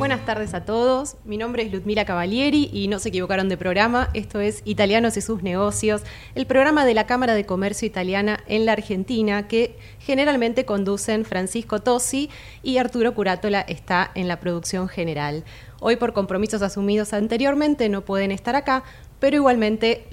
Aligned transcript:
Buenas 0.00 0.24
tardes 0.24 0.54
a 0.54 0.64
todos. 0.64 1.16
Mi 1.26 1.36
nombre 1.36 1.62
es 1.62 1.70
Ludmila 1.70 2.06
Cavalieri 2.06 2.70
y 2.72 2.88
no 2.88 2.98
se 2.98 3.10
equivocaron 3.10 3.50
de 3.50 3.58
programa. 3.58 4.08
Esto 4.14 4.40
es 4.40 4.62
Italianos 4.64 5.18
y 5.18 5.20
sus 5.20 5.42
negocios, 5.42 6.00
el 6.34 6.46
programa 6.46 6.86
de 6.86 6.94
la 6.94 7.04
Cámara 7.04 7.34
de 7.34 7.44
Comercio 7.44 7.86
Italiana 7.86 8.40
en 8.46 8.64
la 8.64 8.72
Argentina 8.72 9.46
que 9.46 9.76
generalmente 9.98 10.64
conducen 10.64 11.26
Francisco 11.26 11.80
Tosi 11.80 12.30
y 12.62 12.78
Arturo 12.78 13.14
Curátola 13.14 13.60
está 13.60 14.10
en 14.14 14.26
la 14.26 14.40
producción 14.40 14.88
general. 14.88 15.44
Hoy 15.80 15.96
por 15.96 16.14
compromisos 16.14 16.62
asumidos 16.62 17.12
anteriormente 17.12 17.90
no 17.90 18.00
pueden 18.00 18.32
estar 18.32 18.56
acá, 18.56 18.84
pero 19.18 19.36
igualmente 19.36 20.06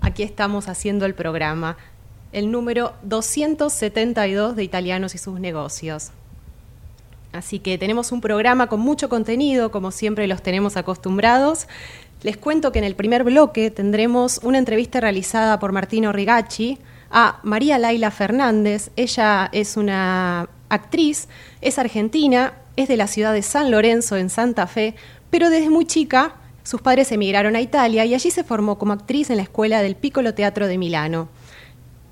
aquí 0.00 0.24
estamos 0.24 0.68
haciendo 0.68 1.06
el 1.06 1.14
programa, 1.14 1.76
el 2.32 2.50
número 2.50 2.94
272 3.04 4.56
de 4.56 4.64
Italianos 4.64 5.14
y 5.14 5.18
sus 5.18 5.38
negocios. 5.38 6.10
Así 7.32 7.58
que 7.58 7.78
tenemos 7.78 8.12
un 8.12 8.20
programa 8.20 8.68
con 8.68 8.80
mucho 8.80 9.08
contenido, 9.08 9.70
como 9.70 9.90
siempre 9.90 10.26
los 10.26 10.42
tenemos 10.42 10.76
acostumbrados. 10.76 11.66
Les 12.22 12.36
cuento 12.36 12.72
que 12.72 12.78
en 12.78 12.84
el 12.84 12.96
primer 12.96 13.24
bloque 13.24 13.70
tendremos 13.70 14.40
una 14.42 14.58
entrevista 14.58 15.00
realizada 15.00 15.58
por 15.58 15.72
Martino 15.72 16.12
Rigacci 16.12 16.78
a 17.10 17.40
María 17.42 17.78
Laila 17.78 18.10
Fernández. 18.10 18.90
Ella 18.96 19.48
es 19.52 19.76
una 19.76 20.48
actriz, 20.68 21.28
es 21.60 21.78
argentina, 21.78 22.54
es 22.76 22.88
de 22.88 22.96
la 22.96 23.06
ciudad 23.06 23.32
de 23.32 23.42
San 23.42 23.70
Lorenzo, 23.70 24.16
en 24.16 24.30
Santa 24.30 24.66
Fe, 24.66 24.94
pero 25.30 25.50
desde 25.50 25.70
muy 25.70 25.86
chica 25.86 26.36
sus 26.62 26.80
padres 26.80 27.12
emigraron 27.12 27.54
a 27.54 27.60
Italia 27.60 28.04
y 28.04 28.14
allí 28.14 28.30
se 28.30 28.42
formó 28.42 28.76
como 28.76 28.92
actriz 28.92 29.30
en 29.30 29.36
la 29.36 29.44
escuela 29.44 29.82
del 29.82 29.94
Piccolo 29.94 30.34
Teatro 30.34 30.66
de 30.66 30.78
Milano. 30.78 31.28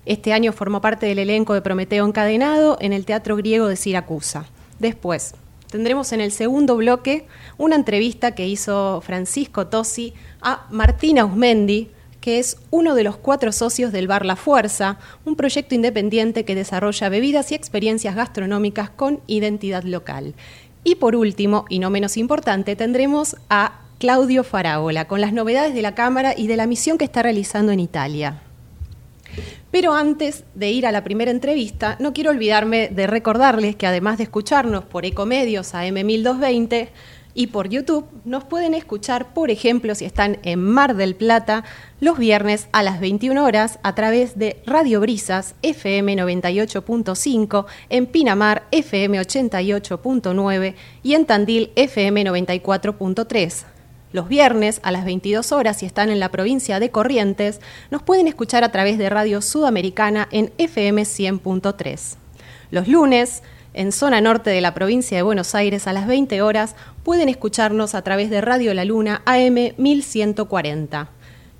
Este 0.06 0.32
año 0.32 0.52
formó 0.52 0.80
parte 0.80 1.06
del 1.06 1.18
elenco 1.18 1.54
de 1.54 1.62
Prometeo 1.62 2.06
Encadenado 2.06 2.76
en 2.80 2.92
el 2.92 3.04
Teatro 3.04 3.36
Griego 3.36 3.66
de 3.66 3.74
Siracusa. 3.74 4.46
Después, 4.78 5.34
tendremos 5.70 6.12
en 6.12 6.20
el 6.20 6.32
segundo 6.32 6.76
bloque 6.76 7.26
una 7.58 7.76
entrevista 7.76 8.34
que 8.34 8.46
hizo 8.46 9.00
Francisco 9.00 9.66
Tosi 9.66 10.14
a 10.40 10.66
Martina 10.70 11.24
Usmendi, 11.24 11.90
que 12.20 12.38
es 12.38 12.56
uno 12.70 12.94
de 12.94 13.04
los 13.04 13.16
cuatro 13.16 13.52
socios 13.52 13.92
del 13.92 14.08
Bar 14.08 14.24
La 14.24 14.36
Fuerza, 14.36 14.98
un 15.24 15.36
proyecto 15.36 15.74
independiente 15.74 16.44
que 16.44 16.54
desarrolla 16.54 17.10
bebidas 17.10 17.52
y 17.52 17.54
experiencias 17.54 18.14
gastronómicas 18.14 18.88
con 18.88 19.20
identidad 19.26 19.82
local. 19.82 20.34
Y 20.84 20.94
por 20.94 21.16
último, 21.16 21.66
y 21.68 21.80
no 21.80 21.90
menos 21.90 22.16
importante, 22.16 22.76
tendremos 22.76 23.36
a 23.50 23.80
Claudio 23.98 24.44
Faraola 24.44 25.06
con 25.06 25.20
las 25.20 25.32
novedades 25.32 25.74
de 25.74 25.82
la 25.82 25.94
Cámara 25.94 26.34
y 26.36 26.46
de 26.46 26.56
la 26.56 26.66
misión 26.66 26.98
que 26.98 27.04
está 27.04 27.22
realizando 27.22 27.72
en 27.72 27.80
Italia. 27.80 28.42
Pero 29.74 29.92
antes 29.92 30.44
de 30.54 30.70
ir 30.70 30.86
a 30.86 30.92
la 30.92 31.02
primera 31.02 31.32
entrevista, 31.32 31.96
no 31.98 32.12
quiero 32.12 32.30
olvidarme 32.30 32.90
de 32.90 33.08
recordarles 33.08 33.74
que 33.74 33.88
además 33.88 34.18
de 34.18 34.22
escucharnos 34.22 34.84
por 34.84 35.04
Ecomedios 35.04 35.74
a 35.74 35.84
M1220 35.84 36.90
y 37.34 37.48
por 37.48 37.68
YouTube, 37.68 38.06
nos 38.24 38.44
pueden 38.44 38.74
escuchar, 38.74 39.34
por 39.34 39.50
ejemplo, 39.50 39.96
si 39.96 40.04
están 40.04 40.38
en 40.44 40.62
Mar 40.62 40.94
del 40.94 41.16
Plata, 41.16 41.64
los 41.98 42.18
viernes 42.18 42.68
a 42.70 42.84
las 42.84 43.00
21 43.00 43.44
horas 43.44 43.80
a 43.82 43.96
través 43.96 44.38
de 44.38 44.62
Radio 44.64 45.00
Brisas 45.00 45.56
FM 45.62 46.18
98.5, 46.18 47.66
en 47.88 48.06
Pinamar 48.06 48.68
FM 48.70 49.20
88.9 49.20 50.74
y 51.02 51.14
en 51.14 51.26
Tandil 51.26 51.72
FM 51.74 52.24
94.3. 52.26 53.73
Los 54.14 54.28
viernes 54.28 54.78
a 54.84 54.92
las 54.92 55.04
22 55.04 55.50
horas, 55.50 55.78
si 55.78 55.86
están 55.86 56.08
en 56.08 56.20
la 56.20 56.28
provincia 56.28 56.78
de 56.78 56.92
Corrientes, 56.92 57.60
nos 57.90 58.00
pueden 58.00 58.28
escuchar 58.28 58.62
a 58.62 58.70
través 58.70 58.96
de 58.96 59.10
Radio 59.10 59.42
Sudamericana 59.42 60.28
en 60.30 60.52
FM 60.56 61.02
100.3. 61.02 62.14
Los 62.70 62.86
lunes, 62.86 63.42
en 63.72 63.90
zona 63.90 64.20
norte 64.20 64.50
de 64.50 64.60
la 64.60 64.72
provincia 64.72 65.16
de 65.16 65.24
Buenos 65.24 65.56
Aires, 65.56 65.88
a 65.88 65.92
las 65.92 66.06
20 66.06 66.42
horas, 66.42 66.76
pueden 67.02 67.28
escucharnos 67.28 67.96
a 67.96 68.02
través 68.02 68.30
de 68.30 68.40
Radio 68.40 68.72
La 68.72 68.84
Luna 68.84 69.20
AM 69.24 69.74
1140. 69.78 71.08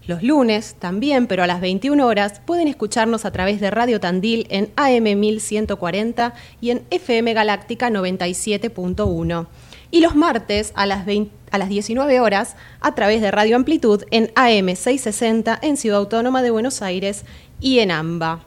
Los 0.07 0.23
lunes 0.23 0.77
también, 0.79 1.27
pero 1.27 1.43
a 1.43 1.49
las 1.49 1.61
21 1.61 2.07
horas, 2.07 2.41
pueden 2.47 2.69
escucharnos 2.69 3.25
a 3.25 3.33
través 3.33 3.61
de 3.61 3.73
Radio 3.73 3.99
Tandil 3.99 4.47
en 4.49 4.71
AM 4.77 5.19
1140 5.19 6.35
y 6.61 6.71
en 6.71 6.85
FM 6.89 7.35
Galáctica 7.35 7.91
97.1 7.91 9.49
y 9.95 10.01
los 10.01 10.17
martes 10.17 10.73
a 10.75 10.87
las, 10.87 11.07
a 11.53 11.59
las 11.59 11.69
19 11.69 12.19
horas 12.19 12.57
a 12.81 12.97
través 12.97 13.21
de 13.21 13.31
Radio 13.31 13.55
Amplitud 13.55 14.03
en 14.11 14.33
AM 14.35 14.75
660 14.75 15.57
en 15.63 15.77
Ciudad 15.77 16.01
Autónoma 16.01 16.43
de 16.43 16.51
Buenos 16.51 16.83
Aires 16.83 17.25
y 17.61 17.79
en 17.79 17.93
AMBA. 17.93 18.45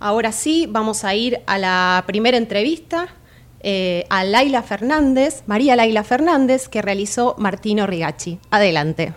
Ahora 0.00 0.32
sí, 0.32 0.66
vamos 0.70 1.04
a 1.04 1.14
ir 1.14 1.40
a 1.44 1.58
la 1.58 2.02
primera 2.06 2.38
entrevista 2.38 3.08
eh, 3.60 4.06
a 4.08 4.24
Laila 4.24 4.62
Fernández, 4.62 5.42
María 5.44 5.76
Laila 5.76 6.02
Fernández, 6.02 6.66
que 6.70 6.80
realizó 6.80 7.34
Martino 7.36 7.86
Rigacci. 7.86 8.38
Adelante. 8.50 9.12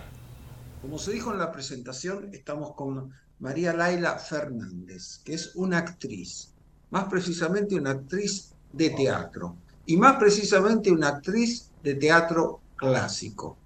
Como 0.82 1.00
se 1.00 1.14
dijo 1.14 1.32
en 1.32 1.40
la 1.40 1.54
presentación, 1.54 2.28
estamos 2.34 2.74
con 2.74 3.10
María 3.40 3.72
Laila 3.72 4.20
Fernández, 4.20 5.22
que 5.24 5.36
es 5.36 5.56
una 5.56 5.78
actriz, 5.78 6.52
más 6.90 7.06
precisamente 7.06 7.76
una 7.76 7.92
actriz 7.92 8.52
de 8.74 8.90
teatro, 8.90 9.56
y 9.86 9.98
más 9.98 10.18
precisamente 10.18 10.92
una 10.92 11.10
actriz 11.10 11.72
de 11.84 11.96
teatro 11.96 12.60
clásico. 12.76 13.58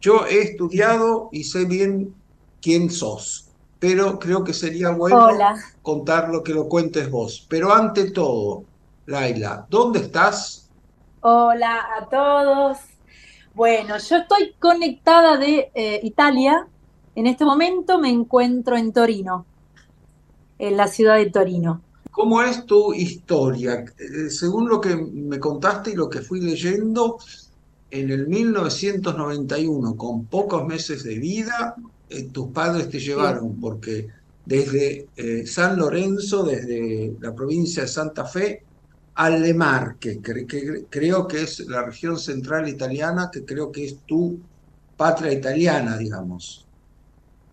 Yo 0.00 0.26
he 0.26 0.40
estudiado 0.40 1.28
y 1.32 1.44
sé 1.44 1.64
bien 1.64 2.14
quién 2.60 2.90
sos, 2.90 3.48
pero 3.78 4.18
creo 4.18 4.44
que 4.44 4.52
sería 4.52 4.90
bueno 4.90 5.28
contar 5.82 6.28
lo 6.28 6.42
que 6.42 6.54
lo 6.54 6.68
cuentes 6.68 7.10
vos. 7.10 7.46
Pero 7.48 7.72
ante 7.72 8.10
todo, 8.10 8.64
Laila, 9.06 9.66
¿dónde 9.68 10.00
estás? 10.00 10.70
Hola 11.20 11.86
a 11.98 12.08
todos. 12.08 12.78
Bueno, 13.54 13.98
yo 13.98 14.16
estoy 14.16 14.54
conectada 14.58 15.36
de 15.36 15.70
eh, 15.74 16.00
Italia. 16.02 16.66
En 17.14 17.26
este 17.26 17.44
momento 17.44 17.98
me 17.98 18.08
encuentro 18.08 18.76
en 18.76 18.92
Torino, 18.92 19.44
en 20.58 20.76
la 20.76 20.88
ciudad 20.88 21.16
de 21.16 21.30
Torino. 21.30 21.82
¿Cómo 22.12 22.42
es 22.42 22.64
tu 22.66 22.94
historia? 22.94 23.84
Eh, 23.98 24.30
según 24.30 24.68
lo 24.68 24.80
que 24.80 24.94
me 24.94 25.40
contaste 25.40 25.90
y 25.90 25.94
lo 25.94 26.08
que 26.08 26.20
fui 26.20 26.40
leyendo, 26.40 27.18
en 27.90 28.10
el 28.10 28.28
1991, 28.28 29.96
con 29.96 30.26
pocos 30.26 30.64
meses 30.66 31.02
de 31.02 31.18
vida, 31.18 31.74
eh, 32.08 32.28
tus 32.30 32.48
padres 32.48 32.88
te 32.88 33.00
llevaron, 33.00 33.60
porque 33.60 34.06
desde 34.46 35.08
San 35.46 35.78
Lorenzo, 35.78 36.44
desde 36.44 37.14
la 37.20 37.34
provincia 37.34 37.82
de 37.82 37.88
Santa 37.88 38.24
Fe, 38.24 38.62
Alemar, 39.14 39.96
que, 39.96 40.20
creo 40.88 41.28
que 41.28 41.42
es 41.42 41.60
la 41.60 41.82
región 41.82 42.18
central 42.18 42.68
italiana, 42.68 43.30
que 43.30 43.44
creo 43.44 43.70
que 43.70 43.84
es 43.84 43.98
tu 44.06 44.38
patria 44.96 45.32
italiana, 45.32 45.98
digamos. 45.98 46.66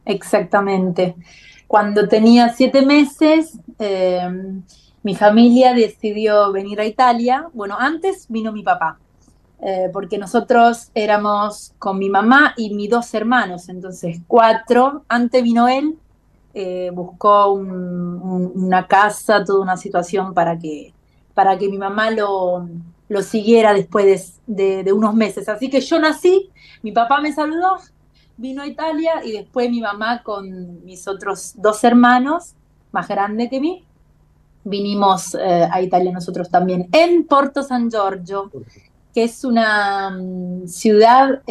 Exactamente. 0.06 1.16
Cuando 1.68 2.08
tenía 2.08 2.54
siete 2.54 2.86
meses, 2.86 3.60
em, 3.80 4.64
mi 5.04 5.16
familia 5.16 5.74
decidió 5.74 6.52
venir 6.52 6.80
a 6.80 6.86
Italia. 6.86 7.48
Bueno, 7.54 7.78
antes 7.80 8.28
vino 8.30 8.52
mi 8.52 8.64
papá, 8.64 9.00
eh, 9.62 9.90
porque 9.92 10.18
nosotros 10.18 10.92
éramos 10.94 11.74
con 11.80 11.98
mi 11.98 12.10
mamá 12.10 12.54
y 12.58 12.74
mis 12.76 12.90
dos 12.90 13.14
hermanos, 13.14 13.70
entonces 13.70 14.20
cuatro. 14.28 15.06
Antes 15.08 15.42
vino 15.42 15.68
él, 15.68 15.98
eh, 16.54 16.92
buscó 16.94 17.54
una 17.54 18.86
casa, 18.88 19.44
toda 19.44 19.62
una 19.62 19.78
situación 19.78 20.34
para 20.34 20.58
que 20.58 20.94
para 21.40 21.58
que 21.58 21.70
mi 21.70 21.78
mamá 21.78 22.12
lo, 22.12 22.68
lo 23.08 23.24
siguiera 23.24 23.74
después 23.74 24.42
de, 24.46 24.92
unos 24.94 25.16
meses. 25.16 25.48
Así 25.48 25.70
que 25.70 25.80
yo 25.80 25.98
nací, 25.98 26.50
mi 26.84 26.92
papá 26.92 27.22
me 27.22 27.32
saludó, 27.32 27.78
vino 28.36 28.62
a 28.62 28.68
Italia 28.68 29.24
y 29.24 29.32
después 29.32 29.70
mi 29.70 29.82
mamá 29.82 30.22
con 30.22 30.84
mis 30.84 31.08
otros 31.08 31.54
dos 31.56 31.82
hermanos, 31.86 32.56
más 32.92 33.08
grandes 33.08 33.50
que 33.50 33.60
mí, 33.60 33.84
vinimos 34.64 35.36
eh, 35.36 35.68
a 35.72 35.82
Italia 35.82 36.12
nosotros 36.12 36.50
también, 36.50 36.88
en 36.92 37.26
Porto 37.26 37.64
San 37.64 37.90
Giorgio, 37.90 38.52
que 39.14 39.24
es 39.24 39.44
una 39.44 40.12
mm, 40.12 40.68
ciudad 40.68 41.42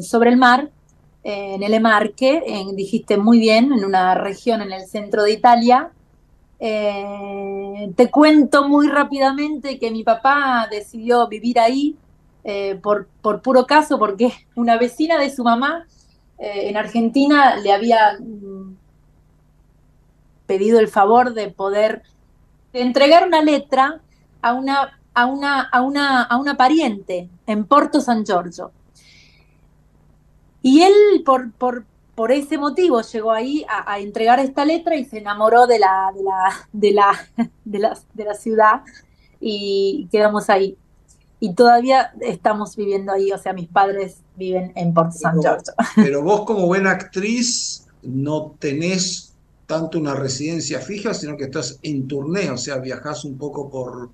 sobre 0.00 0.30
el 0.30 0.36
mar, 0.36 0.70
en 1.24 1.62
el 1.62 1.74
Emarque, 1.74 2.42
dijiste 2.74 3.18
muy 3.18 3.38
bien, 3.38 3.72
en 3.72 3.84
una 3.84 4.14
región 4.14 4.62
en 4.62 4.72
el 4.72 4.86
centro 4.86 5.24
de 5.24 5.32
Italia, 5.32 5.90
eh, 6.58 7.92
te 7.94 8.10
cuento 8.10 8.66
muy 8.66 8.88
rápidamente 8.88 9.78
que 9.78 9.90
mi 9.90 10.04
papá 10.04 10.68
decidió 10.70 11.28
vivir 11.28 11.58
ahí 11.60 11.96
eh, 12.44 12.78
por, 12.82 13.08
por, 13.20 13.42
puro 13.42 13.66
caso, 13.66 13.98
porque 13.98 14.32
una 14.54 14.78
vecina 14.78 15.18
de 15.18 15.28
su 15.28 15.44
mamá 15.44 15.86
en 16.38 16.76
Argentina 16.76 17.56
le 17.56 17.72
había 17.72 18.16
pedido 20.48 20.80
el 20.80 20.88
favor 20.88 21.34
de 21.34 21.50
poder 21.50 22.02
entregar 22.72 23.28
una 23.28 23.42
letra 23.42 24.00
a 24.42 24.54
una, 24.54 24.98
a 25.14 25.26
una, 25.26 25.60
a 25.60 25.82
una, 25.82 26.22
a 26.22 26.36
una 26.38 26.56
pariente 26.56 27.28
en 27.46 27.64
Porto 27.64 28.00
San 28.00 28.24
Giorgio. 28.24 28.72
Y 30.62 30.82
él, 30.82 31.22
por, 31.24 31.52
por, 31.52 31.84
por 32.14 32.32
ese 32.32 32.58
motivo 32.58 33.02
llegó 33.02 33.30
ahí 33.30 33.64
a, 33.68 34.00
entregar 34.00 34.40
esta 34.40 34.64
letra 34.64 34.96
y 34.96 35.04
se 35.04 35.18
enamoró 35.18 35.66
de 35.66 35.78
la, 35.78 36.12
de 36.16 36.22
la, 36.24 36.68
de 36.72 36.92
la, 36.92 37.50
de 37.64 37.78
la, 37.78 37.98
de 38.14 38.24
la 38.24 38.34
ciudad 38.34 38.82
y 39.40 40.08
quedamos 40.10 40.50
ahí. 40.50 40.76
Y 41.40 41.54
todavía 41.54 42.12
estamos 42.20 42.74
viviendo 42.74 43.12
ahí, 43.12 43.30
o 43.30 43.38
sea, 43.38 43.52
mis 43.52 43.68
padres 43.68 44.22
viven 44.34 44.72
en 44.74 44.92
Port 44.92 45.12
San 45.12 45.40
Giorgio. 45.40 45.72
Pero 45.94 46.22
vos 46.22 46.44
como 46.44 46.66
buena 46.66 46.90
actriz 46.90 47.86
no 48.02 48.56
tenés 48.58 49.27
tanto 49.68 49.98
una 49.98 50.14
residencia 50.14 50.80
fija, 50.80 51.12
sino 51.12 51.36
que 51.36 51.44
estás 51.44 51.78
en 51.82 52.08
turné, 52.08 52.50
o 52.50 52.56
sea, 52.56 52.78
viajás 52.78 53.26
un 53.26 53.36
poco 53.36 53.68
por, 53.68 54.08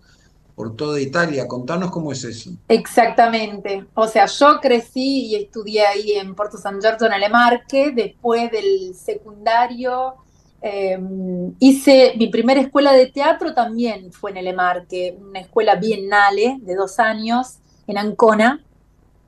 por 0.56 0.74
toda 0.74 1.00
Italia. 1.00 1.46
Contanos 1.46 1.92
cómo 1.92 2.10
es 2.10 2.24
eso. 2.24 2.50
Exactamente. 2.66 3.86
O 3.94 4.08
sea, 4.08 4.26
yo 4.26 4.58
crecí 4.60 5.26
y 5.26 5.36
estudié 5.36 5.86
ahí 5.86 6.12
en 6.14 6.34
Porto 6.34 6.58
San 6.58 6.80
Giorgio, 6.80 7.06
en 7.06 7.12
Alemarque. 7.12 7.92
Después 7.92 8.50
del 8.50 8.96
secundario 8.96 10.14
em, 10.60 11.54
hice 11.60 12.14
mi 12.18 12.26
primera 12.26 12.60
escuela 12.60 12.92
de 12.92 13.06
teatro 13.06 13.54
también 13.54 14.12
fue 14.12 14.32
en 14.32 14.38
Alemarque, 14.38 15.16
una 15.20 15.38
escuela 15.38 15.76
bienale 15.76 16.58
de 16.62 16.74
dos 16.74 16.98
años 16.98 17.58
en 17.86 17.96
Ancona. 17.96 18.60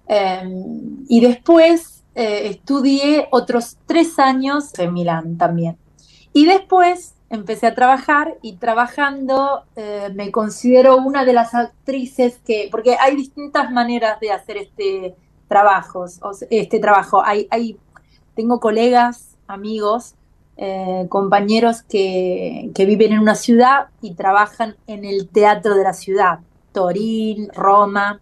Em, 0.09 1.05
y 1.09 1.21
después 1.21 2.03
eh, 2.17 2.49
estudié 2.49 3.29
otros 3.31 3.77
tres 3.87 4.19
años 4.19 4.77
en 4.77 4.93
Milán 4.93 5.39
también. 5.39 5.77
Y 6.37 6.45
después 6.45 7.15
empecé 7.31 7.67
a 7.67 7.75
trabajar 7.75 8.37
y 8.43 8.57
trabajando 8.57 9.63
eh, 9.75 10.11
me 10.15 10.31
considero 10.31 10.99
una 10.99 11.25
de 11.25 11.33
las 11.33 11.55
actrices 11.55 12.39
que, 12.45 12.69
porque 12.71 12.95
hay 13.01 13.17
distintas 13.17 13.71
maneras 13.71 14.21
de 14.21 14.33
hacer 14.33 14.59
este 14.59 15.17
trabajo, 15.49 16.05
este 16.51 16.79
trabajo. 16.79 17.23
Hay, 17.25 17.49
hay, 17.51 17.79
tengo 18.35 18.61
colegas, 18.61 19.39
amigos, 19.47 20.15
eh, 20.59 21.07
compañeros 21.09 21.81
que, 21.81 22.71
que, 22.75 22.85
viven 22.85 23.15
en 23.15 23.21
una 23.21 23.35
ciudad 23.35 23.87
y 24.03 24.13
trabajan 24.13 24.77
en 24.87 25.07
el 25.07 25.31
teatro 25.31 25.75
de 25.75 25.85
la 25.85 25.95
ciudad, 25.95 26.41
Torín, 26.73 27.49
Roma. 27.55 28.21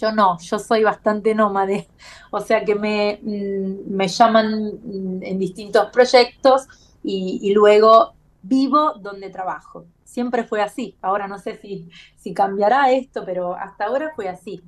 Yo 0.00 0.10
no, 0.10 0.36
yo 0.40 0.58
soy 0.58 0.82
bastante 0.82 1.36
nómade, 1.36 1.86
o 2.32 2.40
sea 2.40 2.64
que 2.64 2.74
me, 2.74 3.20
mm, 3.22 3.94
me 3.94 4.08
llaman 4.08 4.80
mm, 4.82 5.22
en 5.22 5.38
distintos 5.38 5.90
proyectos 5.92 6.66
y, 7.02 7.52
luego 7.54 8.14
vivo 8.42 8.94
donde 8.94 9.30
trabajo. 9.30 9.86
Siempre 10.04 10.44
fue 10.44 10.62
así. 10.62 10.96
Ahora 11.02 11.28
no 11.28 11.38
sé 11.38 11.56
si, 11.56 11.88
si 12.16 12.34
cambiará 12.34 12.90
esto, 12.92 13.24
pero 13.24 13.54
hasta 13.54 13.84
ahora 13.84 14.12
fue 14.14 14.28
así 14.28 14.62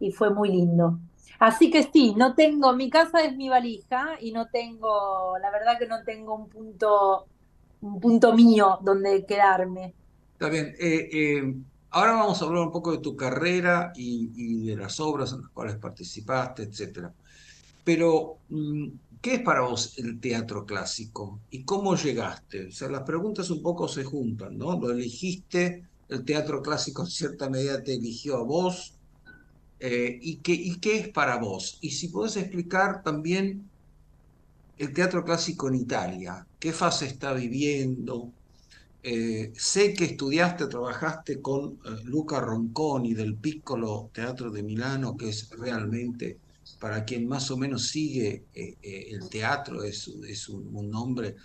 y 0.00 0.12
fue 0.12 0.30
muy 0.30 0.50
lindo. 0.50 0.98
Así 1.38 1.70
que 1.70 1.84
sí, 1.84 2.14
no 2.16 2.34
tengo, 2.34 2.72
mi 2.72 2.90
casa 2.90 3.22
es 3.22 3.36
mi 3.36 3.48
valija 3.48 4.16
y 4.20 4.32
no 4.32 4.48
tengo, 4.48 5.38
la 5.40 5.50
verdad 5.52 5.78
que 5.78 5.86
no 5.86 6.02
tengo 6.02 6.34
un 6.34 6.48
punto, 6.48 7.26
un 7.80 8.00
punto 8.00 8.34
mío 8.34 8.78
donde 8.82 9.24
quedarme. 9.24 9.94
Está 10.32 10.48
bien. 10.48 10.74
Eh, 10.80 11.08
eh, 11.12 11.54
ahora 11.90 12.12
vamos 12.14 12.42
a 12.42 12.44
hablar 12.44 12.64
un 12.64 12.72
poco 12.72 12.90
de 12.90 12.98
tu 12.98 13.14
carrera 13.14 13.92
y, 13.94 14.66
de 14.66 14.76
las 14.76 14.98
obras 14.98 15.32
en 15.32 15.42
las 15.42 15.50
cuales 15.50 15.76
participaste, 15.76 16.64
etcétera. 16.64 17.12
Pero 17.84 18.38
mm, 18.48 18.88
¿Qué 19.20 19.34
es 19.34 19.42
para 19.42 19.62
vos 19.62 19.98
el 19.98 20.20
teatro 20.20 20.64
clásico 20.64 21.40
y 21.50 21.64
cómo 21.64 21.96
llegaste? 21.96 22.68
O 22.68 22.72
sea, 22.72 22.88
las 22.88 23.02
preguntas 23.02 23.50
un 23.50 23.62
poco 23.62 23.88
se 23.88 24.04
juntan, 24.04 24.56
¿no? 24.56 24.78
Lo 24.78 24.90
elegiste, 24.90 25.84
el 26.08 26.24
teatro 26.24 26.62
clásico 26.62 27.02
en 27.02 27.08
cierta 27.10 27.50
medida 27.50 27.82
te 27.82 27.94
eligió 27.94 28.36
a 28.36 28.42
vos. 28.42 28.94
Eh, 29.80 30.18
y, 30.22 30.36
qué, 30.36 30.52
¿Y 30.52 30.78
qué 30.78 30.98
es 30.98 31.08
para 31.08 31.36
vos? 31.36 31.78
Y 31.80 31.90
si 31.90 32.08
podés 32.08 32.36
explicar 32.36 33.02
también 33.02 33.68
el 34.78 34.92
teatro 34.92 35.24
clásico 35.24 35.68
en 35.68 35.74
Italia, 35.76 36.46
qué 36.58 36.72
fase 36.72 37.06
está 37.06 37.32
viviendo. 37.32 38.32
Eh, 39.02 39.52
sé 39.56 39.94
que 39.94 40.04
estudiaste, 40.04 40.66
trabajaste 40.66 41.40
con 41.40 41.72
eh, 41.84 42.02
Luca 42.04 42.40
Ronconi 42.40 43.14
del 43.14 43.36
Piccolo 43.36 44.10
Teatro 44.12 44.50
de 44.50 44.62
Milano, 44.62 45.16
que 45.16 45.30
es 45.30 45.50
realmente 45.50 46.38
para 46.78 47.04
quien 47.04 47.26
más 47.26 47.50
o 47.50 47.56
menos 47.56 47.88
sigue 47.88 48.44
eh, 48.54 48.76
eh, 48.82 49.08
el 49.10 49.28
teatro, 49.28 49.82
es, 49.82 50.08
es 50.28 50.48
un, 50.48 50.90
nombre 50.90 51.36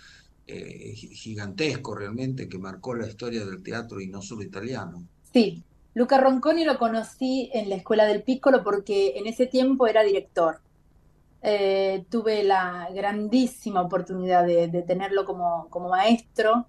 eh, 0.46 0.92
gigantesco 0.94 1.94
realmente 1.94 2.48
que 2.48 2.58
marcó 2.58 2.94
la 2.94 3.06
historia 3.06 3.44
del 3.44 3.62
teatro 3.62 4.00
y 4.00 4.06
no 4.06 4.22
solo 4.22 4.42
italiano. 4.42 5.02
Sí, 5.32 5.62
Luca 5.94 6.18
Ronconi 6.18 6.64
lo 6.64 6.78
conocí 6.78 7.50
en 7.52 7.68
la 7.68 7.76
Escuela 7.76 8.06
del 8.06 8.22
Piccolo 8.22 8.62
porque 8.62 9.14
en 9.16 9.26
ese 9.26 9.46
tiempo 9.46 9.86
era 9.86 10.02
director. 10.02 10.60
tuve 12.08 12.42
la 12.44 12.88
grandísima 12.94 13.82
oportunidad 13.82 14.46
de, 14.46 14.68
de 14.68 14.82
tenerlo 14.82 15.24
como, 15.24 15.68
como 15.68 15.88
maestro. 15.88 16.66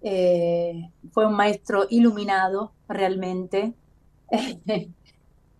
fue 0.00 1.26
un 1.26 1.34
maestro 1.34 1.86
iluminado 1.90 2.72
realmente. 2.88 3.74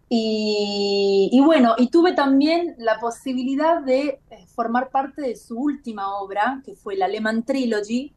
Y, 0.08 1.40
bueno, 1.44 1.74
y 1.78 1.90
tuve 1.90 2.12
también 2.12 2.76
la 2.78 3.00
posibilidad 3.00 3.82
de 3.82 4.20
eh, 4.30 4.46
formar 4.54 4.90
parte 4.90 5.20
de 5.20 5.34
su 5.36 5.58
última 5.58 6.16
obra, 6.18 6.62
que 6.64 6.76
fue 6.76 6.96
la 6.96 7.08
Lehman 7.08 7.44
Trilogy, 7.44 8.14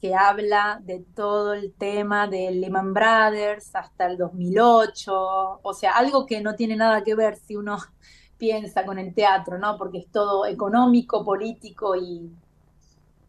que 0.00 0.14
habla 0.14 0.80
de 0.82 1.04
todo 1.14 1.54
el 1.54 1.74
tema 1.74 2.26
de 2.26 2.50
Lehman 2.50 2.92
Brothers 2.94 3.74
hasta 3.74 4.06
el 4.06 4.16
2008, 4.18 5.60
o 5.62 5.74
sea, 5.74 5.92
algo 5.92 6.26
que 6.26 6.40
no 6.40 6.56
tiene 6.56 6.76
nada 6.76 7.04
que 7.04 7.14
ver 7.14 7.36
si 7.36 7.56
uno 7.56 7.78
piensa 8.38 8.84
con 8.84 8.98
el 8.98 9.14
teatro, 9.14 9.58
¿no? 9.58 9.76
Porque 9.76 9.98
es 9.98 10.10
todo 10.10 10.46
económico, 10.46 11.24
político 11.24 11.94
y, 11.94 12.32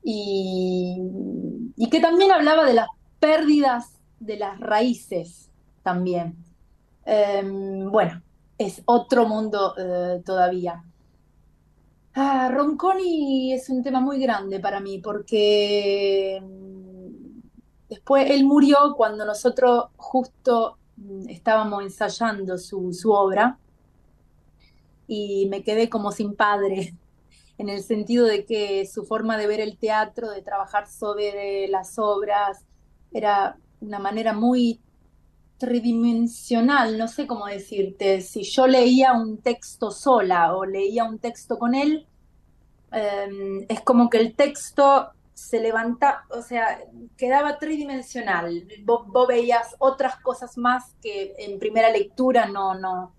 y, 0.03 1.89
que 1.91 1.99
también 1.99 2.31
hablaba 2.31 2.65
de 2.65 2.73
las 2.73 2.87
pérdidas 3.19 3.99
de 4.19 4.37
las 4.37 4.59
raíces 4.59 5.51
también. 5.83 6.42
Em, 7.05 7.89
bueno, 7.91 8.21
es 8.57 8.81
otro 8.85 9.27
mundo 9.27 9.75
eh, 9.77 10.21
todavía. 10.25 10.83
Ah, 12.15 12.49
Ronconi 12.53 13.53
es 13.53 13.69
un 13.69 13.81
tema 13.83 13.99
muy 13.99 14.19
grande 14.19 14.59
para 14.59 14.79
mí 14.79 14.99
porque 14.99 16.39
mm, 16.41 17.39
después 17.89 18.29
él 18.29 18.45
murió 18.45 18.93
cuando 18.95 19.25
nosotros 19.25 19.85
justo 19.97 20.77
mm, 20.97 21.29
estábamos 21.29 21.83
ensayando 21.83 22.57
su, 22.57 22.93
su 22.93 23.11
obra 23.11 23.57
y 25.07 25.47
me 25.49 25.63
quedé 25.63 25.89
como 25.89 26.11
sin 26.11 26.35
padre 26.35 26.93
en 27.57 27.69
el 27.69 27.83
sentido 27.83 28.25
de 28.25 28.45
que 28.45 28.85
su 28.85 29.05
forma 29.05 29.37
de 29.37 29.47
ver 29.47 29.59
el 29.59 29.77
teatro, 29.77 30.29
de 30.29 30.41
trabajar 30.41 30.87
sobre 30.87 31.67
las 31.67 31.97
obras, 31.97 32.65
era 33.11 33.57
una 33.81 33.99
manera 33.99 34.33
muy 34.33 34.79
tridimensional, 35.63 36.97
no 36.97 37.07
sé 37.07 37.25
cómo 37.25 37.45
decirte, 37.47 38.19
si 38.19 38.43
yo 38.43 38.67
leía 38.67 39.13
un 39.13 39.37
texto 39.37 39.91
sola 39.91 40.55
o 40.55 40.65
leía 40.65 41.05
un 41.05 41.19
texto 41.19 41.57
con 41.57 41.73
él, 41.73 42.05
em, 42.91 43.65
es 43.69 43.79
como 43.81 44.09
que 44.09 44.17
el 44.17 44.35
texto 44.35 45.11
se 45.33 45.61
levanta, 45.61 46.25
o 46.29 46.41
sea, 46.41 46.79
quedaba 47.17 47.57
tridimensional. 47.59 48.67
Vos, 48.83 49.07
veías 49.27 49.75
otras 49.79 50.17
cosas 50.17 50.57
más 50.57 50.95
que 51.01 51.33
en 51.37 51.59
primera 51.59 51.89
lectura 51.89 52.45
no, 52.47 52.75
no, 52.75 53.13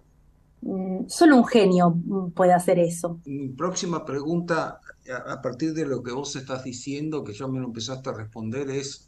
Mm, 0.65 1.09
solo 1.09 1.37
un 1.37 1.47
genio 1.47 1.95
puede 2.35 2.55
hacer 2.55 2.79
eso. 2.79 3.21
Mi 3.27 3.49
próxima 3.51 4.05
pregunta, 4.05 4.81
a 5.27 5.43
partir 5.43 5.75
de 5.75 5.85
lo 5.85 6.03
que 6.03 6.13
vos 6.13 6.35
estás 6.37 6.65
diciendo, 6.65 7.23
que 7.23 7.35
ya 7.35 7.47
me 7.47 7.61
lo 7.61 7.67
empezaste 7.67 8.09
a 8.09 8.15
responder, 8.15 8.71
es 8.71 9.07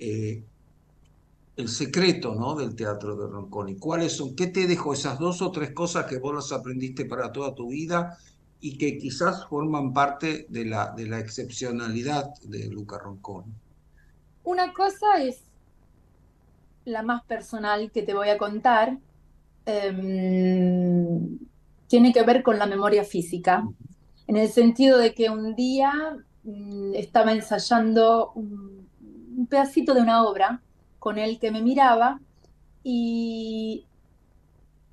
eh, 0.00 0.42
el 1.56 1.68
secreto 1.68 2.34
¿no? 2.34 2.54
del 2.54 2.74
teatro 2.74 3.16
de 3.16 3.26
Ronconi. 3.26 3.76
¿Cuáles 3.76 4.16
son? 4.16 4.36
¿Qué 4.36 4.48
te 4.48 4.66
dejó 4.66 4.92
esas 4.92 5.18
dos 5.18 5.42
o 5.42 5.50
tres 5.50 5.72
cosas 5.72 6.06
que 6.06 6.18
vos 6.18 6.34
las 6.34 6.52
aprendiste 6.52 7.04
para 7.04 7.32
toda 7.32 7.54
tu 7.54 7.68
vida 7.68 8.18
y 8.60 8.78
que 8.78 8.98
quizás 8.98 9.46
forman 9.46 9.92
parte 9.92 10.46
de 10.48 10.64
la, 10.64 10.92
de 10.96 11.06
la 11.06 11.18
excepcionalidad 11.18 12.34
de 12.42 12.68
Luca 12.68 12.98
Ronconi? 12.98 13.52
Una 14.44 14.72
cosa 14.72 15.22
es 15.22 15.42
la 16.84 17.02
más 17.02 17.24
personal 17.24 17.90
que 17.90 18.02
te 18.02 18.14
voy 18.14 18.28
a 18.28 18.38
contar, 18.38 18.98
Em, 19.66 21.38
tiene 21.88 22.12
que 22.12 22.22
ver 22.22 22.44
con 22.44 22.56
la 22.56 22.66
memoria 22.66 23.02
física, 23.02 23.68
en 24.28 24.36
el 24.36 24.48
sentido 24.48 24.96
de 24.96 25.12
que 25.12 25.28
un 25.28 25.56
día 25.56 25.92
mm, 26.44 26.94
estaba 26.94 27.32
ensayando 27.32 28.30
un, 28.34 28.88
pedacito 29.50 29.92
de 29.92 30.00
una 30.00 30.24
obra 30.24 30.62
con 31.06 31.18
el 31.18 31.38
que 31.38 31.52
me 31.52 31.62
miraba 31.62 32.20
y 32.82 33.86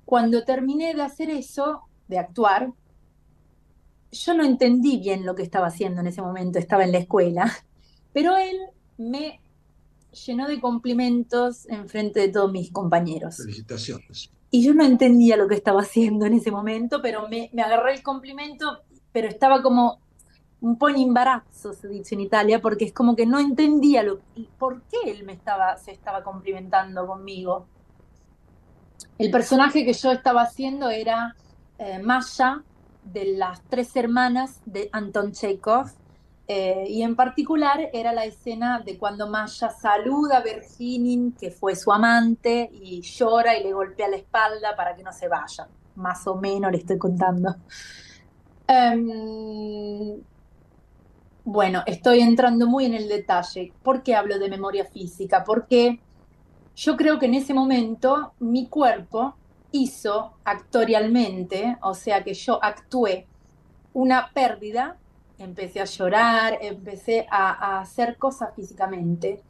cuando 0.04 0.44
terminé 0.44 0.94
de 0.94 1.02
hacer 1.02 1.28
eso, 1.28 1.88
de 2.06 2.18
actuar, 2.18 2.72
yo 4.12 4.34
no 4.34 4.44
entendí 4.44 4.98
bien 4.98 5.26
lo 5.26 5.34
que 5.34 5.42
estaba 5.42 5.66
haciendo 5.66 6.02
en 6.02 6.06
ese 6.06 6.22
momento, 6.22 6.60
estaba 6.60 6.84
en 6.84 6.92
la 6.92 6.98
escuela, 6.98 7.52
pero 8.12 8.36
él 8.36 8.56
me 8.96 9.40
llenó 10.24 10.46
de 10.46 10.60
cumplimentos 10.60 11.68
en 11.68 11.88
frente 11.88 12.20
de 12.20 12.28
todos 12.28 12.52
mis 12.52 12.70
compañeros. 12.70 13.38
Felicitaciones. 13.38 14.30
Y 14.52 14.62
yo 14.62 14.72
no 14.72 14.84
entendía 14.84 15.36
lo 15.36 15.48
que 15.48 15.56
estaba 15.56 15.80
haciendo 15.80 16.26
en 16.26 16.34
ese 16.34 16.52
momento, 16.52 17.02
pero 17.02 17.28
me, 17.28 17.50
me 17.52 17.62
agarré 17.62 17.92
el 17.92 18.04
complemento, 18.04 18.84
pero 19.10 19.26
estaba 19.26 19.62
como 19.62 19.98
un 20.64 20.78
po' 20.78 20.88
in 20.88 21.14
se 21.50 21.88
dice 21.88 22.14
en 22.14 22.22
Italia, 22.22 22.58
porque 22.58 22.86
es 22.86 22.92
como 22.94 23.14
que 23.14 23.26
no 23.26 23.38
entendía 23.38 24.02
lo, 24.02 24.20
por 24.58 24.80
qué 24.84 25.10
él 25.10 25.22
me 25.24 25.34
estaba, 25.34 25.76
se 25.76 25.92
estaba 25.92 26.24
cumplimentando 26.24 27.06
conmigo. 27.06 27.66
El 29.18 29.30
personaje 29.30 29.84
que 29.84 29.92
yo 29.92 30.10
estaba 30.10 30.40
haciendo 30.40 30.88
era 30.88 31.36
eh, 31.76 31.98
Masha, 31.98 32.62
de 33.04 33.36
las 33.36 33.60
tres 33.64 33.94
hermanas 33.94 34.62
de 34.64 34.88
Anton 34.90 35.32
Chekhov, 35.32 35.90
eh, 36.48 36.86
y 36.88 37.02
en 37.02 37.14
particular 37.14 37.90
era 37.92 38.14
la 38.14 38.24
escena 38.24 38.80
de 38.80 38.96
cuando 38.96 39.28
Maya 39.28 39.68
saluda 39.68 40.38
a 40.38 40.42
Virginin, 40.42 41.32
que 41.32 41.50
fue 41.50 41.76
su 41.76 41.92
amante, 41.92 42.70
y 42.72 43.02
llora 43.02 43.54
y 43.58 43.64
le 43.64 43.74
golpea 43.74 44.08
la 44.08 44.16
espalda 44.16 44.74
para 44.74 44.96
que 44.96 45.02
no 45.02 45.12
se 45.12 45.28
vaya. 45.28 45.68
Más 45.96 46.26
o 46.26 46.36
menos 46.36 46.72
le 46.72 46.78
estoy 46.78 46.96
contando. 46.96 47.54
Em, 48.66 50.22
bueno, 51.44 51.82
estoy 51.86 52.20
entrando 52.20 52.66
muy 52.66 52.86
en 52.86 52.94
el 52.94 53.08
detalle. 53.08 53.72
¿Por 53.82 54.02
qué 54.02 54.14
hablo 54.14 54.38
de 54.38 54.48
memoria 54.48 54.84
física? 54.84 55.44
Porque 55.44 56.00
yo 56.74 56.96
creo 56.96 57.18
que 57.18 57.26
en 57.26 57.34
ese 57.34 57.54
momento 57.54 58.32
mi 58.40 58.66
cuerpo 58.66 59.36
hizo 59.72 60.34
actorialmente, 60.44 61.76
o 61.82 61.94
sea 61.94 62.22
que 62.24 62.34
yo 62.34 62.62
actué 62.62 63.26
una 63.92 64.30
pérdida 64.32 64.96
empecé 65.38 65.80
a 65.80 65.84
llorar, 65.84 66.58
empecé 66.60 67.26
a, 67.30 67.80
hacer 67.80 68.16
cosas 68.16 68.54
físicamente 68.54 69.42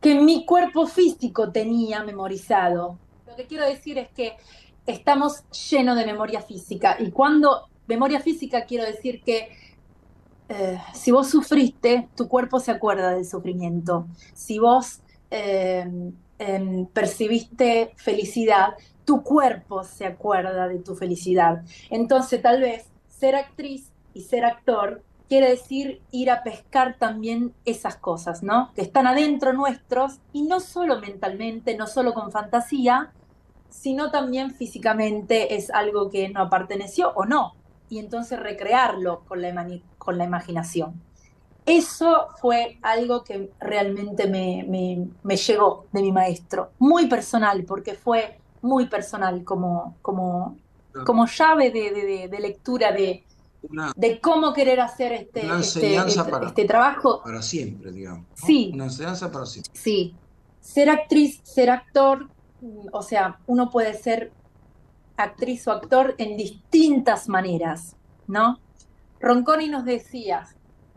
que 0.00 0.16
mi 0.16 0.44
cuerpo 0.44 0.86
físico 0.86 1.50
tenía 1.50 2.02
memorizado. 2.02 2.98
Lo 3.26 3.36
que 3.36 3.46
quiero 3.46 3.64
decir 3.64 3.96
es 3.96 4.08
que 4.10 4.36
estamos 4.86 5.44
llenos 5.70 5.96
de 5.96 6.04
memoria 6.04 6.42
física 6.42 6.96
y 7.00 7.10
cuando 7.10 7.68
memoria 7.86 8.20
física 8.20 8.66
quiero 8.66 8.84
decir 8.84 9.22
que 9.22 9.48
eh, 10.48 10.78
si 10.92 11.10
vos 11.10 11.28
sufriste, 11.28 12.08
tu 12.16 12.28
cuerpo 12.28 12.60
se 12.60 12.70
acuerda 12.70 13.14
del 13.14 13.24
sufrimiento. 13.24 14.06
Si 14.34 14.58
vos 14.58 15.00
eh, 15.30 15.88
em, 16.38 16.86
percibiste 16.86 17.92
felicidad, 17.96 18.74
tu 19.04 19.22
cuerpo 19.22 19.84
se 19.84 20.06
acuerda 20.06 20.68
de 20.68 20.78
tu 20.78 20.94
felicidad. 20.94 21.62
Entonces 21.90 22.42
tal 22.42 22.60
vez 22.60 22.86
ser 23.08 23.36
actriz 23.36 23.90
y 24.12 24.22
ser 24.22 24.44
actor 24.44 25.02
quiere 25.28 25.50
decir 25.50 26.02
ir 26.10 26.30
a 26.30 26.42
pescar 26.42 26.96
también 26.98 27.54
esas 27.64 27.96
cosas, 27.96 28.42
¿no? 28.42 28.70
Que 28.74 28.82
están 28.82 29.06
adentro 29.06 29.52
nuestros 29.52 30.20
y 30.32 30.42
no 30.42 30.60
solo 30.60 31.00
mentalmente, 31.00 31.76
no 31.76 31.86
solo 31.86 32.12
con 32.12 32.30
fantasía, 32.30 33.12
sino 33.70 34.10
también 34.10 34.52
físicamente 34.52 35.56
es 35.56 35.70
algo 35.70 36.10
que 36.10 36.28
no 36.28 36.48
perteneció 36.48 37.12
o 37.14 37.24
no. 37.24 37.54
Y 37.88 37.98
entonces 37.98 38.38
recrearlo 38.40 39.24
con 39.26 39.42
la, 39.42 39.80
con 39.98 40.18
la 40.18 40.24
imaginación. 40.24 41.00
Eso 41.66 42.28
fue 42.40 42.78
algo 42.82 43.24
que 43.24 43.50
realmente 43.58 44.28
me, 44.28 45.08
me, 45.22 45.36
llegó 45.36 45.86
de 45.92 46.02
mi 46.02 46.12
maestro, 46.12 46.72
muy 46.78 47.06
personal, 47.06 47.64
porque 47.64 47.94
fue 47.94 48.38
muy 48.60 48.86
personal 48.86 49.44
como, 49.44 49.96
como, 50.02 50.58
como 51.06 51.26
llave 51.26 51.70
de, 51.70 52.28
de 52.28 52.38
lectura 52.38 52.92
de, 52.92 53.24
de 53.96 54.20
cómo 54.20 54.52
querer 54.52 54.80
hacer 54.80 55.12
este, 55.12 55.40
este, 55.58 55.96
este, 55.96 56.46
este, 56.46 56.64
trabajo. 56.64 57.22
Para 57.22 57.42
siempre, 57.42 57.92
digamos. 57.92 58.26
Sí. 58.34 58.70
Una 58.74 58.84
enseñanza 58.84 59.30
para 59.30 59.46
siempre. 59.46 59.72
Sí. 59.74 60.14
Ser 60.60 60.90
actriz, 60.90 61.40
ser 61.42 61.70
actor, 61.70 62.28
o 62.92 63.02
sea, 63.02 63.38
uno 63.46 63.70
puede 63.70 63.94
ser 63.94 64.32
actriz 65.16 65.66
o 65.68 65.72
actor 65.72 66.14
en 66.18 66.36
distintas 66.36 67.28
maneras, 67.28 67.96
¿no? 68.26 68.58
Ronconi 69.20 69.68
nos 69.68 69.84
decía, 69.84 70.46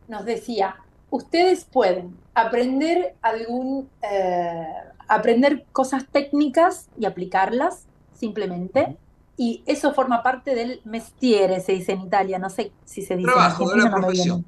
nos 0.07 0.25
decía, 0.25 0.75
ustedes 1.09 1.65
pueden 1.65 2.17
aprender 2.33 3.15
algún, 3.21 3.89
eh, 4.01 4.67
aprender 5.07 5.65
cosas 5.71 6.05
técnicas 6.11 6.89
y 6.99 7.05
aplicarlas 7.05 7.85
simplemente, 8.13 8.97
y 9.37 9.63
eso 9.67 9.93
forma 9.93 10.23
parte 10.23 10.55
del 10.55 10.81
mestiere, 10.83 11.59
se 11.59 11.73
dice 11.73 11.91
en 11.91 12.01
Italia, 12.01 12.39
no 12.39 12.49
sé 12.49 12.71
si 12.85 13.03
se 13.03 13.15
dice 13.15 13.31
trabajo, 13.31 13.71
en 13.71 13.77
de 13.77 13.85
la 13.85 13.91
profesión. 13.91 14.45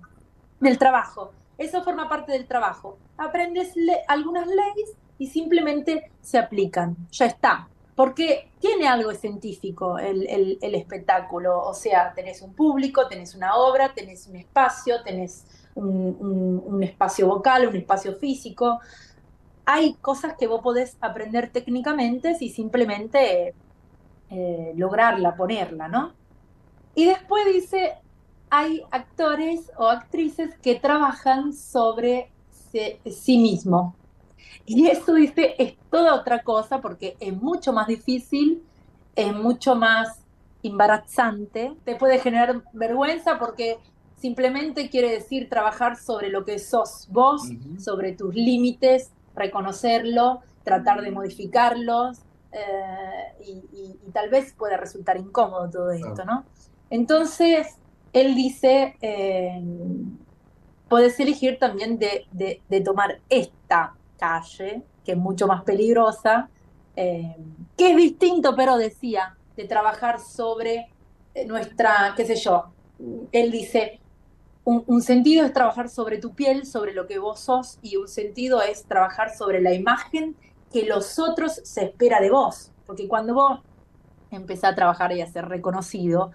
del 0.60 0.78
trabajo. 0.80 1.32
Eso 1.60 1.84
forma 1.84 2.10
parte 2.10 2.32
del 2.32 2.48
trabajo. 2.48 2.98
Aprendes 3.18 3.74
algunas 4.08 4.48
leyes 4.48 4.94
y 5.20 5.28
simplemente 5.28 6.10
se 6.22 6.40
aplican. 6.40 6.96
Ya 7.12 7.26
está. 7.26 7.68
Porque 8.00 8.50
tiene 8.62 8.88
algo 8.88 9.12
científico 9.12 10.00
el, 10.00 10.58
espectáculo. 10.62 11.60
O 11.60 11.74
sea, 11.74 12.14
tenés 12.14 12.42
un 12.42 12.54
público, 12.54 13.10
tenés 13.10 13.36
una 13.36 13.58
obra, 13.58 13.94
tenés 13.94 14.26
un 14.28 14.38
espacio, 14.38 15.04
tenés 15.04 15.46
un, 15.76 16.80
espacio 16.82 17.28
vocal, 17.28 17.68
un 17.68 17.76
espacio 17.76 18.16
físico. 18.16 18.80
hay 19.66 19.96
cosas 19.96 20.36
que 20.40 20.48
vos 20.48 20.62
podés 20.62 20.96
aprender 21.02 21.52
técnicamente 21.52 22.38
y 22.40 22.48
simplemente 22.52 23.54
eh, 24.30 24.74
lograrla, 24.78 25.36
ponerla, 25.36 25.90
¿no? 25.90 26.14
Y 26.96 27.04
después 27.04 27.48
dice, 27.48 27.96
hay 28.50 28.82
actores 28.92 29.74
o 29.78 29.90
actrices 29.90 30.58
que 30.62 30.76
trabajan 30.76 31.52
sobre 31.52 32.32
sí 32.72 33.38
mismo. 33.40 33.99
Y 34.66 34.88
eso 34.88 35.14
dice, 35.14 35.56
es 35.58 35.76
toda 35.90 36.16
otra 36.16 36.44
cosa 36.44 36.82
porque 36.82 37.16
es 37.20 37.34
mucho 37.34 37.74
más 37.74 37.88
difícil, 37.88 38.64
es 39.16 39.34
mucho 39.34 39.76
más 39.76 40.20
embarazante, 40.64 41.74
te 41.86 41.96
puede 41.96 42.20
generar 42.20 42.64
vergüenza 42.74 43.40
porque 43.40 43.78
simplemente 44.18 44.90
quiere 44.90 45.12
decir 45.12 45.50
trabajar 45.50 45.96
sobre 45.96 46.30
lo 46.30 46.44
que 46.46 46.60
sos 46.60 47.08
vos, 47.10 47.44
sobre 47.78 48.12
tus 48.14 48.36
límites, 48.36 49.12
reconocerlo, 49.36 50.42
tratar 50.64 51.02
de 51.02 51.12
modificarlos 51.12 52.20
eh, 52.52 53.44
y, 53.46 53.96
tal 54.12 54.30
vez 54.30 54.54
pueda 54.54 54.76
resultar 54.76 55.18
incómodo 55.18 55.70
todo 55.70 55.92
esto, 55.92 56.26
¿no? 56.26 56.44
Entonces, 56.90 57.78
él 58.12 58.36
dice, 58.36 58.98
eh, 59.02 59.62
puedes 60.90 61.20
elegir 61.20 61.60
también 61.60 62.00
de, 62.00 62.28
tomar 62.84 63.20
esta 63.30 63.96
calle, 64.20 64.84
que 65.04 65.14
es 65.14 65.18
mucho 65.18 65.48
más 65.48 65.64
peligrosa, 65.64 66.50
eh, 66.96 67.36
que 67.78 67.92
es 67.92 67.98
distinto, 67.98 68.56
pero 68.56 68.78
decía, 68.78 69.36
de 69.56 69.66
trabajar 69.66 70.20
sobre 70.20 70.90
nuestra, 71.48 72.14
qué 72.16 72.26
sé 72.26 72.36
yo, 72.36 72.66
él 73.32 73.52
dice, 73.52 74.00
un, 74.66 75.02
sentido 75.02 75.46
es 75.46 75.54
trabajar 75.54 75.90
sobre 75.90 76.20
tu 76.20 76.34
piel, 76.36 76.66
sobre 76.66 76.94
lo 76.94 77.08
que 77.08 77.18
vos 77.18 77.40
sos, 77.40 77.80
y 77.82 77.96
un 77.96 78.08
sentido 78.08 78.62
es 78.62 78.84
trabajar 78.84 79.36
sobre 79.36 79.62
la 79.62 79.74
imagen 79.74 80.36
que 80.72 80.86
los 80.86 81.18
otros 81.18 81.60
se 81.64 81.86
espera 81.86 82.20
de 82.20 82.30
vos. 82.30 82.72
Porque 82.86 83.08
cuando 83.08 83.34
vos 83.34 83.60
empezás 84.30 84.74
a 84.74 84.76
trabajar 84.76 85.12
y 85.12 85.22
a 85.22 85.28
ser 85.28 85.48
reconocido, 85.48 86.32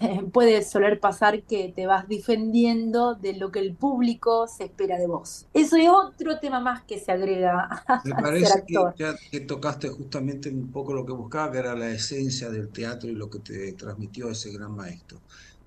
puede 0.32 0.62
soler 0.62 1.00
pasar 1.00 1.42
que 1.44 1.72
te 1.74 1.86
vas 1.86 2.08
defendiendo 2.08 3.14
de 3.14 3.34
lo 3.34 3.50
que 3.50 3.60
el 3.60 3.74
público 3.76 4.46
se 4.48 4.64
espera 4.64 4.98
de 4.98 5.06
vos. 5.06 5.46
Eso 5.52 5.76
es 5.76 5.88
otro 5.88 6.38
tema 6.38 6.60
más 6.60 6.84
que 6.84 6.98
se 6.98 7.12
agrega 7.12 7.68
a 7.86 8.02
Me 8.04 8.14
parece 8.14 8.64
Que, 8.66 9.14
que 9.30 9.40
tocaste 9.40 9.88
justamente 9.88 10.50
un 10.50 10.70
poco 10.70 10.92
lo 10.92 11.04
que 11.04 11.12
buscaba, 11.12 11.52
que 11.52 11.58
era 11.58 11.74
la 11.74 11.90
esencia 11.90 12.50
del 12.50 12.70
teatro 12.70 13.08
y 13.10 13.14
lo 13.14 13.28
que 13.30 13.40
te 13.40 13.72
transmitió 13.74 14.30
ese 14.30 14.52
gran 14.52 14.74
maestro. 14.74 15.22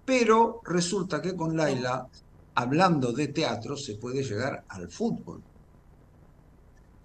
Pero 0.05 0.61
resulta 0.65 1.21
que 1.21 1.35
con 1.35 1.55
Laila, 1.57 2.07
hablando 2.55 3.11
de 3.13 3.27
teatro, 3.29 3.75
se 3.77 3.95
puede 3.95 4.23
llegar 4.23 4.65
al 4.69 4.89
fútbol. 4.89 5.43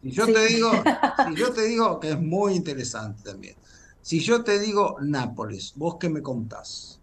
Si 0.03 0.11
yo 0.11 0.31
te 0.33 0.47
digo, 0.47 0.71
si 1.25 1.35
yo 1.37 1.53
te 1.53 1.63
digo 1.63 2.01
que 2.01 2.11
es 2.11 2.21
muy 2.21 2.55
interesante 2.55 3.23
también. 3.23 3.57
Si 4.01 4.21
yo 4.21 4.43
te 4.45 4.59
digo 4.59 4.97
Nápoles, 5.01 5.75
¿vos 5.77 5.97
qué 6.01 6.09
me 6.11 6.23
contás? 6.23 7.02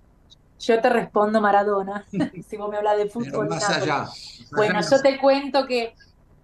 Yo 0.59 0.81
te 0.81 0.89
respondo 0.89 1.39
Maradona, 1.41 2.05
si 2.47 2.57
vos 2.57 2.69
me 2.69 2.77
hablas 2.77 2.97
de 2.97 3.09
fútbol. 3.09 3.47
más 3.47 3.69
allá. 3.69 4.07
bueno, 4.51 4.79
yo 4.81 5.01
te 5.01 5.17
cuento 5.19 5.65
que 5.65 5.95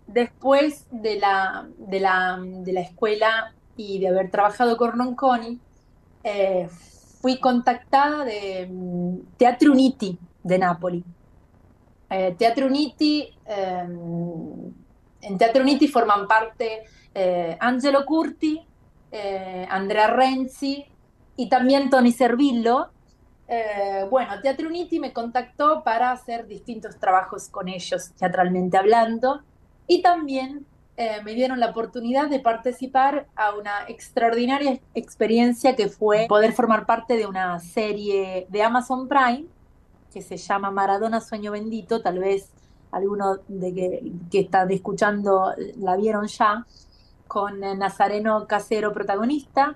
después 0.07 0.85
de 0.91 1.19
la, 1.19 1.67
de 1.77 1.99
la, 1.99 2.39
de 2.41 2.73
la 2.73 2.81
escuela 2.81 3.53
y 3.75 3.99
de 3.99 4.07
haber 4.07 4.31
trabajado 4.31 4.77
con 4.77 4.97
Ronconi, 4.97 5.59
eh, 6.23 6.67
fui 7.21 7.39
contactada 7.39 8.23
de 8.23 8.67
mm, 8.71 9.37
Teatro 9.37 9.71
Uniti 9.71 10.17
de 10.43 10.59
Napoli. 10.59 11.03
Eh, 12.09 12.35
Teatro 12.37 12.67
Uniti, 12.67 13.29
em, 13.45 14.73
en 15.21 15.37
Teatro 15.37 15.61
Uniti 15.61 15.87
forman 15.87 16.27
parte 16.27 16.83
eh, 17.13 17.57
Angelo 17.59 18.05
Curti, 18.05 18.61
Andrea 19.69 20.07
Renzi 20.07 20.83
y 21.37 21.47
también 21.47 21.89
Tony 21.89 22.11
Servillo. 22.11 22.89
Bueno, 24.09 24.41
Teatro 24.41 24.67
Uniti 24.67 24.99
me 24.99 25.13
contactó 25.13 25.83
para 25.83 26.11
hacer 26.11 26.47
distintos 26.47 26.97
trabajos 26.97 27.49
con 27.49 27.67
ellos, 27.67 28.11
teatralmente 28.17 28.77
hablando, 28.77 29.41
y 29.87 30.01
también 30.01 30.65
eh, 30.97 31.21
me 31.23 31.33
dieron 31.33 31.59
la 31.59 31.71
oportunidad 31.71 32.29
de 32.29 32.39
participar 32.39 33.27
a 33.35 33.53
una 33.53 33.85
extraordinaria 33.87 34.79
experiencia 34.93 35.75
que 35.75 35.89
fue 35.89 36.25
poder 36.29 36.53
formar 36.53 36.85
parte 36.85 37.17
de 37.17 37.27
una 37.27 37.59
serie 37.59 38.47
de 38.49 38.63
Amazon 38.63 39.09
Prime 39.09 39.45
que 40.13 40.21
se 40.21 40.37
llama 40.37 40.71
Maradona 40.71 41.19
Sueño 41.19 41.51
Bendito, 41.51 42.01
tal 42.01 42.19
vez 42.19 42.49
alguno 42.91 43.39
de 43.49 43.73
que, 43.73 44.11
que 44.31 44.39
está 44.39 44.63
escuchando 44.63 45.53
la 45.77 45.97
vieron 45.97 46.27
ya, 46.27 46.65
con 47.27 47.59
Nazareno 47.59 48.47
Casero 48.47 48.93
protagonista, 48.93 49.75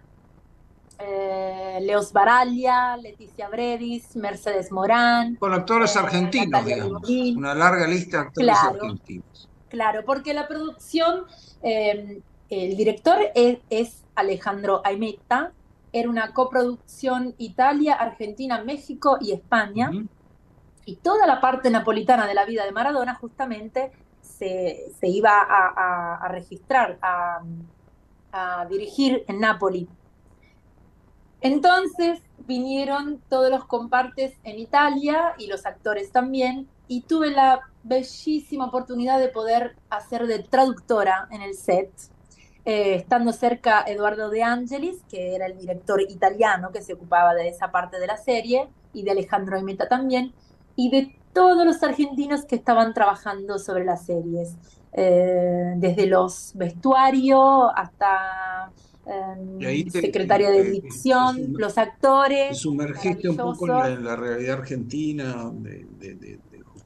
eh, 0.99 1.79
Leos 1.81 2.11
Baraglia, 2.11 2.97
Leticia 2.97 3.47
Bredis, 3.47 4.15
Mercedes 4.15 4.71
Morán. 4.71 5.35
Con 5.35 5.53
actores 5.53 5.95
eh, 5.95 5.99
argentinos, 5.99 6.65
digamos. 6.65 7.09
Una 7.09 7.55
larga 7.55 7.87
lista 7.87 8.17
de 8.17 8.23
actores 8.23 8.57
argentinos. 8.57 9.49
Claro, 9.69 10.03
porque 10.05 10.33
la 10.33 10.47
producción, 10.47 11.23
em, 11.61 12.21
el 12.49 12.75
director 12.75 13.17
es, 13.33 14.03
Alejandro 14.15 14.81
Aimeta, 14.83 15.53
era 15.93 16.09
una 16.09 16.33
coproducción 16.33 17.33
Italia, 17.37 17.93
Argentina, 17.93 18.61
México 18.63 19.17
y 19.21 19.31
España. 19.31 19.91
Y 20.85 20.97
toda 20.97 21.25
la 21.25 21.39
parte 21.39 21.69
napolitana 21.69 22.27
de 22.27 22.33
la 22.33 22.45
vida 22.45 22.65
de 22.65 22.71
Maradona 22.71 23.15
justamente 23.15 23.91
se, 24.21 24.91
iba 25.03 25.31
a, 25.39 26.27
registrar, 26.29 26.97
a, 27.01 27.41
a 28.33 28.65
dirigir 28.65 29.23
en 29.27 29.39
Nápoli. 29.39 29.87
Entonces 31.41 32.21
vinieron 32.47 33.21
todos 33.29 33.49
los 33.49 33.65
compartes 33.65 34.33
en 34.43 34.59
Italia 34.59 35.35
y 35.37 35.47
los 35.47 35.65
actores 35.65 36.11
también, 36.11 36.67
y 36.87 37.01
tuve 37.01 37.29
la 37.31 37.61
bellísima 37.83 38.65
oportunidad 38.65 39.19
de 39.19 39.29
poder 39.29 39.75
hacer 39.89 40.25
de 40.27 40.39
traductora 40.39 41.27
en 41.31 41.41
el 41.41 41.53
set, 41.53 41.91
eh, 42.65 42.95
estando 42.95 43.31
cerca 43.31 43.83
Eduardo 43.85 44.29
De 44.29 44.43
Angelis, 44.43 45.03
que 45.07 45.35
era 45.35 45.45
el 45.45 45.57
director 45.57 46.01
italiano 46.01 46.71
que 46.71 46.81
se 46.81 46.93
ocupaba 46.93 47.33
de 47.35 47.47
esa 47.47 47.71
parte 47.71 47.99
de 47.99 48.07
la 48.07 48.17
serie, 48.17 48.67
y 48.91 49.03
de 49.03 49.11
Alejandro 49.11 49.55
Aimeta 49.55 49.87
también, 49.87 50.33
y 50.75 50.89
de 50.89 51.15
todos 51.33 51.65
los 51.65 51.81
argentinos 51.83 52.45
que 52.45 52.55
estaban 52.55 52.93
trabajando 52.93 53.59
sobre 53.59 53.85
las 53.85 54.05
series, 54.05 54.55
eh, 54.93 55.73
desde 55.77 56.07
los 56.07 56.51
vestuarios 56.55 57.69
hasta 57.75 58.71
eh, 59.05 59.85
secretaria 59.91 60.51
de 60.51 60.63
dicción, 60.71 61.53
los 61.57 61.77
actores. 61.77 62.49
Te 62.49 62.55
sumergiste 62.55 63.29
un 63.29 63.37
poco 63.37 63.85
en 63.85 64.03
la, 64.03 64.15
realidad 64.15 64.59
argentina 64.59 65.51
de, 65.53 65.85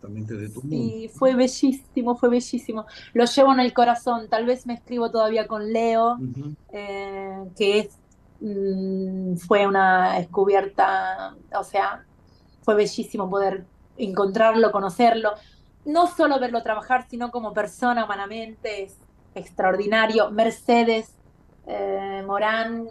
de 0.07 0.49
tu 0.49 0.61
Sí, 0.61 1.09
fue 1.13 1.35
bellísimo, 1.35 2.15
fue 2.15 2.29
bellísimo. 2.29 2.85
Lo 3.13 3.25
llevo 3.25 3.53
en 3.53 3.59
el 3.59 3.73
corazón. 3.73 4.27
Tal 4.29 4.45
vez 4.45 4.65
me 4.65 4.73
escribo 4.73 5.09
todavía 5.11 5.47
con 5.47 5.71
Leo, 5.71 6.17
eh, 6.71 7.43
que 7.55 7.79
es, 7.79 7.97
mm, 8.41 9.35
fue 9.37 9.65
una 9.65 10.15
descubierta, 10.17 11.35
o 11.57 11.63
sea, 11.63 12.03
fue 12.63 12.75
bellísimo 12.75 13.29
poder 13.29 13.65
encontrarlo, 13.97 14.71
conocerlo. 14.71 15.31
No 15.85 16.07
solo 16.07 16.39
verlo 16.39 16.63
trabajar, 16.63 17.07
sino 17.09 17.31
como 17.31 17.53
persona 17.53 18.05
humanamente, 18.05 18.83
es 18.83 18.97
extraordinario. 19.35 20.31
Mercedes 20.31 21.15
eh, 21.67 22.23
Morán, 22.25 22.87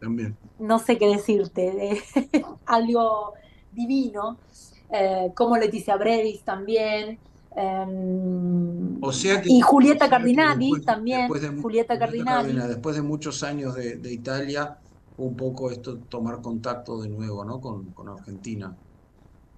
también. 0.00 0.36
No 0.58 0.78
sé 0.78 0.98
qué 0.98 1.08
decirte, 1.08 2.00
algo 2.66 3.34
divino 3.72 4.38
eh, 4.90 5.32
como 5.34 5.56
Leticia 5.56 5.96
Brevis 5.96 6.42
también. 6.42 7.18
Em, 7.54 9.00
y 9.44 9.60
Julieta 9.62 10.10
Cardinali 10.10 10.70
también. 10.84 11.28
Julieta, 11.62 11.98
Cardinali. 11.98 12.52
Después 12.52 12.96
de 12.96 13.02
muchos 13.02 13.42
años 13.42 13.74
de, 13.74 14.12
Italia, 14.12 14.78
un 15.16 15.36
poco 15.36 15.70
esto 15.70 15.96
tomar 15.96 16.42
contacto 16.42 17.00
de 17.00 17.08
nuevo, 17.08 17.44
¿no? 17.44 17.60
Con, 17.60 17.94
Argentina. 18.08 18.76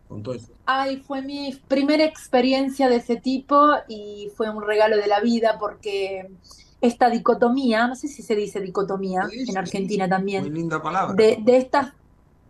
Con 0.08 0.22
todo 0.22 0.34
eso. 0.34 0.52
Ay, 0.64 0.98
fue 0.98 1.22
mi 1.22 1.58
primera 1.66 2.04
experiencia 2.04 2.88
de 2.88 2.96
ese 2.96 3.16
tipo 3.16 3.72
y 3.88 4.30
fue 4.36 4.48
un 4.48 4.62
regalo 4.62 4.96
de 4.96 5.06
la 5.06 5.20
vida 5.20 5.56
porque 5.58 6.30
esta 6.80 7.10
dicotomía, 7.10 7.86
no 7.86 7.96
sé 7.96 8.08
si 8.08 8.22
se 8.22 8.36
dice 8.36 8.60
dicotomía 8.60 9.22
en 9.32 9.58
Argentina 9.58 10.08
también. 10.08 10.42
Muy 10.42 10.52
linda 10.52 10.80
palabra. 10.80 11.14
De, 11.14 11.38
de 11.40 11.56
estas 11.56 11.92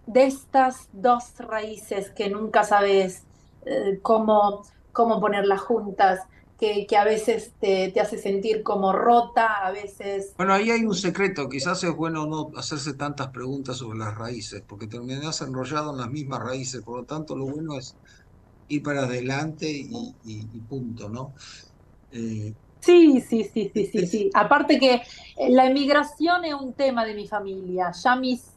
de 0.08 0.24
estas 0.24 0.88
dos 0.92 1.36
raíces 1.38 2.10
que 2.10 2.30
nunca 2.30 2.64
sabes 2.64 3.24
eh, 3.66 3.98
cómo, 4.00 4.62
cómo 4.92 5.20
ponerlas 5.20 5.60
juntas, 5.60 6.20
que, 6.58 6.88
a 6.98 7.04
veces 7.04 7.52
te, 7.60 7.92
te, 7.92 8.00
hace 8.00 8.18
sentir 8.18 8.64
como 8.64 8.92
rota, 8.92 9.64
a 9.64 9.70
veces... 9.70 10.32
Bueno, 10.36 10.54
ahí 10.54 10.70
hay 10.72 10.84
un 10.84 10.94
secreto, 10.94 11.48
quizás 11.48 11.84
es 11.84 11.94
bueno 11.94 12.26
no 12.26 12.50
hacerse 12.56 12.94
tantas 12.94 13.28
preguntas 13.28 13.76
sobre 13.76 13.98
las 13.98 14.16
raíces, 14.16 14.62
porque 14.66 14.88
terminas 14.88 15.40
enrollado 15.40 15.92
en 15.92 15.98
las 15.98 16.10
mismas 16.10 16.40
raíces, 16.40 16.80
por 16.82 16.98
lo 16.98 17.04
tanto 17.04 17.36
lo 17.36 17.46
bueno 17.46 17.78
es 17.78 17.94
ir 18.66 18.82
para 18.82 19.04
adelante 19.04 19.70
y, 19.70 20.44
punto, 20.68 21.08
¿no? 21.08 21.32
Eh, 22.10 22.54
Sí, 22.80 23.20
sí, 23.20 23.44
sí, 23.52 23.70
sí, 23.74 23.86
sí, 23.86 24.06
sí. 24.06 24.30
Aparte 24.34 24.78
que 24.78 24.94
eh, 24.94 25.50
la 25.50 25.66
emigración 25.66 26.44
es 26.44 26.54
un 26.54 26.72
tema 26.72 27.04
de 27.04 27.14
mi 27.14 27.26
familia. 27.26 27.92
Ya 27.92 28.16
mis, 28.16 28.52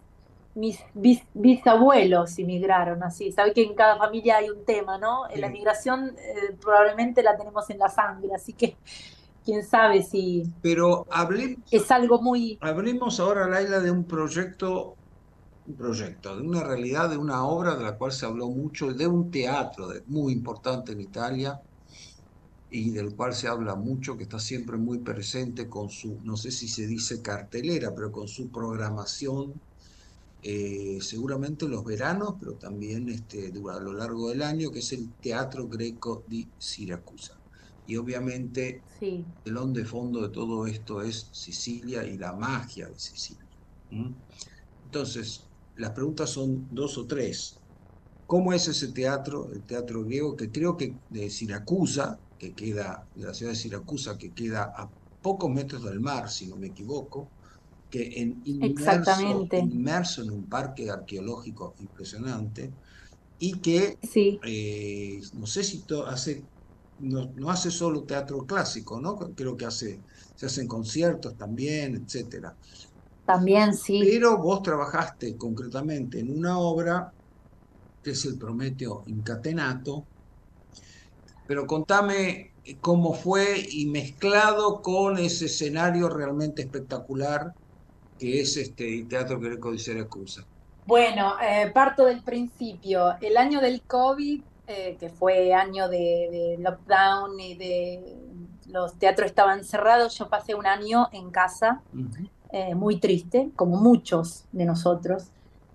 mis 0.55 1.23
bisabuelos 1.33 2.37
emigraron 2.37 3.03
así. 3.03 3.31
Sabes 3.31 3.53
que 3.53 3.63
en 3.63 3.73
cada 3.73 3.97
familia 3.97 4.37
hay 4.37 4.49
un 4.49 4.63
tema, 4.63 4.97
¿no? 4.97 5.23
La 5.35 5.47
emigración 5.47 6.15
eh, 6.17 6.55
probablemente 6.61 7.23
la 7.23 7.35
tenemos 7.37 7.69
en 7.69 7.79
la 7.79 7.89
sangre, 7.89 8.29
así 8.35 8.53
que 8.53 8.75
quién 9.43 9.65
sabe 9.65 10.03
si 10.03 10.43
Pero 10.61 11.07
hablemos, 11.09 11.59
es 11.71 11.89
algo 11.91 12.21
muy... 12.21 12.57
Hablemos 12.61 13.19
ahora, 13.19 13.47
Laila, 13.47 13.79
de 13.79 13.89
un 13.89 14.03
proyecto, 14.03 14.95
un 15.67 15.75
proyecto, 15.75 16.35
de 16.35 16.43
una 16.43 16.63
realidad, 16.63 17.09
de 17.09 17.17
una 17.17 17.43
obra 17.43 17.75
de 17.75 17.83
la 17.83 17.97
cual 17.97 18.11
se 18.11 18.25
habló 18.25 18.49
mucho, 18.49 18.93
de 18.93 19.07
un 19.07 19.31
teatro 19.31 19.87
muy 20.07 20.33
importante 20.33 20.91
en 20.91 21.01
Italia 21.01 21.59
y 22.71 22.91
del 22.91 23.13
cual 23.15 23.33
se 23.33 23.49
habla 23.49 23.75
mucho, 23.75 24.15
que 24.15 24.23
está 24.23 24.39
siempre 24.39 24.77
muy 24.77 24.99
presente 24.99 25.67
con 25.67 25.89
su, 25.89 26.17
no 26.23 26.37
sé 26.37 26.51
si 26.51 26.69
se 26.69 26.87
dice 26.87 27.21
cartelera, 27.21 27.93
pero 27.93 28.13
con 28.13 28.29
su 28.29 28.49
programación, 28.49 29.53
eh, 30.41 30.99
seguramente 31.01 31.67
los 31.67 31.83
veranos, 31.83 32.35
pero 32.39 32.53
también 32.53 33.09
este, 33.09 33.47
a 33.69 33.79
lo 33.79 33.93
largo 33.93 34.29
del 34.29 34.41
año, 34.41 34.71
que 34.71 34.79
es 34.79 34.93
el 34.93 35.11
Teatro 35.21 35.67
Greco 35.67 36.23
di 36.27 36.47
Siracusa. 36.57 37.37
Y 37.85 37.97
obviamente 37.97 38.81
el 39.01 39.25
telón 39.43 39.73
de 39.73 39.83
fondo 39.83 40.21
de 40.21 40.29
todo 40.29 40.65
esto 40.65 41.01
es 41.01 41.27
Sicilia 41.33 42.05
y 42.05 42.17
la 42.17 42.31
magia 42.31 42.87
de 42.87 42.97
Sicilia. 42.97 43.45
Entonces, 44.85 45.49
las 45.75 45.91
preguntas 45.91 46.29
son 46.29 46.67
dos 46.71 46.97
o 46.97 47.05
tres. 47.05 47.59
¿Cómo 48.25 48.53
es 48.53 48.69
ese 48.69 48.93
teatro, 48.93 49.51
el 49.51 49.63
teatro 49.63 50.05
griego, 50.05 50.37
que 50.37 50.49
creo 50.49 50.77
que 50.77 50.95
de 51.09 51.29
Siracusa, 51.29 52.17
que 52.41 52.53
queda, 52.53 53.05
de 53.13 53.25
la 53.27 53.35
ciudad 53.35 53.51
de 53.51 53.55
Siracusa, 53.55 54.17
que 54.17 54.31
queda 54.31 54.73
a 54.75 54.89
pocos 55.21 55.51
metros 55.51 55.83
del 55.83 55.99
mar, 55.99 56.27
si 56.27 56.47
no 56.47 56.55
me 56.55 56.67
equivoco, 56.67 57.27
que 57.87 58.19
en 58.19 58.41
inmerso, 58.45 59.47
inmerso 59.51 60.23
en 60.23 60.31
un 60.31 60.45
parque 60.45 60.89
arqueológico 60.89 61.75
impresionante, 61.79 62.71
y 63.37 63.59
que 63.59 63.99
eh, 64.43 65.21
no 65.35 65.45
sé 65.45 65.63
si 65.63 65.83
hace 66.07 66.43
no, 66.97 67.31
hace 67.51 67.69
solo 67.69 68.05
teatro 68.05 68.43
clásico, 68.43 68.99
¿no? 68.99 69.15
Creo 69.35 69.55
que 69.55 69.65
hace, 69.65 69.99
se 70.35 70.47
hacen 70.47 70.67
conciertos 70.67 71.37
también, 71.37 71.95
etcétera. 71.95 72.55
También, 73.23 73.75
sí. 73.75 73.99
Pero 74.03 74.39
vos 74.39 74.63
trabajaste 74.63 75.35
concretamente 75.37 76.19
en 76.19 76.35
una 76.35 76.57
obra 76.57 77.13
que 78.03 78.11
es 78.11 78.25
el 78.25 78.35
Prometeo 78.35 79.03
Incatenato. 79.05 80.05
Pero 81.51 81.67
contame 81.67 82.53
cómo 82.79 83.13
fue 83.13 83.67
y 83.69 83.85
mezclado 83.85 84.81
con 84.81 85.17
ese 85.17 85.47
escenario 85.47 86.07
realmente 86.07 86.61
espectacular 86.61 87.53
que 88.17 88.39
es 88.39 88.55
este 88.55 88.99
el 88.99 89.09
Teatro 89.09 89.37
Greco 89.37 89.69
de 89.73 89.77
Siracusa. 89.77 90.45
Bueno, 90.85 91.33
eh, 91.41 91.69
parto 91.73 92.05
del 92.05 92.23
principio. 92.23 93.15
El 93.19 93.35
año 93.35 93.59
del 93.59 93.81
COVID 93.81 94.41
eh, 94.65 94.95
que 94.97 95.09
fue 95.09 95.53
año 95.53 95.89
de, 95.89 96.55
lockdown 96.57 97.37
y 97.37 97.55
de 97.55 98.15
los 98.67 98.93
teatros 98.93 99.25
estaban 99.25 99.65
cerrados, 99.65 100.17
yo 100.17 100.29
pasé 100.29 100.55
un 100.55 100.65
año 100.65 101.09
en 101.11 101.31
casa, 101.31 101.81
eh, 102.53 102.75
muy 102.75 102.97
triste, 103.01 103.49
como 103.57 103.75
muchos 103.75 104.45
de 104.53 104.63
nosotros, 104.63 105.25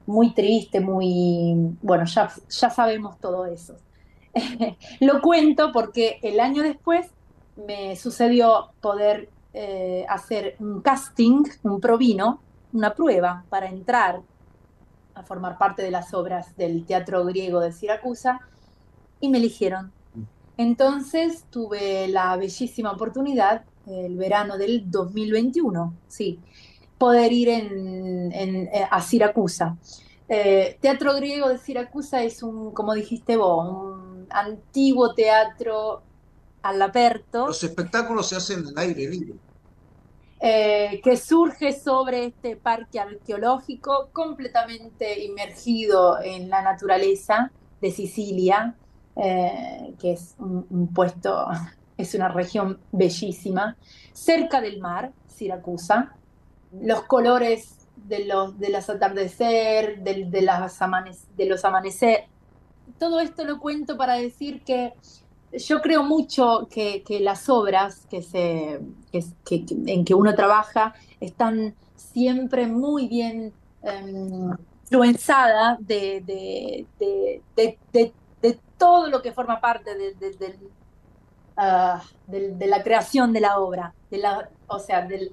muy 0.07 0.33
triste, 0.33 0.81
muy, 0.81 1.77
bueno, 1.83 2.07
ya, 2.07 2.33
ya 2.49 2.71
sabemos 2.71 3.19
todo 3.21 3.45
eso. 3.45 3.77
Lo 5.01 5.21
cuento 5.21 5.73
porque 5.73 6.19
el 6.23 6.41
año 6.41 6.63
después 6.63 7.07
me 7.57 7.97
sucedió 7.97 8.71
poder 8.81 9.31
eh, 9.55 10.05
hacer 10.09 10.57
un 10.59 10.81
casting, 10.83 11.45
un 11.63 11.81
provino, 11.81 12.41
una 12.73 12.95
prueba 12.95 13.45
para 13.49 13.69
entrar 13.69 14.21
a 15.15 15.23
formar 15.23 15.57
parte 15.57 15.83
de 15.83 15.91
las 15.91 16.13
obras 16.13 16.55
del 16.57 16.85
teatro 16.85 17.25
griego 17.25 17.61
de 17.61 17.73
Siracusa 17.73 18.41
y 19.21 19.31
me 19.31 19.39
eligieron. 19.39 19.93
Entonces 20.59 21.45
tuve 21.51 22.09
la 22.09 22.37
bellísima 22.37 22.93
oportunidad, 22.93 23.65
el 23.87 24.17
verano 24.17 24.59
del 24.59 24.91
2021, 24.91 25.95
sí, 26.09 26.39
poder 26.99 27.33
ir 27.33 27.49
eh, 27.51 28.89
a 28.91 29.01
Siracusa. 29.01 29.77
Eh, 30.29 30.77
teatro 30.81 31.15
griego 31.15 31.49
de 31.49 31.59
Siracusa 31.59 32.23
es 32.23 32.43
un, 32.43 32.73
como 32.73 32.95
dijiste 32.95 33.37
vos, 33.37 33.69
un 33.69 34.06
antiguo 34.31 35.15
teatro 35.15 36.03
al 36.63 36.83
aperto. 36.83 37.47
Los 37.47 37.63
espectáculos 37.63 38.29
se 38.29 38.37
hacen 38.37 38.61
en 38.61 38.69
el 38.69 38.79
aire 38.79 39.09
libre. 39.09 39.35
Eh, 40.39 41.01
que 41.03 41.17
surge 41.17 41.73
sobre 41.73 42.27
este 42.27 42.57
parque 42.57 43.01
arqueológico 43.01 44.11
completamente 44.13 45.25
inmergido 45.25 46.21
en 46.23 46.51
la 46.51 46.61
naturaleza 46.61 47.51
de 47.81 47.91
Sicilia, 47.91 48.75
eh, 49.17 49.95
que 49.99 50.13
es 50.13 50.35
un, 50.39 50.93
puesto, 50.95 51.47
es 51.97 52.15
una 52.15 52.29
región 52.29 52.79
bellísima, 52.93 53.77
cerca 54.13 54.61
del 54.61 54.79
mar, 54.79 55.13
Siracusa. 55.27 56.15
Los 56.83 57.05
colores 57.05 57.87
de 57.97 58.27
los, 58.27 58.59
de 58.59 58.69
las 58.69 58.91
atardecer, 58.91 60.03
de, 60.03 60.27
de, 60.27 60.43
las 60.43 60.79
de 61.37 61.47
los 61.47 61.65
amanecer. 61.65 62.25
Todo 62.99 63.21
esto 63.21 63.45
lo 63.45 63.59
cuento 63.61 63.97
para 63.97 64.15
decir 64.15 64.63
que 64.63 64.93
yo 65.53 65.81
creo 65.81 66.03
mucho 66.03 66.69
que, 66.71 67.03
las 67.21 67.49
obras 67.49 68.07
que 68.11 68.23
se, 68.23 68.81
que, 69.45 69.65
en 69.87 70.05
que 70.05 70.15
uno 70.15 70.35
trabaja 70.35 70.95
están 71.21 71.75
siempre 71.97 72.67
muy 72.67 73.09
bien 73.09 73.53
um, 73.83 74.55
influenzadas 74.83 75.79
de, 75.81 76.23
de, 76.25 76.87
de, 77.57 78.61
todo 78.79 79.09
lo 79.09 79.23
que 79.23 79.33
forma 79.33 79.61
parte 79.61 79.91
ah, 81.57 82.03
de, 82.27 82.67
la 82.67 82.83
creación 82.83 83.33
de 83.33 83.41
la 83.41 83.59
obra, 83.59 83.95
de 84.11 84.19
la, 84.19 84.51
o 84.67 84.79
sea, 84.79 85.03
de 85.07 85.33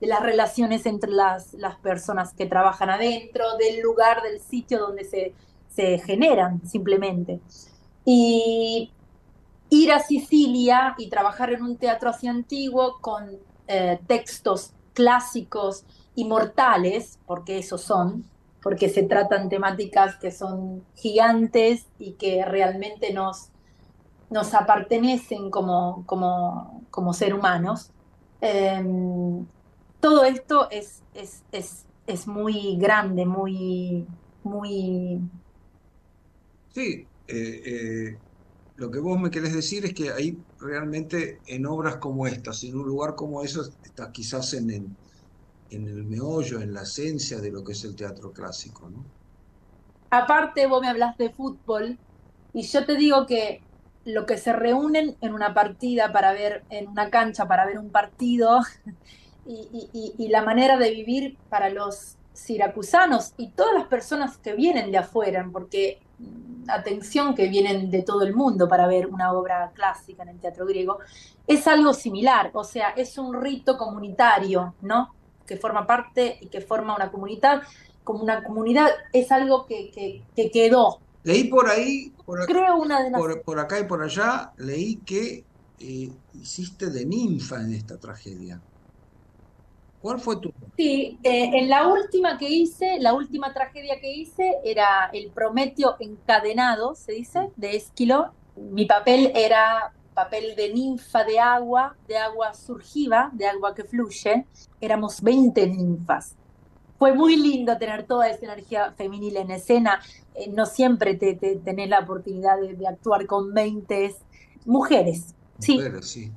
las 0.00 0.22
relaciones 0.22 0.86
entre 0.86 1.10
las, 1.10 1.54
las, 1.54 1.76
personas 1.76 2.32
que 2.34 2.46
trabajan 2.46 2.90
adentro, 2.90 3.56
del 3.56 3.80
lugar, 3.80 4.22
del 4.22 4.40
sitio 4.40 4.78
donde 4.78 5.04
se, 5.04 5.34
se 5.74 5.98
generan 5.98 6.66
simplemente. 6.66 7.40
Y 8.04 8.92
ir 9.70 9.92
a 9.92 10.00
Sicilia 10.00 10.94
y 10.98 11.08
trabajar 11.08 11.52
en 11.52 11.62
un 11.62 11.76
teatro 11.76 12.10
así 12.10 12.28
antiguo 12.28 12.98
con 13.00 13.30
eh, 13.66 13.98
textos 14.06 14.72
clásicos 14.92 15.84
inmortales, 16.14 17.18
porque 17.26 17.58
esos 17.58 17.80
son, 17.80 18.24
porque 18.62 18.88
se 18.88 19.02
tratan 19.02 19.48
temáticas 19.48 20.16
que 20.16 20.30
son 20.30 20.84
gigantes 20.94 21.86
y 21.98 22.12
que 22.12 22.44
realmente 22.44 23.12
nos, 23.12 23.50
nos 24.30 24.54
apartenecen 24.54 25.50
como, 25.50 26.04
como, 26.06 26.82
como 26.90 27.12
ser 27.12 27.34
humanos. 27.34 27.90
Em, 28.40 29.46
todo 30.00 30.24
esto 30.24 30.68
es, 30.70 31.02
es, 31.14 31.42
es, 31.50 31.86
es, 32.06 32.26
muy 32.26 32.76
grande, 32.76 33.26
muy... 33.26 34.06
muy... 34.42 35.20
Sí, 36.74 37.06
eh, 37.28 37.62
eh, 37.64 38.18
lo 38.76 38.90
que 38.90 38.98
vos 38.98 39.16
me 39.20 39.30
querés 39.30 39.54
decir 39.54 39.84
es 39.84 39.94
que 39.94 40.10
ahí 40.10 40.36
realmente 40.58 41.40
en 41.46 41.66
obras 41.66 41.98
como 41.98 42.26
estas, 42.26 42.64
en 42.64 42.76
un 42.76 42.86
lugar 42.86 43.14
como 43.14 43.44
eso, 43.44 43.62
estás 43.84 44.08
quizás 44.08 44.54
en, 44.54 44.96
el 45.70 46.04
meollo, 46.04 46.60
en 46.60 46.74
la 46.74 46.82
esencia 46.82 47.38
de 47.38 47.52
lo 47.52 47.62
que 47.62 47.72
es 47.72 47.84
el 47.84 47.94
teatro 47.94 48.32
clásico, 48.32 48.90
¿no? 48.90 49.04
Aparte, 50.10 50.66
vos 50.66 50.80
me 50.80 50.88
hablas 50.88 51.16
de 51.16 51.30
fútbol 51.30 51.96
y 52.52 52.62
yo 52.62 52.84
te 52.84 52.96
digo 52.96 53.26
que 53.26 53.62
lo 54.04 54.26
que 54.26 54.36
se 54.36 54.52
reúnen 54.52 55.16
en 55.20 55.32
una 55.32 55.54
partida 55.54 56.12
para 56.12 56.32
ver, 56.32 56.64
en 56.70 56.88
una 56.88 57.08
cancha 57.08 57.46
para 57.46 57.66
ver 57.66 57.78
un 57.78 57.90
partido 57.90 58.60
y, 59.46 60.28
la 60.28 60.42
manera 60.42 60.76
de 60.76 60.90
vivir 60.90 61.38
para 61.48 61.70
los 61.70 62.16
siracusanos 62.32 63.32
y 63.36 63.50
todas 63.50 63.74
las 63.74 63.86
personas 63.86 64.38
que 64.38 64.54
vienen 64.54 64.90
de 64.90 64.98
afuera, 64.98 65.48
porque 65.52 66.03
atención 66.68 67.34
que 67.34 67.48
vienen 67.48 67.90
de 67.90 68.02
todo 68.02 68.22
el 68.22 68.34
mundo 68.34 68.68
para 68.68 68.86
ver 68.86 69.06
una 69.06 69.32
obra 69.32 69.72
clásica 69.74 70.22
en 70.22 70.30
el 70.30 70.40
teatro 70.40 70.66
griego, 70.66 70.98
es 71.46 71.66
algo 71.66 71.92
similar, 71.92 72.50
o 72.54 72.64
sea, 72.64 72.90
es 72.90 73.18
un 73.18 73.34
rito 73.34 73.76
comunitario, 73.76 74.74
¿no? 74.80 75.14
que 75.46 75.56
forma 75.56 75.86
parte 75.86 76.38
y 76.40 76.46
que 76.46 76.60
forma 76.60 76.94
una 76.94 77.10
comunidad, 77.10 77.62
como 78.02 78.22
una 78.22 78.42
comunidad, 78.42 78.88
es 79.12 79.30
algo 79.32 79.66
que, 79.66 80.22
que, 80.34 80.50
quedó. 80.50 81.00
Leí 81.22 81.44
por 81.44 81.68
ahí, 81.68 82.12
por 82.24 82.42
acá, 82.42 82.52
Creo 82.52 82.76
una 82.76 83.02
de 83.02 83.10
por, 83.44 83.58
acá 83.58 83.80
y 83.80 83.84
por 83.84 84.02
allá, 84.02 84.52
leí 84.58 84.96
que 84.96 85.44
eh, 85.80 86.12
hiciste 86.34 86.90
de 86.90 87.06
ninfa 87.06 87.60
en 87.62 87.72
esta 87.72 87.98
tragedia. 87.98 88.60
¿Cuál 90.04 90.20
fue 90.20 90.36
tu? 90.36 90.52
Sí, 90.76 91.18
eh, 91.22 91.50
en 91.54 91.70
la 91.70 91.88
última 91.88 92.36
que 92.36 92.46
hice, 92.46 92.98
la 93.00 93.14
última 93.14 93.54
tragedia 93.54 93.98
que 94.02 94.12
hice 94.12 94.58
era 94.62 95.08
el 95.14 95.30
Prometeo 95.30 95.96
encadenado, 95.98 96.94
se 96.94 97.12
dice, 97.12 97.48
de 97.56 97.74
Esquilo. 97.74 98.34
Mi 98.54 98.84
papel 98.84 99.32
era 99.34 99.94
papel 100.12 100.56
de 100.56 100.74
ninfa 100.74 101.24
de 101.24 101.40
agua, 101.40 101.96
de 102.06 102.18
agua 102.18 102.52
surgiva, 102.52 103.30
de 103.32 103.46
agua 103.46 103.74
que 103.74 103.84
fluye. 103.84 104.44
Éramos 104.78 105.22
20 105.22 105.66
ninfas. 105.68 106.36
Fue 106.98 107.14
muy 107.14 107.36
lindo 107.36 107.78
tener 107.78 108.06
toda 108.06 108.28
esa 108.28 108.44
energía 108.44 108.92
femenil 108.92 109.38
en 109.38 109.52
escena. 109.52 110.02
Eh, 110.34 110.50
no 110.50 110.66
siempre 110.66 111.14
te, 111.14 111.32
tenés 111.34 111.88
la 111.88 112.00
oportunidad 112.00 112.60
de, 112.60 112.86
actuar 112.86 113.24
con 113.24 113.54
20 113.54 114.14
mujeres. 114.66 115.34
Sí. 115.60 115.80
sí. 116.02 116.30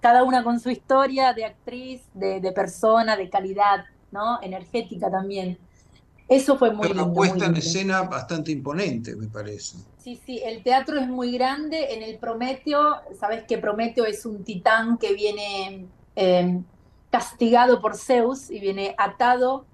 Cada 0.00 0.22
una 0.22 0.44
con 0.44 0.60
su 0.60 0.70
historia 0.70 1.32
de 1.32 1.44
actriz, 1.44 2.02
de, 2.14 2.40
de 2.40 2.52
persona, 2.52 3.16
de 3.16 3.28
calidad, 3.28 3.84
¿no? 4.10 4.40
Energética 4.42 5.10
también. 5.10 5.58
Eso 6.28 6.58
fue 6.58 6.72
muy 6.72 6.88
lindo. 6.88 7.04
Una 7.04 7.14
puesta 7.14 7.46
en 7.46 7.56
escena 7.56 8.02
bastante 8.02 8.52
imponente, 8.52 9.16
me 9.16 9.28
parece. 9.28 9.78
Sí, 9.98 10.20
sí, 10.24 10.40
el 10.44 10.62
teatro 10.62 11.00
es 11.00 11.08
muy 11.08 11.32
grande. 11.32 11.94
En 11.94 12.02
el 12.02 12.18
Prometeo, 12.18 12.96
sabes 13.18 13.44
que 13.44 13.56
Prometeo 13.56 14.04
es 14.04 14.26
un 14.26 14.44
titán 14.44 14.98
que 14.98 15.14
viene 15.14 15.86
eh, 16.16 16.60
castigado 17.10 17.80
por 17.80 17.96
Zeus 17.96 18.50
y 18.50 18.60
viene 18.60 18.94
atado, 18.98 19.64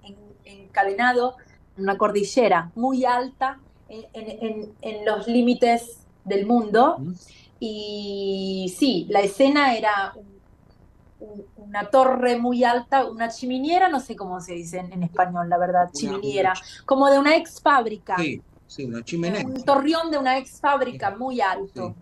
encadenado 0.45 1.35
en 1.75 1.83
una 1.83 1.97
cordillera 1.97 2.71
muy 2.75 3.03
alta 3.03 3.59
en, 3.89 5.05
los 5.05 5.27
límites 5.27 6.05
del 6.23 6.45
mundo. 6.45 6.97
Y 7.59 8.73
sí, 8.77 9.07
la 9.09 9.21
escena 9.21 9.75
era 9.75 10.13
una 11.57 11.89
torre 11.89 12.37
muy 12.37 12.63
alta, 12.63 13.05
una 13.05 13.29
chiminiera, 13.29 13.89
no 13.89 13.99
sé 13.99 14.15
cómo 14.15 14.39
se 14.41 14.53
dice 14.53 14.79
en, 14.79 15.03
español, 15.03 15.49
la 15.49 15.57
verdad, 15.57 15.89
chiminiera, 15.91 16.53
como 16.85 17.09
de 17.09 17.19
una 17.19 17.35
ex 17.35 17.61
fábrica. 17.61 18.15
Sí, 18.17 18.41
sí, 18.67 18.85
una 18.85 19.03
chimenea. 19.03 19.45
Un 19.45 19.63
torreón 19.63 20.11
de 20.11 20.17
una 20.17 20.37
ex 20.37 20.59
fábrica 20.59 21.15
muy 21.15 21.41
alto. 21.41 21.95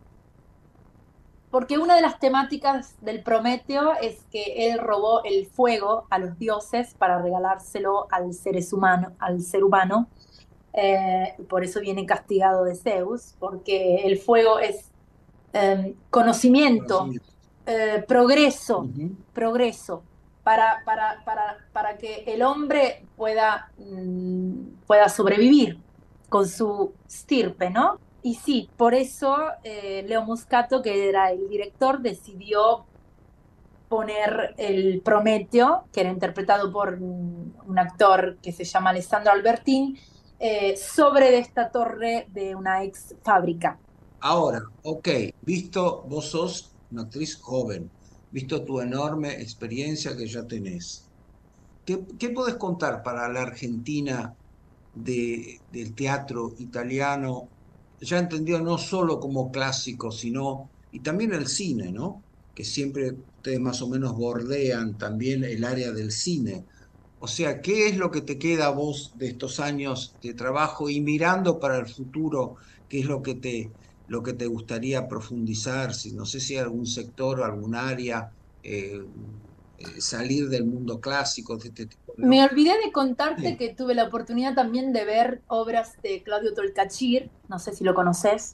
Porque 1.49 1.77
una 1.77 1.95
de 1.95 2.01
las 2.01 2.19
temáticas 2.19 2.95
del 3.01 3.21
Prometeo 3.21 3.93
es 4.01 4.23
que 4.31 4.71
él 4.71 4.79
robó 4.79 5.23
el 5.23 5.45
fuego 5.45 6.07
a 6.09 6.17
los 6.17 6.39
dioses 6.39 6.95
para 6.95 7.21
regalárselo 7.21 8.07
al 8.09 8.33
ser 8.33 8.57
humano, 8.71 9.11
al 9.19 9.39
ser 9.39 9.63
humano. 9.63 10.07
Eh, 10.73 11.35
por 11.47 11.63
eso 11.63 11.79
viene 11.79 12.07
castigado 12.07 12.63
de 12.63 12.75
Zeus, 12.75 13.35
porque 13.37 13.97
el 14.07 14.17
fuego 14.17 14.57
es 14.57 14.92
em, 15.53 15.95
conocimiento 16.09 17.09
eh, 17.65 18.03
progreso, 18.07 18.89
progreso, 19.33 20.03
para, 20.43 20.83
para, 20.83 21.23
para, 21.23 21.57
para, 21.71 21.97
que 21.97 22.23
el 22.27 22.41
hombre 22.41 23.05
pueda, 23.15 23.71
mm, 23.77 24.85
pueda 24.85 25.07
sobrevivir 25.07 25.79
con 26.27 26.47
su 26.47 26.93
stirpe, 27.09 27.69
¿no? 27.69 27.99
Y 28.21 28.35
sí, 28.35 28.69
por 28.75 28.93
eso 28.93 29.37
eh, 29.63 30.03
Leo 30.07 30.23
Muscato, 30.23 30.81
que 30.81 31.07
era 31.07 31.31
el 31.31 31.47
director, 31.47 32.01
decidió 32.01 32.85
poner 33.87 34.55
el 34.57 35.01
Prometeo, 35.01 35.85
que 35.93 36.01
era 36.01 36.09
interpretado 36.09 36.71
por 36.71 36.95
un 36.95 37.77
actor 37.77 38.37
que 38.41 38.51
se 38.51 38.63
llama 38.63 38.89
Alessandro 38.89 39.31
Albertín, 39.31 39.97
eh, 40.39 40.75
sobre 40.75 41.37
esta 41.37 41.69
torre 41.69 42.27
de 42.33 42.53
una 42.53 42.83
ex 42.83 43.15
fábrica. 43.23 43.79
Ahora, 44.31 44.61
ok, 44.83 45.07
visto, 45.41 46.03
vos 46.07 46.29
sos 46.31 46.77
una 46.91 47.03
actriz 47.03 47.39
joven, 47.41 47.91
visto 48.29 48.63
tu 48.63 48.79
enorme 48.79 49.33
experiencia 49.41 50.15
que 50.15 50.27
ya 50.27 50.45
tenés. 50.47 51.11
¿Qué, 51.85 52.05
qué 52.19 52.29
podés 52.31 52.55
contar 52.55 53.03
para 53.03 53.29
la 53.29 53.43
Argentina 53.43 54.35
de, 54.93 55.63
del 55.69 55.95
teatro 55.95 56.53
italiano, 56.59 57.51
ya 57.99 58.19
entendido 58.19 58.61
no 58.61 58.77
solo 58.79 59.19
como 59.19 59.51
clásico, 59.51 60.11
sino, 60.11 60.71
y 60.91 61.01
también 61.01 61.33
el 61.33 61.47
cine, 61.47 61.91
¿no? 61.91 62.25
Que 62.53 62.65
siempre 62.65 63.11
ustedes 63.37 63.59
más 63.61 63.81
o 63.81 63.89
menos 63.89 64.13
bordean 64.15 64.97
también 64.97 65.43
el 65.45 65.63
área 65.65 65.91
del 65.93 66.11
cine. 66.11 66.67
O 67.19 67.27
sea, 67.27 67.61
¿qué 67.61 67.87
es 67.87 67.97
lo 67.97 68.11
que 68.11 68.21
te 68.21 68.37
queda 68.37 68.67
a 68.67 68.71
vos 68.71 69.11
de 69.15 69.27
estos 69.29 69.59
años 69.59 70.17
de 70.21 70.33
trabajo 70.33 70.89
y 70.89 71.01
mirando 71.01 71.59
para 71.59 71.77
el 71.79 71.87
futuro, 71.87 72.55
qué 72.87 72.99
es 72.99 73.05
lo 73.05 73.21
que 73.21 73.35
te, 73.35 73.73
lo 74.07 74.21
que 74.23 74.33
te 74.33 74.47
gustaría 74.47 75.07
profundizar, 75.07 75.93
si 75.93 76.11
no 76.11 76.25
sé 76.25 76.39
si 76.39 76.57
algún 76.57 76.85
sector 76.85 77.39
o 77.39 77.45
algún 77.45 77.75
área, 77.75 78.31
eh, 78.63 79.01
eh, 79.77 80.01
salir 80.01 80.49
del 80.49 80.65
mundo 80.65 80.99
clásico 80.99 81.57
de 81.57 81.69
este 81.69 81.85
tipo. 81.85 82.13
Me 82.17 82.43
olvidé 82.43 82.73
de 82.85 82.91
contarte 82.91 83.57
que 83.57 83.73
tuve 83.73 83.95
la 83.95 84.05
oportunidad 84.05 84.53
también 84.53 84.93
de 84.93 85.05
ver 85.05 85.41
obras 85.47 86.01
de 86.03 86.21
Claudio 86.21 86.53
Tolcachir, 86.53 87.29
no 87.47 87.59
sé 87.59 87.73
si 87.73 87.83
lo 87.83 87.95
conoces, 87.95 88.53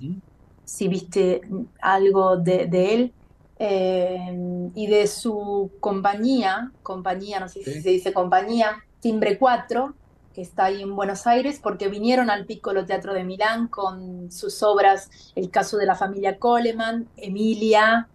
si 0.66 0.88
viste 0.88 1.42
algo 1.82 2.38
de, 2.38 2.94
él. 2.94 3.14
Eh, 3.62 4.72
y 4.74 4.88
de 4.88 5.08
su 5.08 5.72
compañía, 5.82 6.72
compañía, 6.82 7.42
no 7.42 7.50
sé 7.50 7.62
si 7.62 7.82
se 7.82 7.90
dice 7.90 8.14
compañía, 8.14 8.82
Timbre 9.02 9.38
4, 9.38 9.94
que 10.34 10.42
está 10.42 10.66
ahí 10.66 10.82
en 10.82 10.96
Buenos 10.96 11.28
Aires, 11.28 11.60
porque 11.62 11.88
vinieron 11.88 12.30
al 12.30 12.46
Piccolo 12.46 12.86
Teatro 12.86 13.14
de 13.14 13.24
Milán 13.24 13.68
con 13.68 14.32
sus 14.32 14.62
obras 14.64 15.10
El 15.36 15.50
caso 15.50 15.78
de 15.78 15.86
la 15.86 15.96
familia 15.96 16.38
Coleman, 16.38 17.08
Emilia. 17.18 18.08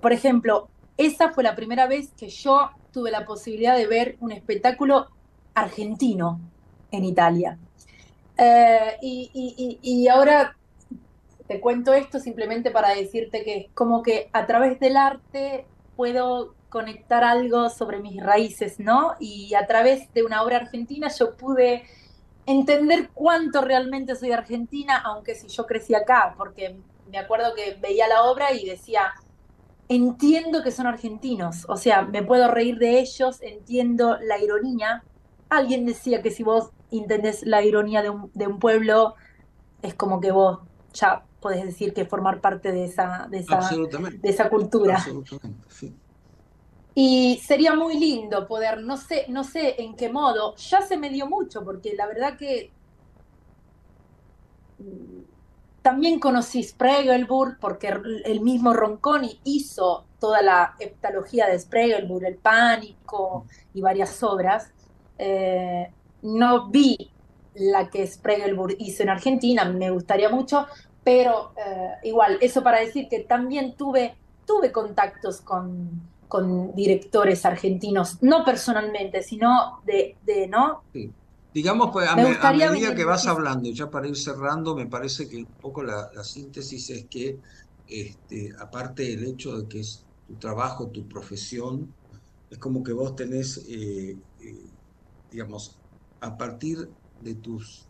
Por 0.00 0.12
ejemplo, 0.12 0.68
esa 0.96 1.30
fue 1.30 1.44
la 1.44 1.56
primera 1.56 1.86
vez 1.86 2.12
que 2.16 2.28
yo 2.28 2.70
tuve 2.92 3.10
la 3.10 3.24
posibilidad 3.24 3.76
de 3.76 3.86
ver 3.86 4.16
un 4.20 4.32
espectáculo 4.32 5.08
argentino 5.54 6.40
en 6.90 7.04
Italia. 7.04 7.58
Eh, 8.36 8.96
y, 9.02 9.78
y 9.82 10.08
ahora 10.08 10.56
te 11.48 11.60
cuento 11.60 11.94
esto 11.94 12.20
simplemente 12.20 12.70
para 12.70 12.94
decirte 12.94 13.42
que 13.42 13.70
como 13.74 14.02
que 14.02 14.28
a 14.32 14.46
través 14.46 14.78
del 14.78 14.96
arte 14.96 15.66
puedo 15.96 16.54
conectar 16.68 17.24
algo 17.24 17.70
sobre 17.70 18.00
mis 18.00 18.22
raíces, 18.22 18.78
¿no? 18.78 19.14
Y 19.18 19.54
a 19.54 19.66
través 19.66 20.12
de 20.12 20.22
una 20.22 20.42
obra 20.42 20.58
argentina 20.58 21.08
yo 21.08 21.36
pude 21.36 21.84
entender 22.46 23.10
cuánto 23.12 23.60
realmente 23.60 24.14
soy 24.16 24.32
argentina, 24.32 24.96
aunque 25.04 25.34
si 25.34 25.48
yo 25.48 25.66
crecí 25.66 25.94
acá, 25.94 26.34
porque 26.36 26.78
me 27.10 27.18
acuerdo 27.18 27.54
que 27.54 27.76
veía 27.80 28.08
la 28.08 28.24
obra 28.24 28.52
y 28.52 28.66
decía, 28.66 29.12
entiendo 29.88 30.62
que 30.62 30.70
son 30.70 30.86
argentinos, 30.86 31.64
o 31.68 31.76
sea, 31.76 32.02
me 32.02 32.22
puedo 32.22 32.48
reír 32.50 32.78
de 32.78 33.00
ellos, 33.00 33.40
entiendo 33.42 34.18
la 34.20 34.38
ironía. 34.38 35.04
Alguien 35.48 35.86
decía 35.86 36.22
que 36.22 36.30
si 36.30 36.42
vos 36.42 36.70
entendés 36.90 37.44
la 37.44 37.62
ironía 37.62 38.02
de 38.02 38.10
un, 38.10 38.30
de 38.34 38.46
un 38.46 38.58
pueblo, 38.58 39.14
es 39.82 39.94
como 39.94 40.20
que 40.20 40.30
vos 40.30 40.60
ya 40.92 41.24
podés 41.40 41.64
decir 41.64 41.94
que 41.94 42.04
formar 42.04 42.40
parte 42.40 42.72
de 42.72 42.84
esa, 42.84 43.28
de 43.30 43.38
esa, 43.38 43.60
de 43.60 44.28
esa 44.28 44.48
cultura. 44.50 44.96
Absolutamente, 44.96 45.68
sí. 45.68 45.94
Y 47.00 47.40
sería 47.44 47.76
muy 47.76 47.96
lindo 47.96 48.48
poder, 48.48 48.82
no 48.82 48.96
sé, 48.96 49.26
no 49.28 49.44
sé 49.44 49.80
en 49.80 49.94
qué 49.94 50.08
modo, 50.08 50.56
ya 50.56 50.82
se 50.82 50.96
me 50.96 51.10
dio 51.10 51.28
mucho, 51.28 51.64
porque 51.64 51.94
la 51.94 52.08
verdad 52.08 52.36
que 52.36 52.72
mm, 54.80 55.20
también 55.80 56.18
conocí 56.18 56.60
Spregelburg, 56.64 57.60
porque 57.60 57.94
el 58.24 58.40
mismo 58.40 58.72
Ronconi 58.72 59.38
hizo 59.44 60.06
toda 60.18 60.42
la 60.42 60.74
heptalogía 60.80 61.46
de 61.46 61.60
Spregelburg, 61.60 62.24
El 62.24 62.38
Pánico 62.38 63.46
y 63.74 63.80
varias 63.80 64.20
obras. 64.24 64.72
Eh, 65.18 65.92
no 66.22 66.66
vi 66.66 67.12
la 67.54 67.90
que 67.90 68.08
Spregelburg 68.08 68.74
hizo 68.80 69.04
en 69.04 69.10
Argentina, 69.10 69.64
me 69.66 69.90
gustaría 69.90 70.30
mucho, 70.30 70.66
pero 71.04 71.52
eh, 71.64 72.08
igual, 72.08 72.38
eso 72.40 72.60
para 72.64 72.80
decir 72.80 73.06
que 73.08 73.20
también 73.20 73.76
tuve, 73.76 74.16
tuve 74.44 74.72
contactos 74.72 75.40
con, 75.40 76.17
con 76.28 76.74
directores 76.74 77.44
argentinos, 77.44 78.18
no 78.22 78.44
personalmente, 78.44 79.22
sino 79.22 79.80
de, 79.84 80.16
de 80.24 80.46
¿no? 80.46 80.82
Sí. 80.92 81.10
Digamos, 81.54 81.90
pues, 81.92 82.08
a, 82.08 82.14
medida 82.14 82.94
que 82.94 83.04
vas 83.04 83.26
hablando, 83.26 83.70
ya 83.70 83.90
para 83.90 84.06
ir 84.06 84.16
cerrando, 84.16 84.76
me 84.76 84.86
parece 84.86 85.28
que 85.28 85.38
un 85.38 85.46
poco 85.46 85.82
la, 85.82 86.10
síntesis 86.22 86.90
es 86.90 87.06
que, 87.06 87.38
este, 87.88 88.52
aparte 88.60 89.02
del 89.02 89.24
hecho 89.24 89.56
de 89.58 89.66
que 89.66 89.80
es 89.80 90.04
tu 90.26 90.34
trabajo, 90.34 90.88
tu 90.88 91.08
profesión, 91.08 91.92
es 92.50 92.58
como 92.58 92.82
que 92.82 92.92
vos 92.92 93.16
tenés, 93.16 93.64
eh, 93.68 94.16
eh, 94.40 94.66
digamos, 95.30 95.78
a 96.20 96.36
partir 96.36 96.90
de 97.22 97.34
tus, 97.34 97.86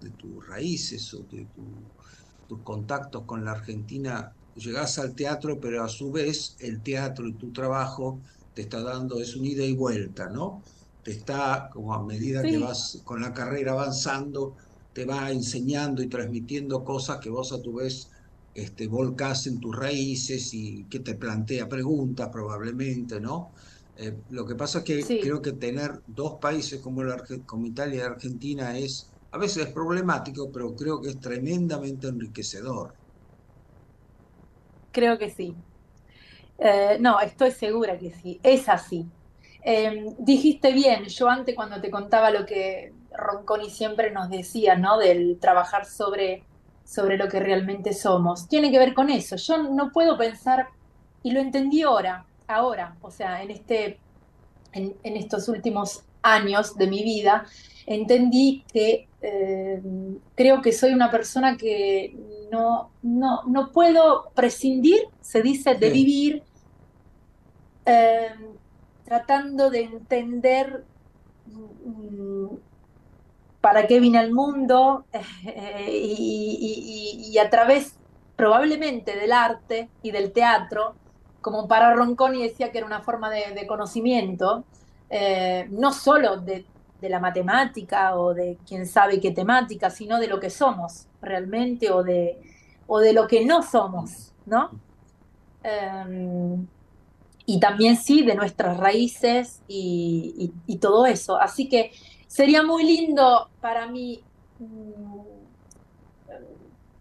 de 0.00 0.10
tus 0.10 0.46
raíces 0.46 1.12
o 1.14 1.24
de 1.32 1.46
tus 2.48 2.60
contactos 2.60 3.24
con 3.24 3.44
la 3.44 3.52
Argentina, 3.52 4.34
llegás 4.56 4.98
al 4.98 5.14
teatro, 5.14 5.58
pero 5.60 5.82
a 5.82 5.88
su 5.88 6.10
vez 6.12 6.56
el 6.60 6.82
teatro 6.82 7.26
y 7.26 7.34
tu 7.34 7.52
trabajo 7.52 8.20
te 8.54 8.62
está 8.62 8.82
dando, 8.82 9.20
es 9.20 9.36
un 9.36 9.44
ida 9.44 9.64
y 9.64 9.74
vuelta, 9.74 10.28
¿no? 10.28 10.62
Te 11.02 11.12
está, 11.12 11.68
como 11.72 11.92
a 11.94 12.04
medida 12.04 12.42
que 12.42 12.58
vas 12.58 13.00
con 13.04 13.20
la 13.20 13.32
carrera 13.34 13.72
avanzando, 13.72 14.56
te 14.92 15.04
va 15.04 15.30
enseñando 15.30 16.02
y 16.02 16.08
transmitiendo 16.08 16.84
cosas 16.84 17.18
que 17.18 17.28
vos 17.30 17.52
a 17.52 17.60
tu 17.60 17.74
vez 17.74 18.08
este, 18.54 18.86
volcás 18.86 19.46
en 19.48 19.58
tus 19.60 19.74
raíces 19.76 20.54
y 20.54 20.84
que 20.84 21.00
te 21.00 21.16
plantea 21.16 21.68
preguntas 21.68 22.28
probablemente, 22.30 23.20
¿no? 23.20 23.52
Eh, 23.96 24.22
lo 24.28 24.46
que 24.46 24.54
pasa 24.56 24.78
es 24.78 24.84
que 24.84 25.12
creo 25.20 25.42
que 25.42 25.52
tener 25.52 26.02
dos 26.06 26.38
países 26.40 26.80
como, 26.80 27.02
la, 27.04 27.22
como 27.46 27.66
Italia 27.66 27.98
y 27.98 28.00
Argentina 28.00 28.78
es, 28.78 29.12
a 29.30 29.38
veces 29.38 29.66
es 29.66 29.72
problemático, 29.72 30.50
pero 30.52 30.74
creo 30.76 31.00
que 31.00 31.10
es 31.10 31.20
tremendamente 31.20 32.08
enriquecedor. 32.08 32.94
Creo 34.94 35.18
que 35.18 35.28
sí. 35.28 35.54
Eh, 36.58 36.96
no, 37.00 37.20
estoy 37.20 37.50
segura 37.50 37.98
que 37.98 38.12
sí, 38.12 38.40
es 38.42 38.68
así. 38.70 39.06
Em, 39.62 40.14
dijiste 40.18 40.72
bien, 40.72 41.04
yo 41.06 41.28
antes 41.28 41.54
cuando 41.54 41.80
te 41.80 41.90
contaba 41.90 42.30
lo 42.30 42.46
que 42.46 42.92
Ronconi 43.12 43.70
siempre 43.70 44.10
nos 44.10 44.30
decía, 44.30 44.76
¿no? 44.76 44.98
Del 44.98 45.38
trabajar 45.40 45.84
sobre, 45.84 46.44
sobre 46.84 47.16
lo 47.18 47.28
que 47.28 47.40
realmente 47.40 47.92
somos, 47.92 48.48
tiene 48.48 48.70
que 48.70 48.78
ver 48.78 48.94
con 48.94 49.10
eso. 49.10 49.36
Yo 49.36 49.62
no 49.62 49.90
puedo 49.90 50.16
pensar, 50.16 50.68
y 51.22 51.32
lo 51.32 51.40
entendí 51.40 51.82
ahora, 51.82 52.26
ahora, 52.46 52.96
o 53.00 53.10
sea, 53.10 53.42
en, 53.42 53.50
este, 53.50 53.98
en, 54.72 55.16
estos 55.16 55.48
últimos 55.48 56.04
años 56.22 56.76
de 56.76 56.86
mi 56.86 57.02
vida, 57.02 57.46
entendí 57.86 58.64
que 58.72 59.08
em, 59.22 60.18
creo 60.34 60.62
que 60.62 60.72
soy 60.72 60.92
una 60.92 61.10
persona 61.10 61.56
que 61.56 62.14
no, 62.50 62.90
no, 63.02 63.42
no 63.46 63.70
puedo 63.70 64.30
prescindir, 64.34 65.08
se 65.20 65.42
dice, 65.42 65.74
de 65.74 65.90
vivir 65.90 66.42
em, 67.84 68.54
tratando 69.04 69.70
de 69.70 69.82
entender 69.82 70.84
mm, 71.46 72.46
para 73.60 73.86
qué 73.86 74.00
vine 74.00 74.18
al 74.18 74.32
mundo 74.32 75.04
eh, 75.12 75.86
y, 75.90 77.38
a 77.38 77.50
través 77.50 77.96
probablemente 78.36 79.16
del 79.16 79.32
arte 79.32 79.88
y 80.02 80.10
del 80.10 80.32
teatro, 80.32 80.94
como 81.40 81.66
para 81.66 81.94
Ronconi 81.94 82.42
decía 82.42 82.70
que 82.70 82.78
era 82.78 82.86
una 82.86 83.02
forma 83.02 83.30
de, 83.30 83.66
conocimiento, 83.66 84.64
eh, 85.10 85.66
no 85.70 85.92
solo 85.92 86.36
de, 86.38 86.64
de 87.04 87.10
la 87.10 87.20
matemática 87.20 88.16
o 88.16 88.32
de 88.32 88.56
quién 88.66 88.86
sabe 88.86 89.20
qué 89.20 89.30
temática, 89.30 89.90
sino 89.90 90.18
de 90.18 90.26
lo 90.26 90.40
que 90.40 90.48
somos 90.48 91.06
realmente 91.20 91.90
o 91.90 92.02
de, 92.02 92.40
o 92.86 92.98
de 92.98 93.12
lo 93.12 93.28
que 93.28 93.44
no 93.44 93.62
somos, 93.62 94.32
¿no? 94.46 94.70
Em, 95.62 96.66
y 97.44 97.60
también 97.60 97.98
sí 97.98 98.24
de 98.24 98.34
nuestras 98.34 98.78
raíces 98.78 99.60
y, 99.68 100.50
todo 100.80 101.04
eso. 101.04 101.36
Así 101.36 101.68
que 101.68 101.92
sería 102.26 102.62
muy 102.62 102.84
lindo 102.84 103.50
para 103.60 103.86
mí 103.86 104.22
mm, 104.58 105.20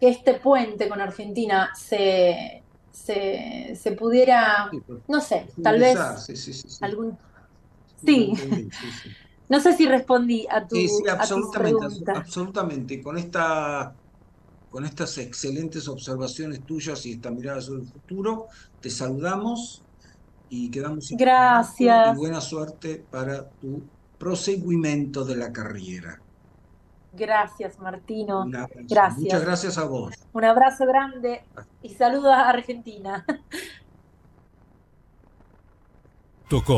que 0.02 0.10
este 0.10 0.34
puente 0.34 0.90
con 0.90 1.00
Argentina 1.00 1.72
se, 1.76 2.62
se, 2.92 3.96
pudiera, 3.98 4.70
no 5.08 5.22
sé, 5.22 5.48
tal 5.64 5.80
vez 5.80 5.98
algún... 6.82 7.18
Sí, 8.06 8.34
no 9.54 9.60
sé 9.60 9.78
si 9.78 9.86
respondí 9.86 10.48
a 10.50 10.66
tu, 10.66 10.76
sí, 10.76 10.88
sí, 10.88 11.04
absolutamente, 11.08 12.12
absolutamente. 12.12 13.04
Con 13.04 13.20
esta 13.20 13.94
con 14.72 14.84
estas 14.84 15.20
excelentes 15.20 15.88
observaciones 15.88 16.66
tuyas 16.66 17.06
y 17.06 17.12
esta 17.12 17.30
mirada 17.30 17.62
sobre 17.62 17.84
el 17.84 17.88
futuro, 17.88 18.48
te 18.82 18.90
saludamos 18.90 19.84
y 20.50 20.72
quedamos 20.72 21.12
Gracias. 21.12 22.16
y 22.16 22.18
buena 22.18 22.42
suerte 22.42 23.06
para 23.12 23.48
tu 23.48 23.84
proseguimiento 24.18 25.24
de 25.24 25.36
la 25.36 25.54
carrera. 25.54 26.20
Gracias, 27.12 27.78
Martino. 27.78 28.48
Gracias. 28.48 29.18
Muchas 29.20 29.46
gracias 29.46 29.78
a 29.78 29.84
vos. 29.84 30.16
Un 30.34 30.46
abrazo 30.46 30.88
grande 30.88 31.44
y 31.84 31.90
saludos 31.90 32.34
a 32.34 32.50
Argentina. 32.50 33.24
Tocó 36.50 36.78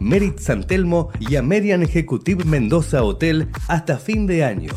Merit 0.00 0.38
San 0.38 0.66
Telmo 0.66 1.10
y 1.20 1.36
Amerian 1.36 1.82
Executive 1.82 2.44
Mendoza 2.44 3.04
Hotel 3.04 3.48
hasta 3.68 3.98
fin 3.98 4.26
de 4.26 4.44
año. 4.44 4.72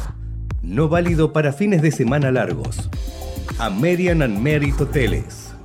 No 0.62 0.90
válido 0.90 1.34
para 1.34 1.54
fines 1.54 1.82
de 1.82 1.92
semana 1.92 2.30
largos. 2.30 2.90
American 3.58 4.22
and 4.22 4.40
Merit 4.40 4.80
Hoteles. 4.80 5.56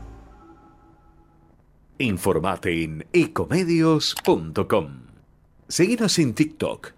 Informate 1.98 2.84
en 2.84 3.04
ecomedios.com. 3.12 4.88
Seguinos 5.66 6.18
en 6.20 6.34
TikTok 6.34 6.97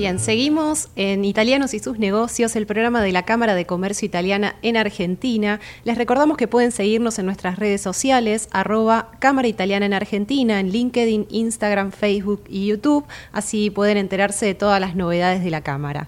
Bien, 0.00 0.18
seguimos 0.18 0.88
en 0.96 1.26
Italianos 1.26 1.74
y 1.74 1.78
sus 1.78 1.98
negocios, 1.98 2.56
el 2.56 2.64
programa 2.64 3.02
de 3.02 3.12
la 3.12 3.26
Cámara 3.26 3.54
de 3.54 3.66
Comercio 3.66 4.06
Italiana 4.06 4.56
en 4.62 4.78
Argentina. 4.78 5.60
Les 5.84 5.98
recordamos 5.98 6.38
que 6.38 6.48
pueden 6.48 6.72
seguirnos 6.72 7.18
en 7.18 7.26
nuestras 7.26 7.58
redes 7.58 7.82
sociales, 7.82 8.48
arroba 8.50 9.10
Cámara 9.18 9.46
Italiana 9.46 9.84
en 9.84 9.92
Argentina, 9.92 10.58
en 10.58 10.70
LinkedIn, 10.70 11.26
Instagram, 11.28 11.92
Facebook 11.92 12.44
y 12.48 12.68
YouTube. 12.68 13.04
Así 13.30 13.68
pueden 13.68 13.98
enterarse 13.98 14.46
de 14.46 14.54
todas 14.54 14.80
las 14.80 14.96
novedades 14.96 15.44
de 15.44 15.50
la 15.50 15.60
Cámara. 15.60 16.06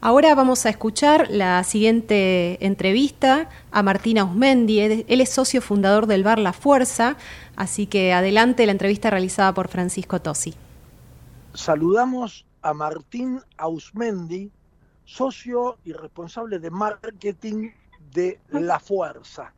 Ahora 0.00 0.34
vamos 0.34 0.66
a 0.66 0.70
escuchar 0.70 1.28
la 1.30 1.62
siguiente 1.62 2.58
entrevista 2.66 3.48
a 3.70 3.84
Martina 3.84 4.24
Usmendi. 4.24 4.80
Él 4.80 5.20
es 5.20 5.30
socio 5.30 5.62
fundador 5.62 6.08
del 6.08 6.24
bar 6.24 6.40
La 6.40 6.52
Fuerza, 6.52 7.16
así 7.54 7.86
que 7.86 8.12
adelante 8.12 8.66
la 8.66 8.72
entrevista 8.72 9.08
realizada 9.08 9.54
por 9.54 9.68
Francisco 9.68 10.20
Tosi. 10.20 10.54
Saludamos 11.52 12.43
a 12.64 12.72
Martín 12.72 13.40
Ausmendi, 13.58 14.50
socio 15.04 15.76
y 15.84 15.92
responsable 15.92 16.58
de 16.58 16.70
marketing 16.70 17.70
de 18.10 18.40
La 18.48 18.80
Fuerza. 18.80 19.52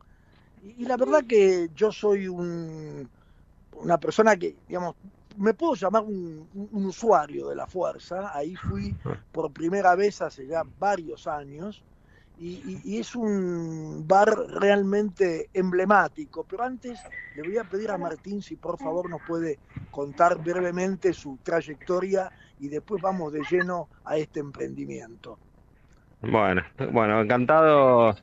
Y, 0.64 0.84
la 0.84 0.96
verdad 0.96 1.24
que 1.24 1.70
yo 1.76 1.92
soy 1.92 2.26
una 2.26 3.98
persona 4.00 4.36
que, 4.36 4.56
digamos, 4.66 4.96
me 5.36 5.54
puedo 5.54 5.74
llamar 5.74 6.02
un, 6.02 6.48
usuario 6.72 7.48
de 7.48 7.54
La 7.54 7.68
Fuerza. 7.68 8.36
Ahí 8.36 8.56
fui 8.56 8.96
por 9.30 9.52
primera 9.52 9.94
vez 9.94 10.20
hace 10.20 10.48
ya 10.48 10.64
varios 10.80 11.28
años. 11.28 11.84
y, 12.38 12.98
es 12.98 13.14
un 13.14 14.04
bar 14.04 14.36
realmente 14.48 15.48
emblemático. 15.54 16.44
Pero 16.44 16.64
antes 16.64 16.98
le 17.36 17.42
voy 17.42 17.56
a 17.56 17.64
pedir 17.64 17.92
a 17.92 17.98
Martín 17.98 18.42
si 18.42 18.56
por 18.56 18.78
favor 18.78 19.08
nos 19.08 19.22
puede 19.22 19.60
contar 19.92 20.42
brevemente 20.42 21.12
su 21.12 21.38
trayectoria 21.44 22.32
y 22.60 22.68
después 22.68 23.02
vamos 23.02 23.32
de 23.32 23.42
lleno 23.50 23.88
a 24.04 24.16
este 24.16 24.40
emprendimiento. 24.40 25.38
Bueno, 26.22 26.62
bueno, 26.92 27.20
encantado 27.20 28.16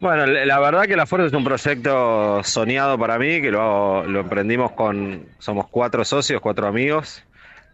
Bueno, 0.00 0.26
la 0.26 0.58
verdad 0.58 0.84
que 0.84 0.96
La 0.96 1.06
Fuerza 1.06 1.28
es 1.28 1.32
un 1.32 1.44
proyecto 1.44 2.42
soñado 2.42 2.98
para 2.98 3.18
mí, 3.18 3.40
que 3.40 3.50
lo, 3.50 4.04
lo 4.04 4.20
emprendimos 4.20 4.72
con, 4.72 5.26
somos 5.38 5.68
cuatro 5.68 6.04
socios, 6.04 6.40
cuatro 6.40 6.66
amigos, 6.66 7.24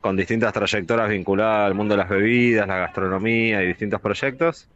con 0.01 0.17
distintas 0.17 0.53
trayectorias 0.53 1.09
vinculadas 1.09 1.67
al 1.67 1.75
mundo 1.75 1.95
de 1.95 1.99
las 1.99 2.09
bebidas, 2.09 2.69
la 2.69 2.77
gastronomía 2.77 3.63
y 3.63 3.67
distintos 3.67 4.01
proyectos, 4.01 4.69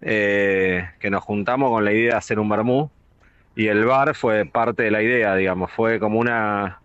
eh, 0.00 0.88
que 0.98 1.10
nos 1.10 1.22
juntamos 1.22 1.70
con 1.70 1.84
la 1.84 1.92
idea 1.92 2.12
de 2.12 2.18
hacer 2.18 2.38
un 2.38 2.48
vermú 2.48 2.90
y 3.54 3.66
el 3.66 3.84
bar 3.84 4.14
fue 4.14 4.46
parte 4.46 4.84
de 4.84 4.90
la 4.90 5.02
idea, 5.02 5.34
digamos, 5.34 5.70
fue 5.72 5.98
como 5.98 6.18
una, 6.18 6.80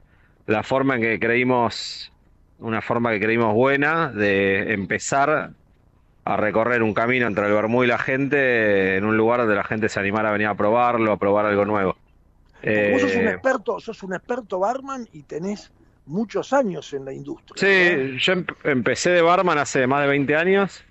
la 0.47 0.63
forma 0.63 0.95
en 0.95 1.01
que 1.01 1.19
creímos, 1.19 2.11
una 2.59 2.81
forma 2.81 3.11
que 3.11 3.19
creímos 3.19 3.53
buena 3.53 4.09
de 4.09 4.73
empezar 4.73 5.51
a 6.25 6.37
recorrer 6.37 6.81
un 6.81 6.93
camino 6.93 7.27
entre 7.27 7.45
el 7.45 7.53
vermú 7.53 7.83
y 7.83 7.87
la 7.87 7.99
gente 7.99 8.97
en 8.97 9.05
un 9.05 9.15
lugar 9.15 9.41
donde 9.41 9.55
la 9.55 9.63
gente 9.63 9.89
se 9.89 9.99
animara 9.99 10.29
a 10.29 10.31
venir 10.31 10.47
a 10.47 10.55
probarlo, 10.55 11.11
a 11.11 11.17
probar 11.17 11.45
algo 11.45 11.65
nuevo. 11.65 11.97
vos 12.63 13.01
sos 13.01 13.15
un 13.15 13.27
eh, 13.27 13.31
experto, 13.31 13.79
sos 13.79 14.01
un 14.03 14.15
experto 14.15 14.59
barman 14.59 15.07
y 15.13 15.23
tenés 15.23 15.71
muchos 16.07 16.51
años 16.53 16.93
en 16.93 17.05
la 17.05 17.13
industria. 17.13 17.55
Sí, 17.57 18.17
yo 18.17 18.33
empecé 18.63 19.11
de 19.11 19.21
barman 19.21 19.57
hace 19.59 19.85
más 19.85 20.01
de 20.01 20.07
20 20.07 20.35
años 20.35 20.83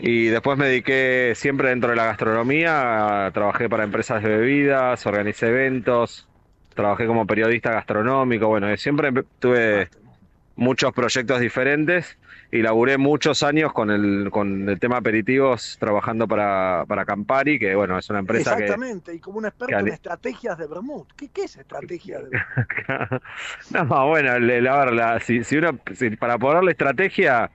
y 0.00 0.26
después 0.26 0.58
me 0.58 0.66
dediqué 0.66 1.34
siempre 1.36 1.68
dentro 1.68 1.90
de 1.90 1.96
la 1.96 2.06
gastronomía, 2.06 3.30
trabajé 3.32 3.68
para 3.68 3.84
empresas 3.84 4.22
de 4.22 4.28
bebidas, 4.28 5.06
organicé 5.06 5.48
eventos, 5.48 6.26
trabajé 6.74 7.06
como 7.06 7.26
periodista 7.26 7.70
gastronómico, 7.70 8.48
bueno, 8.48 8.76
siempre 8.76 9.12
tuve 9.38 9.88
muchos 10.56 10.92
proyectos 10.92 11.40
diferentes 11.40 12.16
y 12.50 12.62
laburé 12.62 12.98
muchos 12.98 13.42
años 13.42 13.72
con 13.72 13.90
el, 13.90 14.30
con 14.30 14.68
el 14.68 14.78
tema 14.78 14.98
aperitivos 14.98 15.76
trabajando 15.80 16.28
para, 16.28 16.84
para 16.86 17.04
Campari, 17.04 17.58
que 17.58 17.74
bueno, 17.74 17.98
es 17.98 18.08
una 18.10 18.20
empresa 18.20 18.52
Exactamente, 18.52 19.14
y 19.14 19.18
como 19.18 19.38
un 19.38 19.46
experto 19.46 19.78
en 19.78 19.88
estrategias 19.88 20.56
de 20.58 20.66
Bermud. 20.66 21.06
¿Qué, 21.16 21.28
es 21.34 21.56
estrategia 21.56 22.20
de 22.20 22.30
no, 23.70 24.08
bueno, 24.08 24.38
la, 24.38 24.86
la, 24.86 25.20
si, 25.20 25.42
si 25.42 25.56
uno, 25.56 25.78
para 26.18 26.38
poner 26.38 26.62
la 26.62 26.70
estrategia, 26.70 27.50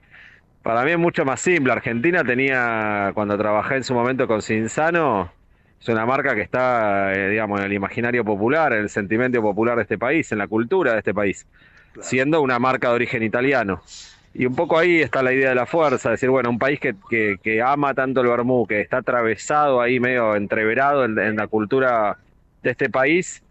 para 0.62 0.84
mí 0.84 0.90
es 0.90 0.98
mucho 0.98 1.24
más 1.24 1.40
simple. 1.40 1.72
Argentina 1.72 2.22
tenía, 2.22 3.12
cuando 3.14 3.38
trabajé 3.38 3.76
en 3.76 3.84
su 3.84 3.94
momento 3.94 4.26
con 4.26 4.42
Cinzano, 4.42 5.32
es 5.80 5.88
una 5.88 6.04
marca 6.04 6.34
que 6.34 6.42
está, 6.42 7.14
eh, 7.14 7.30
digamos, 7.30 7.58
en 7.60 7.66
el 7.66 7.72
imaginario 7.72 8.22
popular, 8.22 8.74
en 8.74 8.80
el 8.80 8.90
sentimiento 8.90 9.40
popular 9.40 9.76
de 9.76 9.82
este 9.82 9.96
país, 9.96 10.30
en 10.30 10.38
la 10.38 10.46
cultura 10.46 10.92
de 10.92 10.98
este 10.98 11.14
país, 11.14 11.46
siendo 12.00 12.40
una 12.40 12.58
marca 12.58 12.88
de 12.88 12.94
origen 12.94 13.22
italiano. 13.22 13.82
Y 14.32 14.46
un 14.46 14.54
poco 14.54 14.78
ahí 14.78 15.00
está 15.00 15.22
la 15.22 15.32
idea 15.32 15.48
de 15.48 15.54
la 15.56 15.66
fuerza, 15.66 16.10
decir, 16.10 16.30
bueno, 16.30 16.50
un 16.50 16.58
país 16.58 16.78
que, 16.78 16.94
que, 17.42 17.62
ama 17.62 17.94
tanto 17.94 18.20
el 18.20 18.28
vermú, 18.28 18.64
que 18.66 18.80
está 18.80 18.98
atravesado 18.98 19.80
ahí, 19.80 19.98
medio 19.98 20.36
entreverado 20.36 21.04
en, 21.04 21.36
la 21.36 21.48
cultura 21.48 22.16
de 22.62 22.70
este 22.70 22.88
país, 22.88 23.42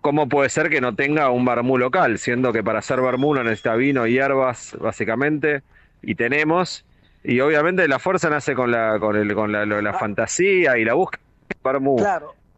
¿cómo 0.00 0.28
puede 0.28 0.48
ser 0.48 0.68
que 0.68 0.80
no 0.80 0.96
tenga 0.96 1.30
un 1.30 1.44
vermú 1.44 1.78
local? 1.78 2.18
Siendo 2.18 2.52
que 2.52 2.64
para 2.64 2.80
hacer 2.80 3.00
vermú 3.00 3.34
no 3.34 3.44
necesita 3.44 3.76
vino 3.76 4.04
y 4.06 4.14
hierbas, 4.14 4.76
básicamente, 4.80 5.62
y 6.02 6.16
tenemos. 6.16 6.84
Y 7.22 7.38
obviamente 7.38 7.86
la 7.86 8.00
fuerza 8.00 8.30
nace 8.30 8.54
con 8.54 8.72
la, 8.72 8.98
con 8.98 9.14
el, 9.14 9.32
con 9.34 9.52
la, 9.52 9.64
la, 9.64 9.90
ah. 9.90 9.98
fantasía 9.98 10.76
y 10.76 10.84
la 10.84 10.94
búsqueda 10.94 11.22
de 11.48 11.56
vermú 11.62 12.04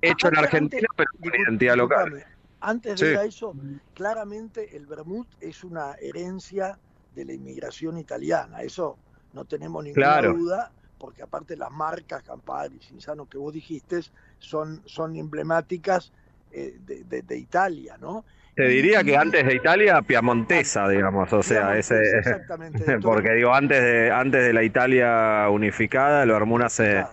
hecho 0.01 0.29
en 0.29 0.39
Argentina, 0.39 0.89
pero 0.97 1.11
con 1.21 1.33
identidad 1.35 1.77
local. 1.77 2.25
Antes 2.63 3.01
de 3.01 3.27
eso, 3.27 3.55
claramente 3.93 4.77
el 4.77 4.87
vermut 4.87 5.27
es 5.41 5.65
una 5.65 5.95
herencia 6.01 6.79
de 7.15 7.25
la 7.25 7.33
inmigración 7.33 7.99
italiana. 7.99 8.63
Eso 8.63 8.97
no 9.33 9.45
tenemos 9.45 9.83
ninguna 9.83 10.23
duda, 10.23 10.73
porque 10.97 11.23
aparte 11.23 11.57
las 11.57 11.73
marcas 11.73 12.23
Campari, 12.23 12.79
Cinzano 12.79 13.27
que 13.27 13.37
vos 13.37 13.53
dijiste 13.53 14.01
son, 14.39 14.81
son 14.85 15.17
emblemáticas 15.17 16.13
eh, 16.53 16.79
de, 16.81 17.37
Italia, 17.37 17.97
¿no? 18.01 18.25
Te 18.55 18.69
diría 18.69 19.03
que 19.03 19.17
antes 19.17 19.45
de 19.45 19.55
Italia, 19.55 20.03
Piamontesa, 20.03 20.87
digamos, 20.87 21.33
o 21.33 21.43
sea, 21.43 21.77
ese, 21.77 21.97
porque 23.03 23.33
digo, 23.33 23.53
antes 23.53 23.83
de, 23.83 24.11
antes 24.13 24.45
de 24.45 24.53
la 24.53 24.63
Italia 24.63 25.49
unificada, 25.51 26.27
lo 26.27 26.37
armó 26.37 26.59
nace 26.59 27.05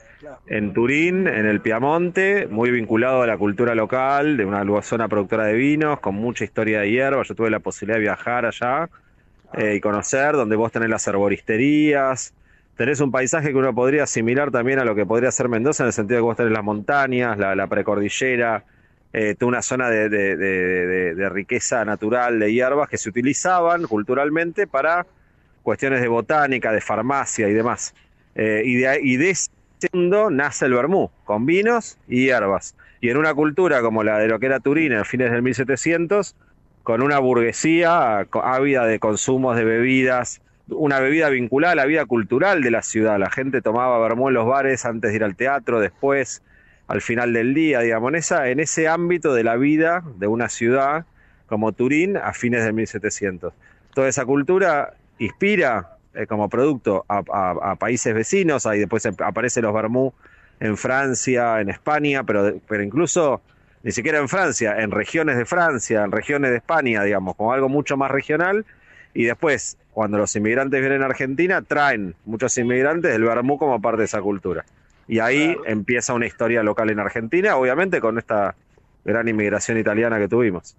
en 0.48 0.74
Turín, 0.74 1.28
en 1.28 1.46
el 1.46 1.62
Piamonte, 1.62 2.48
muy 2.48 2.72
vinculado 2.72 3.22
a 3.22 3.28
la 3.28 3.38
cultura 3.38 3.76
local, 3.76 4.38
de 4.38 4.46
una 4.46 4.64
zona 4.82 5.08
productora 5.08 5.46
de 5.46 5.54
vinos, 5.54 6.00
con 6.00 6.16
mucha 6.16 6.44
historia 6.44 6.82
de 6.82 6.92
hierba, 6.92 7.24
yo 7.24 7.36
tuve 7.36 7.50
la 7.50 7.60
posibilidad 7.60 7.98
de 7.98 8.02
viajar 8.02 8.46
allá, 8.46 8.90
eh, 9.54 9.76
y 9.76 9.80
conocer, 9.80 10.34
donde 10.34 10.56
vos 10.56 10.72
tenés 10.72 10.90
las 10.90 11.08
arboristerías, 11.08 12.34
tenés 12.76 13.00
un 13.00 13.12
paisaje 13.12 13.50
que 13.50 13.56
uno 13.56 13.74
podría 13.74 14.04
asimilar 14.04 14.52
también 14.52 14.80
a 14.80 14.86
lo 14.86 14.96
que 14.96 15.06
podría 15.06 15.32
ser 15.32 15.50
Mendoza, 15.50 15.84
en 15.84 15.88
el 15.88 15.94
sentido 15.94 16.18
de 16.18 16.22
que 16.22 16.26
vos 16.26 16.38
tenés 16.38 16.54
las 16.54 16.64
montañas, 16.64 17.38
la, 17.38 17.68
precordillera, 17.68 18.64
eh, 19.12 19.36
una 19.42 19.62
zona 19.62 19.90
de, 19.90 21.30
riqueza 21.32 21.84
natural 21.86 22.40
de 22.40 22.54
hierbas 22.54 22.90
que 22.90 22.98
se 22.98 23.10
utilizaban 23.10 23.88
culturalmente 23.88 24.68
para 24.68 25.06
cuestiones 25.64 26.02
de 26.02 26.08
botánica, 26.08 26.72
de 26.72 26.82
farmacia 26.82 27.48
y 27.48 27.54
demás. 27.54 27.94
Eh, 28.36 28.62
y, 28.64 28.76
de, 28.76 29.00
y 29.02 29.18
de 29.18 29.32
ese 29.32 29.50
nace 30.32 30.66
el 30.66 30.74
vermú, 30.74 31.10
con 31.26 31.46
vinos 31.46 31.98
y 32.08 32.26
hierbas. 32.26 32.76
Y 33.02 33.10
en 33.10 33.18
una 33.18 33.34
cultura 33.34 33.82
como 33.82 34.04
la 34.04 34.18
de 34.18 34.28
lo 34.28 34.40
que 34.40 34.48
era 34.48 34.60
Turín 34.60 34.92
en 34.92 35.06
fines 35.06 35.32
del 35.32 35.42
1700, 35.42 36.36
con 36.84 37.02
una 37.02 37.20
burguesía 37.20 38.26
ávida 38.44 38.86
de 38.86 39.00
consumos 39.00 39.56
de 39.56 39.64
bebidas, 39.64 40.42
una 40.70 41.00
bebida 41.00 41.30
vinculada 41.30 41.74
a 41.74 41.76
la 41.76 41.86
vida 41.86 42.06
cultural 42.06 42.62
de 42.62 42.72
la 42.72 42.82
ciudad. 42.82 43.20
La 43.20 43.30
gente 43.30 43.62
tomaba 43.62 44.00
vermú 44.00 44.30
en 44.30 44.36
los 44.36 44.46
bares 44.46 44.86
antes 44.86 45.12
de 45.12 45.18
ir 45.18 45.24
al 45.24 45.36
teatro, 45.36 45.80
después, 45.80 46.42
al 46.88 47.02
final 47.02 47.34
del 47.34 47.54
día, 47.54 47.80
digamos, 47.82 48.32
en, 48.32 48.60
ese 48.60 48.88
ámbito 48.88 49.34
de 49.34 49.44
la 49.44 49.56
vida 49.56 50.04
de 50.18 50.28
una 50.28 50.50
ciudad 50.50 51.06
como 51.48 51.72
Turín 51.72 52.18
a 52.18 52.34
fines 52.34 52.64
del 52.64 52.74
1700. 52.74 53.54
Toda 53.94 54.08
esa 54.08 54.26
cultura 54.26 54.94
inspira 55.18 55.98
eh, 56.14 56.28
como 56.28 56.50
producto 56.50 57.06
a, 57.08 57.76
países 57.76 58.14
vecinos, 58.14 58.66
ahí 58.66 58.80
después 58.80 59.06
aparecen 59.06 59.64
los 59.64 59.74
vermú 59.74 60.14
en 60.60 60.76
Francia, 60.78 61.62
en 61.62 61.70
España, 61.70 62.24
pero, 62.24 62.54
pero 62.68 62.84
incluso 62.84 63.42
ni 63.84 63.92
siquiera 63.92 64.20
en 64.20 64.28
Francia, 64.28 64.76
en 64.80 64.92
regiones 64.92 65.38
de 65.38 65.46
Francia, 65.46 66.04
en 66.04 66.12
regiones 66.12 66.52
de 66.52 66.58
España, 66.58 67.04
digamos, 67.04 67.36
como 67.36 67.54
algo 67.54 67.70
mucho 67.70 67.96
más 67.96 68.12
regional. 68.12 68.66
Y 69.14 69.26
después, 69.26 69.78
cuando 69.92 70.18
los 70.18 70.36
inmigrantes 70.36 70.80
vienen 70.80 71.02
a 71.02 71.06
Argentina, 71.06 71.62
traen 71.62 72.16
muchos 72.26 72.58
inmigrantes 72.58 73.12
del 73.12 73.24
vermú 73.24 73.58
como 73.58 73.82
parte 73.82 74.00
de 74.00 74.06
esa 74.06 74.22
cultura. 74.22 74.66
Y 75.08 75.20
ahí 75.20 75.58
empieza 75.66 76.14
una 76.14 76.28
historia 76.28 76.62
local 76.62 76.90
en 76.90 77.00
Argentina, 77.00 77.56
obviamente 77.56 78.00
con 78.00 78.18
esta 78.18 78.56
gran 79.06 79.28
inmigración 79.28 79.78
italiana 79.78 80.20
que 80.20 80.28
tuvimos. 80.28 80.76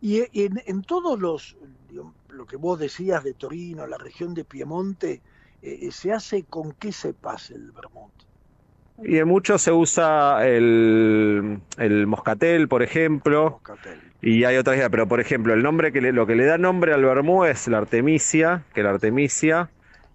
Y 0.00 0.24
en, 0.34 0.82
todos 0.82 1.18
los, 1.18 1.56
lo 2.34 2.46
que 2.46 2.56
vos 2.56 2.78
decías 2.78 3.24
de 3.24 3.34
Torino, 3.34 3.86
la 3.86 3.98
región 3.98 4.34
de 4.34 4.44
Piemonte, 4.44 5.22
eh, 5.62 5.88
¿se 5.90 6.12
hace 6.12 6.44
con 6.44 6.72
qué 6.72 6.92
se 6.92 7.14
pasa 7.14 7.54
el 7.54 7.72
vermut? 7.72 8.12
Y 9.02 9.18
en 9.18 9.26
muchos 9.26 9.62
se 9.62 9.72
usa 9.72 10.46
el, 10.46 11.58
el 11.78 12.06
moscatel, 12.06 12.68
por 12.68 12.82
ejemplo. 12.82 13.60
Y 14.22 14.44
hay 14.44 14.56
otras 14.56 14.76
ideas, 14.76 14.90
pero 14.90 15.08
por 15.08 15.20
ejemplo, 15.20 15.52
el 15.52 15.62
nombre 15.62 15.92
que 15.92 16.00
lo 16.00 16.26
que 16.26 16.36
le 16.36 16.44
da 16.44 16.58
nombre 16.58 16.94
al 16.94 17.04
vermú 17.04 17.44
es 17.44 17.66
la 17.66 17.78
artemisia, 17.78 18.64
que 18.72 18.82
la 18.82 18.90
artemisia, 18.90 19.70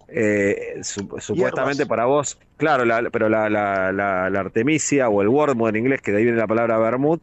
eh, 0.08 0.80
supuestamente 0.82 1.86
para 1.86 2.06
vos, 2.06 2.38
claro, 2.56 2.84
pero 3.12 3.28
la, 3.28 3.50
la, 3.50 3.92
la, 3.92 4.40
artemisia 4.40 5.08
o 5.08 5.20
el 5.22 5.28
wormwood 5.28 5.70
en 5.70 5.76
inglés, 5.76 6.00
que 6.00 6.10
de 6.10 6.18
ahí 6.18 6.24
viene 6.24 6.38
la 6.38 6.46
palabra 6.46 6.78
vermut, 6.78 7.22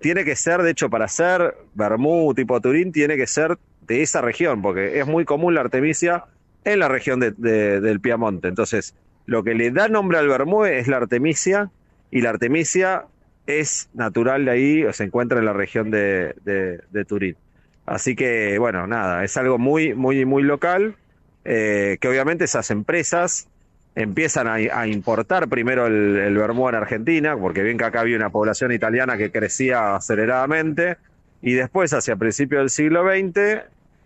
tiene 0.00 0.24
que 0.24 0.36
ser, 0.36 0.62
de 0.62 0.70
hecho, 0.70 0.90
para 0.90 1.06
ser 1.06 1.54
vermú 1.74 2.34
tipo 2.34 2.60
Turín, 2.60 2.92
tiene 2.92 3.16
que 3.16 3.26
ser 3.26 3.58
de 3.86 4.02
esa 4.02 4.20
región, 4.20 4.62
porque 4.62 4.98
es 4.98 5.06
muy 5.06 5.24
común 5.24 5.54
la 5.54 5.60
artemisia 5.60 6.24
en 6.64 6.78
la 6.78 6.88
región 6.88 7.20
de, 7.20 7.32
del 7.32 8.00
Piamonte. 8.00 8.48
Entonces, 8.48 8.94
lo 9.26 9.42
que 9.42 9.54
le 9.54 9.70
da 9.70 9.88
nombre 9.88 10.18
al 10.18 10.28
vermú 10.28 10.64
es 10.64 10.88
la 10.88 10.98
artemisia, 10.98 11.70
y 12.10 12.20
la 12.20 12.30
artemisia 12.30 13.04
es 13.46 13.88
natural 13.94 14.44
de 14.44 14.50
ahí, 14.50 14.84
o 14.84 14.92
se 14.92 15.04
encuentra 15.04 15.38
en 15.38 15.44
la 15.44 15.52
región 15.52 15.90
de, 15.90 16.34
de, 16.44 17.04
Turín. 17.04 17.36
Así 17.86 18.16
que, 18.16 18.58
bueno, 18.58 18.86
nada, 18.86 19.24
es 19.24 19.36
algo 19.36 19.58
muy, 19.58 19.94
muy, 19.94 20.24
muy 20.24 20.42
local, 20.42 20.96
eh, 21.44 21.98
que 22.00 22.08
obviamente 22.08 22.44
esas 22.44 22.70
empresas 22.70 23.48
empiezan 23.94 24.48
a, 24.48 24.86
importar 24.86 25.48
primero 25.48 25.86
el, 25.86 26.16
el 26.16 26.36
en 26.36 26.74
Argentina, 26.74 27.36
porque 27.36 27.62
bien 27.62 27.78
que 27.78 27.84
acá 27.84 28.00
había 28.00 28.16
una 28.16 28.30
población 28.30 28.72
italiana 28.72 29.16
que 29.16 29.30
crecía 29.30 29.94
aceleradamente, 29.96 30.96
y 31.42 31.52
después, 31.52 31.92
hacia 31.92 32.16
principios 32.16 32.62
del 32.62 32.70
siglo 32.70 33.04
XX, 33.04 33.64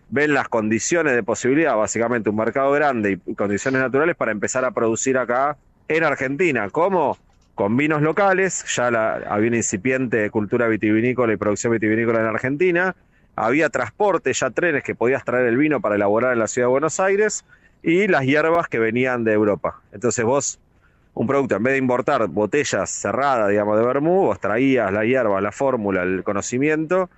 ven 0.09 0.33
las 0.33 0.47
condiciones 0.49 1.13
de 1.13 1.23
posibilidad, 1.23 1.75
básicamente 1.75 2.29
un 2.29 2.35
mercado 2.35 2.71
grande 2.71 3.19
y 3.25 3.35
condiciones 3.35 3.81
naturales 3.81 4.15
para 4.15 4.31
empezar 4.31 4.65
a 4.65 4.71
producir 4.71 5.17
acá 5.17 5.57
en 5.87 6.03
Argentina. 6.03 6.69
¿Cómo? 6.69 7.17
Con 7.55 7.75
vinos 7.75 8.01
locales, 8.01 8.65
ya 8.75 8.89
la, 8.89 9.15
había 9.27 9.49
una 9.49 9.57
incipiente 9.57 10.29
cultura 10.29 10.67
vitivinícola 10.67 11.33
y 11.33 11.37
producción 11.37 11.73
vitivinícola 11.73 12.21
en 12.21 12.25
Argentina, 12.27 12.95
había 13.35 13.69
transporte, 13.69 14.33
ya 14.33 14.49
trenes 14.49 14.83
que 14.83 14.95
podías 14.95 15.23
traer 15.23 15.45
el 15.47 15.57
vino 15.57 15.81
para 15.81 15.95
elaborar 15.95 16.33
en 16.33 16.39
la 16.39 16.47
ciudad 16.47 16.67
de 16.67 16.71
Buenos 16.71 16.99
Aires 16.99 17.45
y 17.83 18.07
las 18.07 18.23
hierbas 18.23 18.67
que 18.67 18.79
venían 18.79 19.23
de 19.23 19.33
Europa. 19.33 19.81
Entonces 19.91 20.25
vos 20.25 20.59
un 21.13 21.27
producto, 21.27 21.55
en 21.55 21.63
vez 21.63 21.73
de 21.73 21.79
importar 21.79 22.25
botellas 22.27 22.89
cerradas, 22.89 23.49
digamos, 23.49 23.77
de 23.77 23.85
vermú, 23.85 24.21
vos 24.21 24.39
traías 24.39 24.91
la 24.93 25.03
hierba, 25.03 25.41
la 25.41 25.51
fórmula, 25.51 26.03
el 26.03 26.23
conocimiento, 26.23 27.09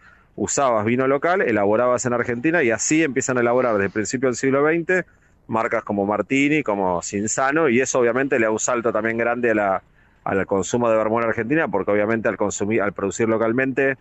usabas 0.42 0.86
vino 0.86 1.08
local, 1.08 1.44
elaborabas 1.44 2.04
en 2.08 2.14
Argentina 2.14 2.64
y 2.64 2.72
así 2.72 3.04
empiezan 3.04 3.38
a 3.38 3.42
elaborar 3.42 3.74
desde 3.74 3.86
el 3.86 3.92
principio 3.92 4.28
del 4.28 4.36
siglo 4.36 4.66
XX 4.68 5.06
marcas 5.46 5.84
como 5.84 6.06
Martini, 6.06 6.64
como 6.64 7.02
Cinzano, 7.04 7.70
y 7.70 7.80
eso 7.80 8.00
obviamente 8.00 8.40
le 8.40 8.46
da 8.46 8.52
un 8.52 8.60
salto 8.60 8.92
también 8.92 9.18
grande 9.18 9.52
a 9.52 9.56
la, 9.56 9.84
al 10.24 10.46
consumo 10.48 10.90
de 10.90 10.98
vermú 10.98 11.20
en 11.20 11.28
Argentina, 11.28 11.68
porque 11.68 11.92
obviamente 11.92 12.28
al 12.28 12.38
consumir, 12.38 12.82
al 12.82 12.94
producir 12.94 13.30
localmente 13.30 13.98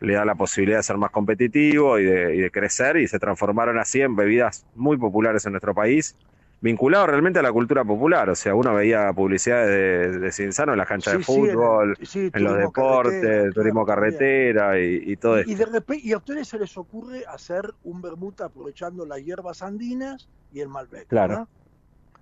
le 0.00 0.14
da 0.14 0.24
la 0.24 0.36
posibilidad 0.36 0.78
de 0.78 0.84
ser 0.84 0.96
más 0.96 1.10
competitivo 1.10 1.98
y 1.98 2.04
de, 2.04 2.34
y 2.36 2.38
de 2.38 2.50
crecer, 2.50 2.96
y 2.96 3.06
se 3.06 3.18
transformaron 3.18 3.78
así 3.78 4.00
en 4.00 4.16
bebidas 4.16 4.64
muy 4.74 4.96
populares 4.96 5.44
en 5.44 5.52
nuestro 5.52 5.74
país 5.74 6.16
vinculado 6.64 7.06
realmente 7.06 7.38
a 7.38 7.42
la 7.42 7.52
cultura 7.52 7.84
popular. 7.84 8.30
O 8.30 8.34
sea, 8.34 8.54
uno 8.54 8.74
veía 8.74 9.12
publicidades 9.12 9.68
de, 9.68 10.18
de 10.18 10.32
Cinzano 10.32 10.72
en 10.72 10.78
las 10.78 10.88
canchas 10.88 11.18
de 11.18 11.22
fútbol, 11.22 11.94
en, 12.14 12.42
los 12.42 12.56
deportes, 12.56 13.52
turismo 13.52 13.84
carretera 13.84 14.80
y, 14.80 15.14
todo 15.16 15.38
eso. 15.38 15.50
Y, 15.50 15.56
de 15.56 15.66
repente, 15.66 16.06
y 16.06 16.12
a 16.14 16.16
ustedes 16.16 16.48
se 16.48 16.58
les 16.58 16.74
ocurre 16.78 17.22
hacer 17.28 17.70
un 17.84 18.00
vermut 18.00 18.40
aprovechando 18.40 19.04
las 19.04 19.22
hierbas 19.22 19.60
andinas 19.60 20.26
y 20.54 20.60
el 20.60 20.68
Malbec. 20.68 21.06
Claro. 21.06 21.46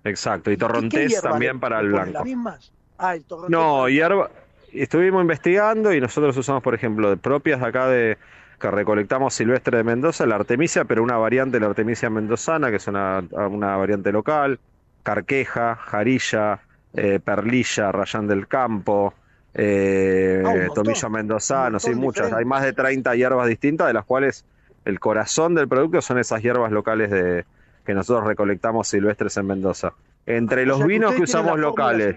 Exacto. 0.03 0.51
Y 0.51 0.57
torrontés 0.57 1.21
también 1.21 1.61
para 1.61 1.79
el 1.79 1.87
blanco. 1.87 2.11
¿Las 2.11 2.25
mismas? 2.25 2.73
Ah, 2.97 3.15
el 3.15 3.23
torrontés. 3.23 3.49
No, 3.49 3.87
hierba. 3.87 4.29
Estuvimos 4.73 5.21
investigando 5.21 5.93
y 5.93 6.01
nosotros 6.01 6.35
usamos, 6.35 6.61
por 6.61 6.75
ejemplo, 6.75 7.09
de 7.11 7.15
propias 7.15 7.61
de 7.61 7.65
acá 7.65 7.87
de, 7.87 8.17
que 8.59 8.71
recolectamos 8.71 9.33
silvestre 9.33 9.77
de 9.77 9.83
Mendoza, 9.83 10.25
la 10.25 10.35
artemisia, 10.35 10.85
pero 10.85 11.03
una 11.03 11.17
variante 11.17 11.57
de 11.57 11.61
la 11.61 11.67
artemisia 11.67 12.09
mendozana, 12.09 12.69
que 12.69 12.77
es 12.77 12.87
una, 12.87 13.21
variante 13.29 14.11
local, 14.11 14.59
carqueja, 15.03 15.75
jarilla, 15.75 16.59
eh, 16.93 17.19
perlilla, 17.23 17.91
rayán 17.91 18.27
del 18.27 18.47
campo, 18.47 19.13
eh, 19.53 20.41
ah, 20.45 20.73
tomillo 20.73 21.09
mendozano, 21.09 21.79
sí, 21.79 21.93
muchas. 21.93 22.31
Hay 22.33 22.45
más 22.45 22.63
de 22.63 22.73
30 22.73 23.15
hierbas 23.15 23.47
distintas, 23.47 23.87
de 23.87 23.93
las 23.93 24.05
cuales 24.05 24.45
el 24.85 24.99
corazón 24.99 25.55
del 25.55 25.67
producto 25.67 26.01
son 26.01 26.19
esas 26.19 26.41
hierbas 26.41 26.71
locales 26.71 27.11
de, 27.11 27.45
que 27.85 27.93
nosotros 27.93 28.27
recolectamos 28.27 28.87
silvestres 28.87 29.37
en 29.37 29.47
Mendoza. 29.47 29.93
Entre 30.25 30.65
los 30.65 30.85
vinos 30.85 31.13
que 31.15 31.23
usamos 31.23 31.59
locales. 31.59 32.15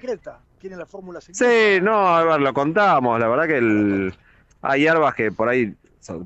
¿Tiene 0.60 0.76
la 0.76 0.86
fórmula 0.86 1.20
Sí, 1.20 1.78
no, 1.82 2.08
a 2.08 2.24
ver, 2.24 2.40
lo 2.40 2.54
contamos. 2.54 3.20
La 3.20 3.28
verdad 3.28 3.46
que 3.46 3.58
el, 3.58 4.14
hay 4.62 4.80
hierbas 4.80 5.14
que 5.14 5.30
por 5.30 5.48
ahí 5.48 5.74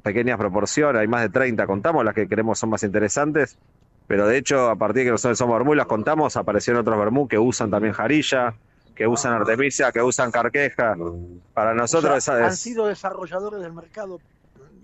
pequeñas 0.03 0.39
proporciones, 0.39 1.01
hay 1.01 1.09
más 1.09 1.23
de 1.23 1.29
30, 1.29 1.67
contamos, 1.67 2.05
las 2.05 2.15
que 2.15 2.29
queremos 2.29 2.59
son 2.59 2.71
más 2.71 2.83
interesantes, 2.83 3.59
pero 4.07 4.27
de 4.27 4.39
hecho, 4.39 4.69
a 4.69 4.77
partir 4.77 5.01
de 5.01 5.05
que 5.05 5.11
nosotros 5.13 5.39
somos 5.39 5.57
vermú, 5.57 5.75
las 5.75 5.87
contamos, 5.87 6.37
aparecieron 6.37 6.81
otros 6.81 6.99
vermú 6.99 7.29
que 7.29 7.39
usan 7.39 7.71
también 7.71 7.93
jarilla, 7.95 8.55
que 8.95 9.07
usan 9.07 9.35
artemisia, 9.35 9.93
que 9.93 10.03
usan 10.03 10.31
carqueja. 10.31 10.97
Para 11.55 11.75
nosotros 11.75 12.29
han 12.29 12.57
sido 12.57 12.87
desarrolladores 12.87 13.63
del 13.63 13.73
mercado 13.73 14.19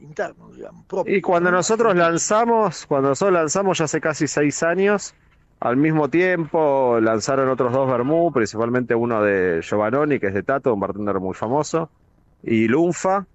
interno, 0.01 0.51
digamos. 0.53 0.85
Y 1.07 1.21
cuando 1.21 1.51
nosotros 1.51 1.95
lanzamos, 1.95 2.87
cuando 2.87 3.11
nosotros 3.11 3.35
lanzamos 3.35 3.79
ya 3.79 3.87
hace 3.87 4.01
casi 4.01 4.27
seis 4.29 4.63
años, 4.63 5.15
al 5.61 5.77
mismo 5.77 6.09
tiempo 6.09 6.99
lanzaron 7.01 7.49
otros 7.49 7.73
dos 7.73 7.91
vermú, 7.91 8.31
principalmente 8.33 8.95
uno 8.95 9.23
de 9.23 9.61
Giovannoni, 9.63 10.21
que 10.21 10.29
es 10.29 10.35
de 10.35 10.43
Tato, 10.43 10.73
un 10.73 10.81
bartender 10.81 11.19
muy 11.19 11.35
famoso, 11.35 11.91
y 12.43 12.69
Lunfa, 12.69 13.27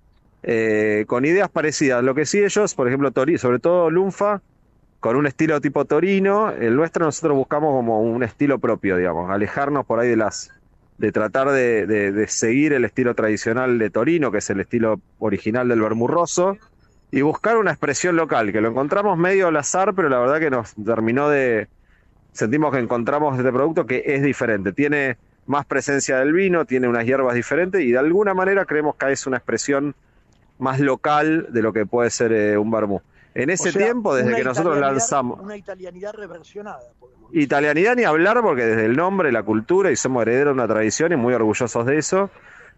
eh, 0.43 1.05
con 1.07 1.25
ideas 1.25 1.49
parecidas. 1.49 2.03
Lo 2.03 2.15
que 2.15 2.25
sí 2.25 2.39
ellos, 2.39 2.75
por 2.75 2.87
ejemplo, 2.87 3.11
Tori, 3.11 3.37
sobre 3.37 3.59
todo 3.59 3.89
Lunfa, 3.89 4.41
con 4.99 5.15
un 5.15 5.27
estilo 5.27 5.59
tipo 5.61 5.85
Torino, 5.85 6.51
el 6.51 6.75
nuestro 6.75 7.05
nosotros 7.05 7.35
buscamos 7.35 7.73
como 7.73 8.01
un 8.01 8.23
estilo 8.23 8.59
propio, 8.59 8.97
digamos, 8.97 9.29
alejarnos 9.29 9.85
por 9.85 9.99
ahí 9.99 10.09
de 10.09 10.17
las 10.17 10.51
de 11.01 11.11
tratar 11.11 11.49
de, 11.49 12.25
seguir 12.27 12.73
el 12.73 12.85
estilo 12.85 13.15
tradicional 13.15 13.79
de 13.79 13.89
Torino, 13.89 14.31
que 14.31 14.37
es 14.37 14.49
el 14.51 14.59
estilo 14.59 15.01
original 15.17 15.67
del 15.67 15.81
Bermurroso, 15.81 16.57
y 17.09 17.21
buscar 17.21 17.57
una 17.57 17.71
expresión 17.71 18.15
local, 18.15 18.51
que 18.51 18.61
lo 18.61 18.69
encontramos 18.69 19.17
medio 19.17 19.47
al 19.47 19.57
azar, 19.57 19.95
pero 19.95 20.09
la 20.09 20.19
verdad 20.19 20.39
que 20.39 20.51
nos 20.51 20.75
terminó 20.75 21.27
de... 21.27 21.67
Sentimos 22.33 22.71
que 22.71 22.77
encontramos 22.77 23.35
este 23.35 23.51
producto 23.51 23.87
que 23.87 24.03
es 24.05 24.21
diferente, 24.21 24.73
tiene 24.73 25.17
más 25.47 25.65
presencia 25.65 26.19
del 26.19 26.33
vino, 26.33 26.65
tiene 26.65 26.87
unas 26.87 27.05
hierbas 27.05 27.33
diferentes 27.33 27.81
y 27.81 27.91
de 27.91 27.97
alguna 27.97 28.35
manera 28.35 28.65
creemos 28.65 28.95
que 28.95 29.11
es 29.11 29.25
una 29.25 29.37
expresión 29.37 29.95
más 30.61 30.79
local 30.79 31.47
de 31.49 31.61
lo 31.61 31.73
que 31.73 31.85
puede 31.85 32.09
ser 32.11 32.31
eh, 32.31 32.57
un 32.57 32.69
vermú. 32.69 33.01
En 33.33 33.49
ese 33.49 33.71
tiempo, 33.71 34.13
desde 34.13 34.35
que 34.35 34.43
nosotros 34.43 34.77
lanzamos... 34.77 35.39
Una 35.39 35.57
italianidad 35.57 36.13
reversionada. 36.13 36.81
Italianidad 37.31 37.95
ni 37.95 38.03
hablar 38.03 38.41
porque 38.41 38.65
desde 38.65 38.85
el 38.85 38.95
nombre, 38.95 39.31
la 39.31 39.41
cultura, 39.41 39.89
y 39.89 39.95
somos 39.95 40.21
herederos 40.21 40.55
de 40.55 40.61
una 40.61 40.67
tradición 40.67 41.13
y 41.13 41.15
muy 41.15 41.33
orgullosos 41.33 41.85
de 41.85 41.97
eso, 41.97 42.29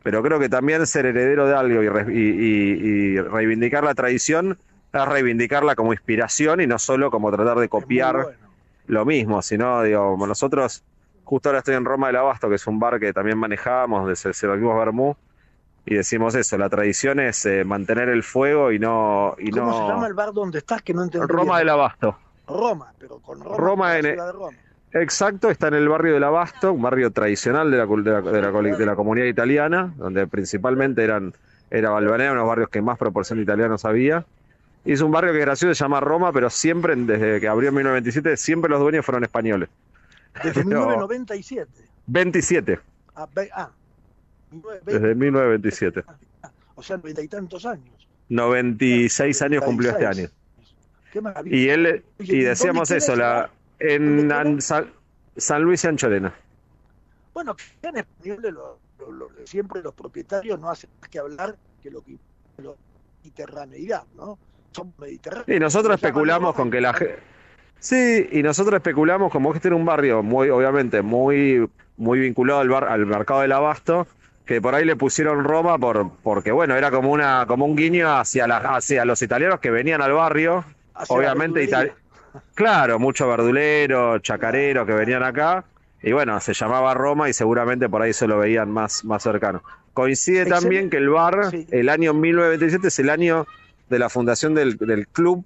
pero 0.02 0.24
creo 0.24 0.40
que 0.40 0.48
también 0.48 0.86
ser 0.88 1.08
heredero 1.08 1.48
de 1.48 1.56
algo 1.56 1.84
y, 1.84 3.20
reivindicar 3.20 3.84
la 3.84 3.96
tradición 3.96 4.58
es 4.94 5.06
reivindicarla 5.06 5.76
como 5.76 5.92
inspiración 5.92 6.62
y 6.62 6.68
no 6.68 6.78
solo 6.80 7.12
como 7.12 7.32
tratar 7.32 7.58
de 7.58 7.68
copiar 7.68 8.38
lo 8.88 9.06
mismo, 9.06 9.42
sino, 9.42 9.82
digo, 9.82 10.16
nosotros, 10.26 10.84
justo 11.24 11.50
ahora 11.50 11.60
estoy 11.60 11.76
en 11.76 11.84
Roma 11.84 12.08
del 12.08 12.18
Abasto, 12.18 12.48
que 12.48 12.56
es 12.56 12.68
un 12.68 12.80
bar 12.80 13.00
que 13.00 13.12
también 13.12 13.38
manejamos, 13.38 14.08
desde 14.08 14.48
el 14.48 14.60
mismo 14.60 14.78
Vermú, 14.78 15.18
y 15.86 15.96
decimos 15.96 16.36
eso, 16.36 16.58
la 16.58 16.70
tradición 16.70 17.20
es 17.20 17.46
eh, 17.46 17.66
mantener 17.66 18.10
el 18.10 18.24
fuego 18.24 18.72
y 18.72 18.80
no... 18.80 19.36
Y 19.38 19.52
¿Cómo 19.52 19.74
se 19.74 19.88
llama 19.94 20.08
el 20.08 20.14
bar 20.14 20.32
donde 20.34 20.60
estás 20.60 20.82
que 20.82 20.94
no 20.94 21.04
entendí? 21.04 21.28
Roma 21.28 21.60
del 21.60 21.70
Abasto. 21.70 22.18
Roma, 22.48 22.94
pero 22.98 23.20
con 23.20 23.42
Roma, 23.42 23.58
Roma 23.58 23.98
en, 23.98 24.04
de 24.04 24.32
Roma. 24.32 24.58
Exacto, 24.94 25.50
está 25.50 25.68
en 25.68 25.74
el 25.74 25.90
barrio 25.90 26.14
del 26.14 26.24
Abasto, 26.24 26.72
un 26.72 26.82
barrio 26.82 27.12
tradicional 27.12 27.70
de 27.70 27.78
la, 27.78 27.86
de 27.86 28.12
la, 28.42 28.78
de 28.78 28.86
la, 28.86 28.96
comunidad 28.96 29.26
italiana, 29.26 29.94
donde 29.98 30.28
principalmente 30.28 31.04
eran 31.04 31.34
era 31.70 31.90
Valvanera, 31.90 32.32
unos 32.34 32.48
barrios 32.48 32.70
que 32.70 32.82
más 32.82 32.98
proporción 33.00 33.40
de 33.40 33.44
italianos 33.44 33.84
había. 33.84 34.26
Y 34.86 34.94
es 34.94 35.02
un 35.02 35.12
barrio 35.12 35.32
que 35.32 35.40
es 35.40 35.46
gracioso, 35.46 35.74
se 35.74 35.84
llama 35.84 36.00
Roma, 36.00 36.32
pero 36.32 36.50
siempre, 36.50 36.96
desde 36.96 37.42
que 37.42 37.48
abrió 37.48 37.70
en 37.70 37.76
1927, 37.76 38.38
siempre 38.38 38.70
los 38.70 38.80
dueños 38.80 39.04
fueron 39.04 39.24
españoles. 39.24 39.70
Desde 40.44 40.64
1997. 40.66 41.72
27. 42.06 42.80
Ah, 43.16 43.28
ah 43.56 43.70
desde 44.86 45.16
1927. 45.16 46.04
O 46.76 46.84
sea, 46.84 46.98
noventa 46.98 47.22
y 47.22 47.28
tantos 47.28 47.66
años. 47.66 48.08
96 48.30 49.42
años 49.42 49.64
cumplió 49.64 49.92
este 49.92 50.06
año. 50.06 50.28
Qué 51.12 51.22
y 51.46 51.70
él 51.70 52.04
y 52.20 52.40
decíamos 52.40 52.90
eso, 52.92 53.16
la 53.16 53.50
en 53.80 54.62
San, 54.62 55.62
Luis 55.62 55.84
y 55.84 55.88
Ancholena. 55.88 56.34
Bueno, 57.34 57.56
en 57.82 57.98
español 57.98 58.56
siempre 59.46 59.82
los 59.82 59.94
propietarios 59.94 60.60
no 60.60 60.70
hacen 60.70 60.90
más 61.00 61.10
que 61.10 61.20
hablar 61.20 61.56
que 61.82 61.92
lo 61.92 62.02
que 62.02 62.18
la 62.58 62.72
mediterraneidad, 63.22 64.04
¿no? 64.16 64.38
Son 64.72 64.94
mediterráneos. 64.98 65.50
Y 65.50 65.60
nosotros 65.60 65.96
especulamos 65.96 66.56
con 66.56 66.72
que 66.72 66.82
la 66.82 66.94
gente 66.94 67.20
Sí, 67.84 68.30
y 68.32 68.42
nosotros 68.44 68.76
especulamos 68.76 69.30
como 69.30 69.52
que 69.52 69.58
este 69.58 69.68
era 69.68 69.76
un 69.76 69.84
barrio 69.84 70.24
muy, 70.24 70.50
obviamente, 70.50 71.02
muy, 71.02 71.70
muy 71.98 72.18
vinculado 72.18 72.62
al, 72.62 72.70
bar, 72.70 72.86
al 72.86 73.06
mercado 73.06 73.42
del 73.42 73.52
abasto, 73.52 74.08
que 74.46 74.62
por 74.62 74.76
ahí 74.76 74.86
le 74.86 74.96
pusieron 74.96 75.44
Roma 75.44 75.78
por, 75.78 76.12
porque 76.22 76.52
bueno, 76.52 76.76
era 76.76 76.92
como 76.92 77.12
una, 77.12 77.46
como 77.48 77.66
un 77.66 77.76
guiño 77.76 78.16
hacia 78.16 78.48
la, 78.48 78.58
hacia 78.58 79.06
los 79.06 79.22
italianos 79.22 79.60
que 79.60 79.72
venían 79.72 80.02
al 80.02 80.14
barrio, 80.14 80.66
obviamente 81.08 81.70
claro, 82.54 83.00
mucho 83.00 83.28
verdulero, 83.28 84.20
chacarero 84.20 84.86
que 84.86 84.94
venían 84.94 85.24
acá, 85.24 85.64
y 86.02 86.12
bueno, 86.12 86.40
se 86.42 86.54
llamaba 86.54 86.94
Roma 86.94 87.30
y 87.30 87.34
seguramente 87.34 87.88
por 87.88 88.02
ahí 88.02 88.12
se 88.12 88.28
lo 88.28 88.40
veían 88.40 88.70
más, 88.70 89.06
más 89.06 89.24
cercano. 89.24 89.64
Coincide 89.94 90.46
también 90.46 90.90
que 90.90 90.98
el 90.98 91.10
bar, 91.10 91.52
el 91.70 91.88
año 91.88 92.14
1927 92.14 92.88
es 92.88 93.00
el 93.00 93.10
año 93.10 93.46
de 93.90 94.00
la 94.00 94.10
fundación 94.10 94.54
del, 94.56 94.76
del 94.78 95.08
club 95.08 95.46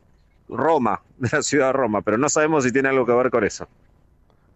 Roma, 0.49 1.01
de 1.17 1.29
la 1.31 1.43
ciudad 1.43 1.67
de 1.67 1.73
Roma, 1.73 2.01
pero 2.01 2.17
no 2.17 2.29
sabemos 2.29 2.63
si 2.63 2.71
tiene 2.71 2.89
algo 2.89 3.05
que 3.05 3.11
ver 3.11 3.29
con 3.29 3.43
eso 3.43 3.67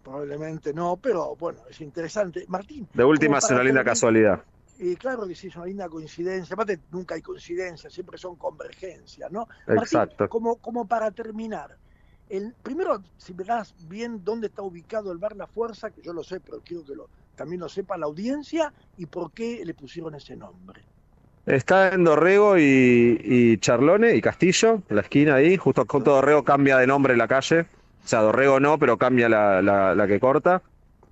probablemente 0.02 0.72
no, 0.72 0.96
pero 0.96 1.36
bueno, 1.36 1.60
es 1.70 1.80
interesante. 1.80 2.44
Martín. 2.48 2.88
De 2.92 3.04
última 3.04 3.38
es 3.38 3.50
una 3.50 3.62
linda 3.62 3.84
casualidad. 3.84 4.42
Y 4.78 4.96
claro 4.96 5.26
que 5.26 5.34
sí, 5.34 5.46
es 5.46 5.56
una 5.56 5.66
linda 5.66 5.88
coincidencia. 5.88 6.54
Aparte, 6.54 6.80
nunca 6.90 7.14
hay 7.14 7.22
coincidencia, 7.22 7.88
siempre 7.88 8.18
son 8.18 8.36
convergencias, 8.36 9.30
¿no? 9.30 9.46
Exacto. 9.68 10.28
como, 10.28 10.56
como 10.56 10.86
para 10.86 11.10
terminar, 11.10 11.76
el, 12.28 12.54
primero, 12.62 13.02
si 13.18 13.34
me 13.34 13.44
das 13.44 13.74
bien 13.88 14.24
dónde 14.24 14.46
está 14.46 14.62
ubicado 14.62 15.12
el 15.12 15.18
bar 15.18 15.36
La 15.36 15.46
Fuerza, 15.46 15.90
que 15.90 16.02
yo 16.02 16.12
lo 16.12 16.24
sé, 16.24 16.40
pero 16.40 16.60
quiero 16.64 16.84
que 16.84 16.96
lo, 16.96 17.08
también 17.36 17.60
lo 17.60 17.68
sepa 17.68 17.98
la 17.98 18.06
audiencia, 18.06 18.72
y 18.96 19.06
por 19.06 19.32
qué 19.32 19.62
le 19.64 19.74
pusieron 19.74 20.14
ese 20.14 20.34
nombre. 20.34 20.82
Está 21.44 21.92
en 21.92 22.04
Dorrego 22.04 22.56
y, 22.56 23.20
y 23.22 23.58
Charlone 23.58 24.14
y 24.14 24.20
Castillo, 24.20 24.82
en 24.88 24.96
la 24.96 25.02
esquina 25.02 25.34
ahí, 25.34 25.56
justo 25.56 25.84
con 25.84 26.04
Dorrego 26.04 26.42
cambia 26.42 26.78
de 26.78 26.86
nombre 26.86 27.16
la 27.16 27.28
calle. 27.28 27.66
O 28.04 28.08
sea, 28.08 28.20
Dorrego 28.20 28.60
no, 28.60 28.78
pero 28.78 28.96
cambia 28.96 29.28
la, 29.28 29.62
la, 29.62 30.06
que 30.06 30.18
corta. 30.18 30.62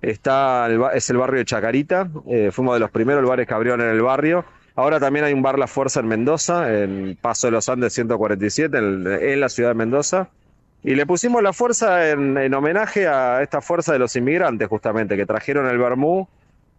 Está 0.01 0.67
es 0.93 1.09
el 1.09 1.17
barrio 1.17 1.39
de 1.39 1.45
Chacarita. 1.45 2.09
Eh, 2.27 2.49
fuimos 2.51 2.75
de 2.75 2.79
los 2.79 2.91
primeros 2.91 3.27
bares 3.27 3.47
que 3.47 3.53
abrieron 3.53 3.81
en 3.81 3.89
el 3.89 4.01
barrio. 4.01 4.45
Ahora 4.75 4.99
también 4.99 5.25
hay 5.25 5.33
un 5.33 5.41
bar 5.41 5.59
La 5.59 5.67
Fuerza 5.67 5.99
en 5.99 6.07
Mendoza, 6.07 6.73
en 6.73 7.17
Paso 7.21 7.47
de 7.47 7.51
los 7.51 7.69
Andes 7.69 7.93
147, 7.93 8.77
en, 8.77 9.39
la 9.39 9.49
ciudad 9.49 9.69
de 9.69 9.75
Mendoza. 9.75 10.29
Y 10.83 10.95
le 10.95 11.05
pusimos 11.05 11.43
la 11.43 11.53
fuerza 11.53 12.09
en, 12.09 12.37
en, 12.37 12.53
homenaje 12.53 13.07
a 13.07 13.43
esta 13.43 13.61
fuerza 13.61 13.93
de 13.93 13.99
los 13.99 14.15
inmigrantes, 14.15 14.67
justamente, 14.67 15.15
que 15.15 15.25
trajeron 15.25 15.67
el 15.67 15.77
Bermú 15.77 16.27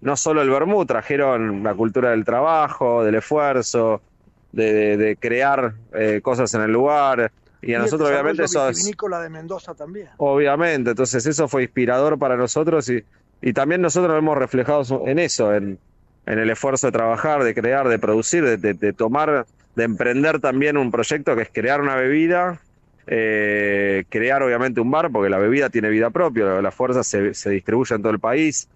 no 0.03 0.17
solo 0.17 0.43
el 0.43 0.51
vermú, 0.51 0.85
trajeron 0.85 1.63
la 1.63 1.75
cultura 1.75 2.11
del 2.11 2.25
trabajo, 2.25 3.05
del 3.05 3.15
esfuerzo, 3.15 4.03
de, 4.51 5.17
crear 5.19 5.75
eh, 5.95 6.21
cosas 6.23 6.53
en 6.55 6.63
el 6.63 6.73
lugar. 6.73 7.31
Y 7.63 7.75
a 7.75 7.79
nosotros 7.79 8.11
obviamente 8.11 8.45
eso 8.45 8.69
es... 8.69 8.85
de 8.85 9.31
Mendoza 9.31 9.75
también. 9.75 10.09
Obviamente, 10.17 10.91
entonces 10.91 11.25
eso 11.27 11.47
fue 11.47 11.63
inspirador 11.63 12.19
para 12.19 12.37
nosotros 12.37 12.89
y, 12.91 13.05
y 13.41 13.53
también 13.53 13.81
nosotros 13.81 14.19
hemos 14.19 14.37
reflejado 14.37 15.07
en 15.07 15.21
eso, 15.21 15.55
en, 15.55 15.79
en 16.27 16.39
el 16.39 16.51
esfuerzo 16.51 16.89
de 16.89 16.93
trabajar, 16.93 17.45
de 17.45 17.55
crear, 17.55 17.89
de 17.89 18.01
producir, 18.01 18.59
de, 18.59 18.93
tomar, 18.93 19.47
de 19.77 19.85
emprender 19.85 20.41
también 20.41 20.77
un 20.77 20.91
proyecto 20.91 21.37
que 21.37 21.43
es 21.43 21.51
crear 21.53 21.81
una 21.81 21.95
bebida, 21.95 22.61
eh, 23.07 24.05
crear 24.09 24.43
obviamente 24.43 24.81
un 24.81 24.91
bar, 24.91 25.11
porque 25.13 25.31
la 25.31 25.39
bebida 25.39 25.71
tiene 25.71 25.89
vida 25.89 26.11
propia, 26.11 26.61
la 26.61 26.71
fuerza 26.73 27.05
se, 27.05 27.33
se 27.35 27.51
distribuye 27.51 27.95
en 27.95 28.03
todo 28.03 28.13
el 28.13 28.21
país. 28.21 28.69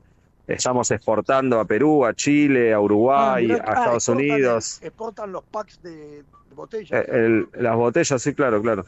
Estamos 0.47 0.93
exportando 0.93 1.59
a 1.59 1.64
Perú, 1.64 2.05
a 2.07 2.14
Chile, 2.14 2.72
a 2.72 2.78
Uruguay, 2.78 3.51
ah, 3.51 3.64
a 3.64 3.72
Estados 3.74 4.09
Unidos. 4.09 4.78
Exportan 4.80 5.32
los 5.32 5.43
packs 5.43 5.82
de 5.82 6.22
botellas. 6.55 7.05
Eh, 7.09 7.45
las 7.55 7.77
botellas, 7.77 8.23
sí, 8.23 8.35
claro, 8.35 8.63
claro. 8.63 8.85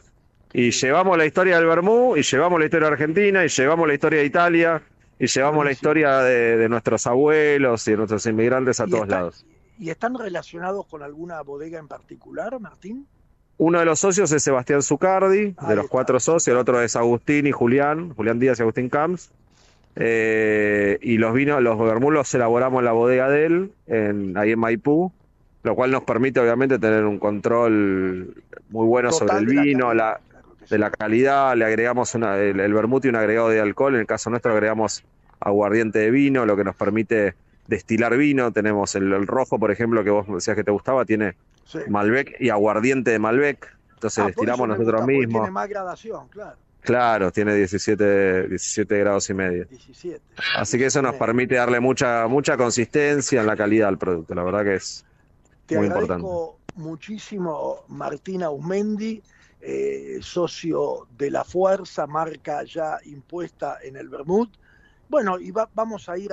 Y 0.53 0.71
llevamos 0.71 1.17
la 1.17 1.25
historia 1.25 1.57
del 1.57 1.67
Bermú, 1.67 2.17
y 2.17 2.23
llevamos 2.23 2.59
la 2.59 2.65
historia 2.65 2.87
de 2.87 2.93
Argentina, 2.93 3.45
y 3.45 3.49
llevamos 3.49 3.87
la 3.87 3.93
historia 3.93 4.19
de 4.19 4.25
Italia, 4.25 4.81
y 5.19 5.27
llevamos 5.27 5.65
la 5.65 5.71
historia 5.71 6.19
de, 6.19 6.69
nuestros 6.69 7.05
abuelos 7.05 7.87
y 7.87 7.91
de 7.91 7.97
nuestros 7.97 8.25
inmigrantes 8.25 8.79
a 8.79 8.87
todos 8.87 9.07
lados. 9.07 9.45
¿Y 9.77 9.89
están 9.89 10.15
relacionados 10.15 10.85
con 10.87 11.03
alguna 11.03 11.41
bodega 11.41 11.77
en 11.79 11.87
particular, 11.87 12.59
Martín? 12.59 13.05
Uno 13.57 13.79
de 13.79 13.85
los 13.85 13.99
socios 13.99 14.31
es 14.31 14.41
Sebastián 14.41 14.81
Zucardi, 14.81 15.53
de 15.67 15.75
los 15.75 15.87
cuatro 15.87 16.19
socios, 16.19 16.47
el 16.47 16.57
otro 16.57 16.81
es 16.81 16.95
Agustín 16.95 17.45
y 17.45 17.51
Julián, 17.51 18.13
Julián 18.15 18.39
Díaz 18.39 18.59
y 18.59 18.61
Agustín 18.61 18.89
Camps. 18.89 19.31
Eh, 19.95 20.97
y 21.01 21.17
los 21.17 21.33
vinos, 21.33 21.61
los 21.61 21.77
bermulos 21.77 22.33
elaboramos 22.33 22.79
en 22.79 22.85
la 22.85 22.93
bodega 22.93 23.29
de 23.29 23.45
él, 23.45 23.71
en, 23.87 24.37
ahí 24.37 24.51
en 24.51 24.59
Maipú, 24.59 25.11
lo 25.63 25.75
cual 25.75 25.91
nos 25.91 26.03
permite 26.03 26.39
obviamente 26.39 26.79
tener 26.79 27.05
un 27.05 27.19
control 27.19 28.43
muy 28.69 28.87
bueno 28.87 29.11
sobre 29.11 29.37
el 29.37 29.45
vino, 29.45 29.93
la, 29.93 30.19
de 30.69 30.77
la 30.77 30.89
calidad, 30.89 31.55
le 31.55 31.65
agregamos 31.65 32.15
una, 32.15 32.37
el, 32.37 32.59
el 32.59 32.73
vermut 32.73 33.05
y 33.05 33.09
un 33.09 33.15
agregado 33.15 33.49
de 33.49 33.59
alcohol, 33.59 33.95
en 33.95 34.01
el 34.01 34.07
caso 34.07 34.29
nuestro 34.29 34.53
agregamos 34.53 35.03
aguardiente 35.39 35.99
de 35.99 36.11
vino, 36.11 36.45
lo 36.45 36.55
que 36.55 36.63
nos 36.63 36.75
permite 36.75 37.35
destilar 37.67 38.17
vino, 38.17 38.51
tenemos 38.51 38.95
el, 38.95 39.27
rojo, 39.27 39.59
por 39.59 39.71
ejemplo, 39.71 40.03
que 40.03 40.09
vos 40.09 40.27
decías 40.27 40.55
que 40.55 40.63
te 40.63 40.71
gustaba, 40.71 41.05
tiene 41.05 41.35
Malbec 41.87 42.35
y 42.39 42.49
aguardiente 42.49 43.11
de 43.11 43.19
Malbec, 43.19 43.75
entonces 43.93 44.23
ah, 44.23 44.27
destilamos 44.27 44.67
nosotros 44.67 45.05
mismos. 45.05 45.41
Tiene 45.41 45.51
más 45.51 45.69
gradación, 45.69 46.27
claro. 46.29 46.57
Claro, 46.81 47.29
tiene 47.31 47.53
17, 47.55 48.47
17 48.47 48.99
grados 48.99 49.29
y 49.29 49.33
medio. 49.33 49.65
17. 49.65 50.21
Así 50.55 50.77
que 50.77 50.85
eso 50.85 51.01
nos 51.01 51.15
permite 51.15 51.55
darle 51.55 51.81
mucha 51.81 52.25
mucha 52.27 52.55
consistencia 52.55 53.41
en 53.41 53.47
la 53.47 53.57
calidad 53.57 53.87
del 53.87 53.97
producto, 53.97 54.33
la 54.33 54.43
verdad 54.43 54.63
que 54.63 54.75
es 54.75 55.05
muy 55.77 55.87
importante. 55.87 56.27
muchísimo 56.75 57.83
Martina 57.87 58.47
Ausmendi, 58.47 59.21
eh, 59.61 60.19
socio 60.21 61.07
de 61.17 61.31
la 61.31 61.43
fuerza, 61.43 62.07
marca 62.07 62.63
ya 62.63 62.97
impuesta 63.05 63.77
en 63.83 63.97
el 63.97 64.09
Bermud. 64.09 64.49
Bueno, 65.09 65.39
y 65.39 65.51
vamos 65.51 66.07
a 66.07 66.17
ir 66.19 66.29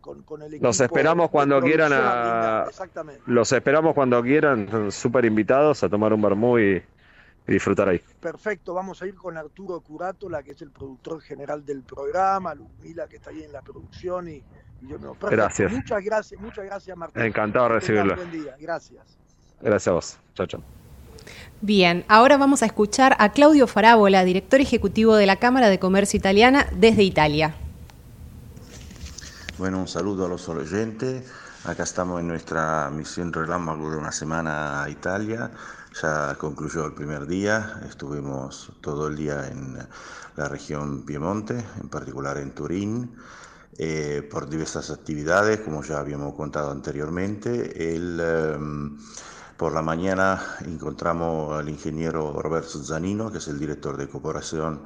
con, 0.00 0.42
el 0.42 0.54
equipo. 0.54 0.68
Los 0.68 0.80
esperamos 0.80 1.30
cuando 1.30 1.60
quieran. 1.60 1.92
A, 1.92 2.64
exactamente. 2.68 3.22
Los 3.26 3.50
esperamos 3.50 3.92
cuando 3.92 4.22
quieran. 4.22 4.92
Súper 4.92 5.24
invitados 5.24 5.82
a 5.82 5.88
tomar 5.88 6.12
un 6.12 6.22
Bermud 6.22 6.60
y, 6.60 6.82
disfrutar 7.46 7.88
ahí. 7.88 8.00
Perfecto, 8.20 8.72
vamos 8.72 9.02
a 9.02 9.06
ir 9.06 9.16
con 9.16 9.36
Arturo 9.36 9.80
Curato, 9.80 10.28
que 10.44 10.52
es 10.52 10.62
el 10.62 10.70
productor 10.70 11.20
general 11.20 11.66
del 11.66 11.82
programa, 11.82 12.54
Mila 12.80 13.06
que 13.08 13.16
está 13.16 13.30
ahí 13.30 13.42
en 13.42 13.52
la 13.52 13.62
producción 13.62 14.28
y, 14.28 14.42
yo 14.82 14.98
me 14.98 15.30
Gracias. 15.30 15.72
Muchas 15.72 16.04
gracias, 16.04 16.40
muchas 16.40 16.64
gracias 16.64 16.96
Martín. 16.96 17.22
Encantado 17.22 17.68
de 17.68 17.74
recibirlo. 17.74 18.16
Buen 18.16 18.30
día, 18.30 18.56
gracias. 18.58 19.02
Gracias 19.60 19.88
a 19.88 19.92
vos. 19.92 20.18
Chao, 20.34 20.46
chao. 20.46 20.62
Bien, 21.60 22.04
ahora 22.08 22.36
vamos 22.36 22.62
a 22.62 22.66
escuchar 22.66 23.16
a 23.18 23.32
Claudio 23.32 23.66
Farabola, 23.66 24.24
director 24.24 24.60
ejecutivo 24.60 25.16
de 25.16 25.26
la 25.26 25.36
Cámara 25.36 25.68
de 25.68 25.78
Comercio 25.78 26.18
Italiana 26.18 26.66
desde 26.72 27.02
Italia. 27.02 27.54
Bueno, 29.56 29.78
un 29.78 29.88
saludo 29.88 30.26
a 30.26 30.28
los 30.28 30.48
oyentes. 30.48 31.30
Acá 31.64 31.84
estamos 31.84 32.20
en 32.20 32.28
nuestra 32.28 32.90
misión 32.90 33.32
relámpago 33.32 33.90
de 33.90 33.96
una 33.96 34.12
semana 34.12 34.82
a 34.82 34.90
Italia. 34.90 35.50
Ya 36.02 36.34
concluyó 36.34 36.84
el 36.84 36.92
primer 36.92 37.26
día, 37.26 37.80
estuvimos 37.88 38.72
todo 38.80 39.06
el 39.06 39.16
día 39.16 39.46
en 39.46 39.78
la 40.36 40.48
región 40.48 41.06
Piemonte, 41.06 41.64
en 41.80 41.88
particular 41.88 42.36
en 42.36 42.50
Turín, 42.50 43.16
eh, 43.78 44.26
por 44.30 44.48
diversas 44.48 44.90
actividades, 44.90 45.60
como 45.60 45.82
ya 45.82 45.98
habíamos 45.98 46.34
contado 46.34 46.70
anteriormente. 46.70 47.94
El, 47.94 48.20
em, 48.20 48.98
por 49.56 49.72
la 49.72 49.82
mañana 49.82 50.40
encontramos 50.64 51.52
al 51.58 51.68
ingeniero 51.68 52.40
Roberto 52.40 52.82
Zanino, 52.82 53.30
que 53.30 53.38
es 53.38 53.48
el 53.48 53.58
director 53.58 53.96
de 53.96 54.08
Cooperación 54.08 54.82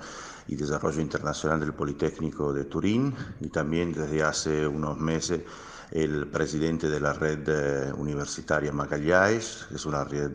y 0.46 0.56
Desarrollo 0.56 1.00
Internacional 1.00 1.60
del 1.60 1.74
Politécnico 1.74 2.52
de 2.52 2.64
Turín, 2.64 3.14
y 3.40 3.48
también 3.48 3.92
desde 3.92 4.22
hace 4.22 4.66
unos 4.66 4.98
meses 4.98 5.42
el 5.90 6.26
presidente 6.28 6.88
de 6.88 7.00
la 7.00 7.12
red 7.12 7.48
eh, 7.48 7.92
universitaria 7.92 8.72
Magalhães, 8.72 9.66
que 9.68 9.76
es 9.76 9.86
una 9.86 10.04
red 10.04 10.32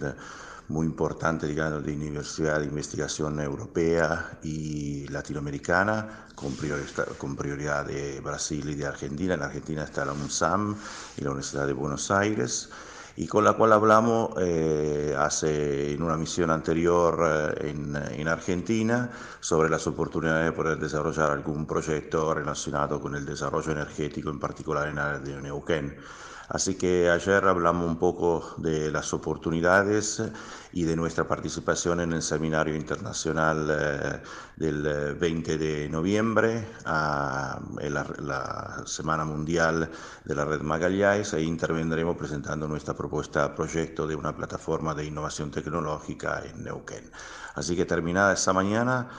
muy 0.70 0.86
importante 0.86 1.47
digamos, 1.47 1.84
de 1.86 1.93
universidad 1.93 2.59
de 2.59 2.66
investigación 2.66 3.39
europea 3.39 4.38
y 4.43 5.07
latinoamericana, 5.07 6.28
con 6.36 6.55
prioridad, 6.55 7.07
con 7.18 7.36
prioridad 7.36 7.86
de 7.86 8.20
Brasil 8.22 8.70
y 8.70 8.76
de 8.76 8.86
Argentina. 8.86 9.34
En 9.36 9.41
Argentina 9.41 9.84
está 9.84 10.05
la 10.05 10.14
UNSAM 10.14 10.76
y 11.18 11.22
la 11.22 11.32
Universidad 11.32 11.68
de 11.68 11.74
Buenos 11.74 12.11
Aires 12.11 12.70
y 13.16 13.28
con 13.28 13.43
la 13.43 13.53
cual 13.53 13.74
hablamos 13.74 14.32
eh, 14.39 15.16
hace 15.18 15.93
en 15.93 16.01
una 16.01 16.18
misión 16.18 16.49
anterior 16.49 17.55
eh, 17.59 17.70
en, 17.70 17.95
en, 17.95 18.28
Argentina 18.28 19.11
sobre 19.39 19.70
las 19.70 19.86
oportunidades 19.86 20.45
de 20.45 20.51
poder 20.51 20.80
desarrollar 20.80 21.32
algún 21.32 21.68
proyecto 21.68 22.34
relacionado 22.34 22.99
con 22.99 23.16
el 23.16 23.26
desarrollo 23.26 23.72
energético, 23.72 24.32
en 24.32 24.39
particular 24.39 24.88
en 24.88 24.97
área 24.97 25.20
de 25.20 25.41
Neuquén. 25.41 25.95
Así 26.50 26.76
que 26.76 27.10
ayer 27.10 27.46
hablamos 27.46 27.88
un 27.88 27.98
poco 27.98 28.56
de 28.58 28.91
las 28.91 29.14
oportunidades 29.14 30.22
y 30.74 30.84
de 30.84 30.96
nuestra 30.96 31.28
participación 31.28 32.02
en 32.02 32.14
el 32.14 32.22
seminario 32.22 32.76
internacional 32.76 33.68
eh, 33.70 34.22
del 34.58 35.16
20 35.16 35.58
de 35.58 35.89
noviembre, 35.89 36.68
a, 36.86 37.60
la, 37.80 38.84
Semana 38.86 39.24
Mundial 39.24 39.89
de 40.26 40.36
la 40.36 40.46
Red 40.46 40.62
Magalhães, 40.62 41.34
e 41.34 41.41
intervendremos 41.41 42.18
presentando 42.18 42.68
nuestra 42.68 42.94
propuesta 42.94 43.56
proyecto 43.56 44.06
de 44.06 44.16
una 44.16 44.36
plataforma 44.36 44.94
de 44.94 45.06
innovación 45.06 45.52
tecnológica 45.52 46.44
en 46.46 46.64
Neuquén. 46.64 47.10
Así 47.56 47.76
que 47.76 47.86
terminada 47.86 48.34
esta 48.34 48.52
mañana, 48.52 49.10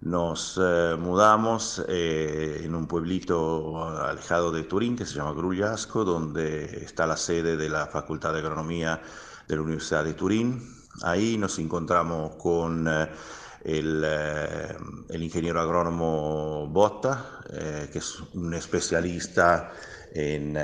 nos 0.00 0.60
eh, 0.62 0.96
mudamos 0.98 1.82
eh, 1.88 2.60
en 2.64 2.74
un 2.74 2.86
pueblito 2.86 3.84
alejado 4.02 4.52
de 4.52 4.64
Turín 4.64 4.96
que 4.96 5.06
se 5.06 5.14
llama 5.14 5.32
Grullasco, 5.32 6.04
donde 6.04 6.64
está 6.84 7.06
la 7.06 7.16
sede 7.16 7.56
de 7.56 7.68
la 7.68 7.86
Facultad 7.86 8.32
de 8.32 8.40
Agronomía 8.40 9.00
de 9.48 9.56
la 9.56 9.62
Universidad 9.62 10.04
de 10.04 10.14
Turín. 10.14 10.76
Ahí 11.02 11.36
nos 11.38 11.58
encontramos 11.58 12.36
con 12.36 12.86
eh, 12.88 13.08
el, 13.64 14.04
el, 14.04 15.22
ingeniero 15.22 15.60
agrónomo 15.60 16.68
Botta, 16.68 17.40
que 17.92 17.98
es 17.98 18.20
un 18.34 18.54
especialista 18.54 19.72
en 20.14 20.56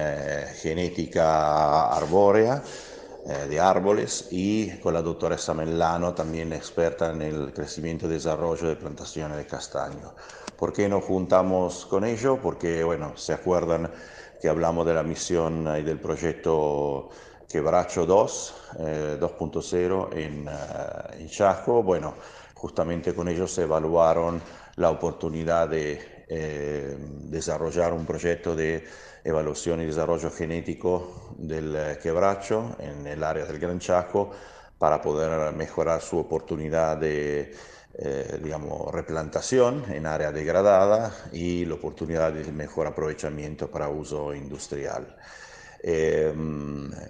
genética 0.63 1.89
arbórea 1.89 2.63
eh, 2.63 2.92
de 3.25 3.61
árboles 3.61 4.29
y 4.33 4.79
con 4.81 4.95
la 4.95 5.03
doctora 5.03 5.37
Mellano, 5.55 6.13
también 6.13 6.53
experta 6.53 7.13
en 7.13 7.23
el 7.23 7.53
crecimiento 7.53 8.07
y 8.07 8.11
desarrollo 8.11 8.69
de 8.69 8.77
plantaciones 8.77 9.37
de 9.37 9.47
castaño. 9.47 10.15
¿Por 10.57 10.73
qué 10.73 10.89
nos 10.89 11.05
juntamos 11.05 11.87
con 11.87 12.05
ellos? 12.05 12.39
Porque, 12.43 12.85
bueno, 12.85 13.17
se 13.17 13.33
acuerdan 13.33 13.91
que 14.41 14.49
hablamos 14.49 14.85
de 14.87 14.95
la 14.95 15.03
misión 15.03 15.69
y 15.79 15.83
del 15.83 16.01
proyecto 16.01 17.11
Quebracho 17.49 18.07
2, 18.07 18.55
2.0 19.21 20.09
eh, 20.15 20.25
en, 20.25 20.49
eh, 20.49 20.53
en 21.21 21.29
Chaco. 21.29 21.83
Bueno, 21.83 22.15
justamente 22.55 23.15
con 23.15 23.29
ellos 23.29 23.53
se 23.53 23.63
evaluaron 23.63 24.41
la 24.77 24.91
oportunidad 24.91 25.69
de 25.69 26.12
desarrollar 26.29 27.93
un 27.93 28.07
proyecto 28.07 28.55
de 28.55 28.85
evaluación 29.25 29.81
y 29.81 29.87
desarrollo 29.87 30.31
genético 30.31 31.33
del 31.37 31.75
eh, 31.77 31.99
quebracho 32.03 32.77
en 32.79 33.07
el 33.07 33.23
área 33.23 33.45
del 33.45 33.59
Gran 33.59 33.79
Chaco 33.79 34.31
para 34.79 35.01
poder 35.01 35.53
mejorar 35.55 36.01
su 36.01 36.19
oportunidad 36.19 36.97
de 36.97 37.55
eh, 37.95 38.39
digamos, 38.43 38.91
replantación 38.91 39.85
en 39.93 40.07
área 40.07 40.33
degradada 40.33 41.15
y 41.31 41.65
la 41.67 41.75
oportunidad 41.75 42.33
de 42.33 42.51
mejor 42.51 42.87
aprovechamiento 42.87 43.71
para 43.71 43.89
uso 43.89 44.35
industrial. 44.35 45.15
Eh, 45.85 46.33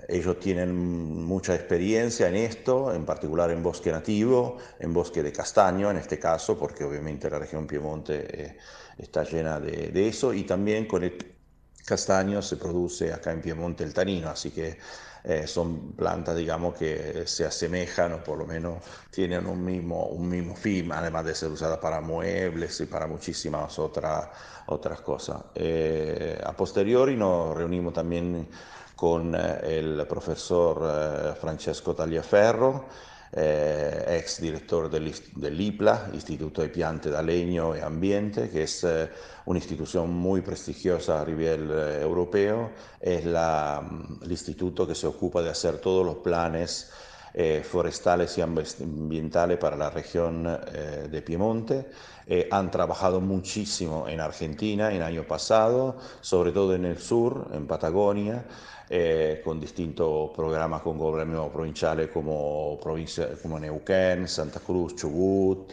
ellos 0.08 0.40
tienen 0.40 0.74
mucha 0.74 1.54
experiencia 1.54 2.28
en 2.28 2.36
esto, 2.36 2.92
en 2.92 3.04
particular 3.04 3.50
en 3.50 3.62
bosque 3.62 3.92
nativo, 3.92 4.56
en 4.80 4.92
bosque 4.92 5.22
de 5.22 5.32
castaño 5.32 5.90
en 5.90 5.98
este 5.98 6.18
caso, 6.18 6.58
porque 6.58 6.84
obviamente 6.84 7.30
la 7.30 7.38
región 7.38 7.66
Piemonte 7.66 8.56
está 8.98 9.24
llena 9.24 9.60
de, 9.60 9.88
de, 9.88 10.08
eso, 10.08 10.32
y 10.32 10.44
también 10.44 10.86
con 10.86 11.04
el 11.04 11.34
castaño 11.84 12.42
se 12.42 12.56
produce 12.56 13.12
acá 13.12 13.32
en 13.32 13.42
Piemonte 13.42 13.84
el 13.84 13.92
tanino, 13.92 14.28
así 14.28 14.50
que 14.50 14.78
eh, 15.24 15.46
son 15.46 15.92
plantas, 15.92 16.36
digamos, 16.36 16.74
que 16.74 17.24
se 17.26 17.44
asemejan 17.44 18.12
o 18.14 18.24
por 18.24 18.38
lo 18.38 18.44
menos 18.44 18.82
tienen 19.10 19.46
un 19.46 19.64
mismo, 19.64 20.06
un 20.06 20.28
mismo 20.28 20.56
fin, 20.56 20.90
además 20.90 21.24
de 21.24 21.34
ser 21.34 21.50
usadas 21.50 21.78
para 21.78 22.00
muebles 22.00 22.80
y 22.80 22.86
para 22.86 23.06
muchísimas 23.06 23.78
otras 23.78 24.28
otras 24.66 25.00
cosas. 25.00 25.42
Eh, 25.54 26.40
a 26.44 26.52
posteriori 26.52 27.16
nos 27.16 27.56
reunimos 27.56 27.92
también 27.92 28.48
con 28.96 29.34
eh, 29.34 29.60
el 29.62 30.06
profesor 30.08 31.36
Francesco 31.40 31.94
Tagliaferro, 31.94 32.86
eh, 33.34 34.18
ex 34.18 34.42
director 34.42 34.90
del, 34.90 35.60
IPLA, 35.60 36.10
Instituto 36.12 36.60
de 36.60 36.68
Piante 36.68 37.08
da 37.08 37.22
Legno 37.22 37.74
y 37.74 37.80
Ambiente, 37.80 38.50
que 38.50 38.64
es 38.64 38.84
eh, 38.84 39.08
una 39.46 39.58
institución 39.58 40.12
muy 40.12 40.42
prestigiosa 40.42 41.22
a 41.22 41.24
nivel 41.24 41.70
eh, 41.70 42.00
europeo. 42.02 42.72
Es 43.00 43.24
el 43.24 44.30
instituto 44.30 44.86
que 44.86 44.94
se 44.94 45.06
ocupa 45.06 45.40
de 45.40 45.48
hacer 45.48 45.78
todos 45.78 46.04
los 46.04 46.16
planes 46.16 46.90
forestales 47.64 48.36
y 48.36 48.42
ambientales 48.42 49.56
para 49.56 49.74
la 49.74 49.88
región 49.88 50.42
de 50.44 51.22
Piemonte. 51.22 51.88
han 52.50 52.70
trabajado 52.70 53.22
muchísimo 53.22 54.06
en 54.06 54.20
Argentina 54.20 54.92
en 54.92 55.00
año 55.00 55.24
pasado, 55.26 55.96
sobre 56.20 56.52
todo 56.52 56.74
en 56.74 56.84
el 56.84 56.98
sur, 56.98 57.48
en 57.54 57.66
Patagonia. 57.66 58.44
Eh, 58.94 59.40
con 59.42 59.58
distintos 59.58 60.32
programas 60.36 60.82
con 60.82 60.98
gobierno 60.98 61.48
provinciales 61.50 62.10
como, 62.10 62.78
provincia, 62.78 63.26
como 63.40 63.58
Neuquén, 63.58 64.28
Santa 64.28 64.60
Cruz, 64.60 64.94
Chubut. 64.96 65.72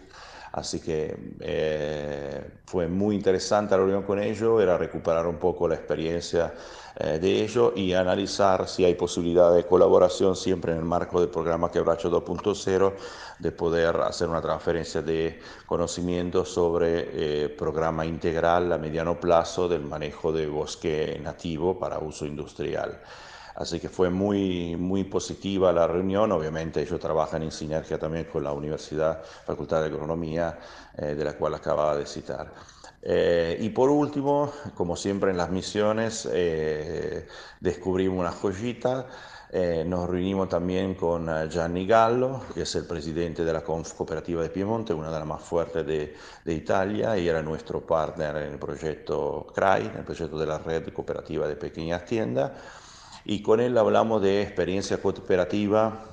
Así 0.59 0.81
que 0.81 1.15
eh, 1.39 2.51
fue 2.65 2.87
muy 2.87 3.15
interesante 3.15 3.71
la 3.71 3.77
reunión 3.77 4.03
con 4.03 4.19
ellos, 4.19 4.61
era 4.61 4.77
recuperar 4.77 5.25
un 5.25 5.37
poco 5.37 5.69
la 5.69 5.75
experiencia 5.75 6.53
eh, 6.97 7.17
de 7.17 7.43
ellos 7.43 7.71
y 7.77 7.93
analizar 7.93 8.67
si 8.67 8.83
hay 8.83 8.95
posibilidad 8.95 9.53
de 9.53 9.65
colaboración 9.65 10.35
siempre 10.35 10.73
en 10.73 10.79
el 10.79 10.83
marco 10.83 11.21
del 11.21 11.29
programa 11.29 11.71
Quebracho 11.71 12.11
2.0, 12.11 12.93
de 13.39 13.51
poder 13.53 13.95
hacer 14.01 14.27
una 14.27 14.41
transferencia 14.41 15.01
de 15.01 15.39
conocimiento 15.65 16.43
sobre 16.43 17.43
el 17.43 17.51
programa 17.51 18.05
integral 18.05 18.73
a 18.73 18.77
mediano 18.77 19.17
plazo 19.17 19.69
del 19.69 19.83
manejo 19.83 20.33
de 20.33 20.47
bosque 20.47 21.17
nativo 21.23 21.79
para 21.79 21.99
uso 21.99 22.25
industrial. 22.25 22.99
Así 23.59 23.77
que 23.81 23.89
fue 23.89 24.09
muy, 24.09 24.77
muy 24.77 25.03
positiva 25.03 25.73
la 25.73 25.85
reunión. 25.85 26.31
Obviamente 26.31 26.81
ellos 26.81 26.97
trabajan 26.97 27.43
en 27.43 27.51
sinergia 27.51 27.99
también 27.99 28.23
con 28.23 28.41
la 28.41 28.53
Universidad, 28.53 29.21
Facultad 29.45 29.81
de 29.81 29.87
Agronomía, 29.87 30.57
eh, 30.97 31.13
de 31.13 31.25
la 31.25 31.33
cual 31.33 31.53
acababa 31.55 31.97
de 31.97 32.05
citar. 32.05 32.53
Eh, 33.01 33.57
y 33.59 33.67
por 33.69 33.89
último, 33.89 34.53
como 34.75 34.95
siempre 34.95 35.31
en 35.31 35.37
las 35.37 35.49
misiones, 35.49 36.25
eh, 36.31 37.27
descubrimos 37.59 38.19
una 38.19 38.31
joyita. 38.31 39.07
nos 39.85 40.07
reunimos 40.07 40.47
también 40.47 40.93
con 40.93 41.27
Gianni 41.49 41.85
Gallo, 41.87 42.41
que 42.53 42.61
es 42.61 42.75
el 42.75 42.85
presidente 42.85 43.43
de 43.43 43.51
la 43.51 43.61
Conf 43.61 43.93
Cooperativa 43.93 44.43
de 44.43 44.49
Piemonte, 44.49 44.93
una 44.93 45.11
de 45.11 45.17
las 45.17 45.27
más 45.27 45.41
fuertes 45.41 45.85
de, 45.85 46.15
de, 46.45 46.53
Italia, 46.53 47.17
y 47.17 47.27
era 47.27 47.41
nuestro 47.41 47.81
partner 47.81 48.35
en 48.37 48.53
el 48.53 48.59
proyecto 48.59 49.47
CRAI, 49.53 49.87
en 49.87 49.97
el 49.97 50.05
proyecto 50.05 50.37
de 50.37 50.45
la 50.45 50.59
Red 50.59 50.93
Cooperativa 50.93 51.47
de 51.47 51.55
Pequeñas 51.55 52.05
Tiendas 52.05 52.51
y 53.29 53.43
con 53.43 53.59
él 53.59 53.77
hablamos 53.77 54.23
de 54.23 54.41
experiencia 54.41 54.99
cooperativa 54.99 56.03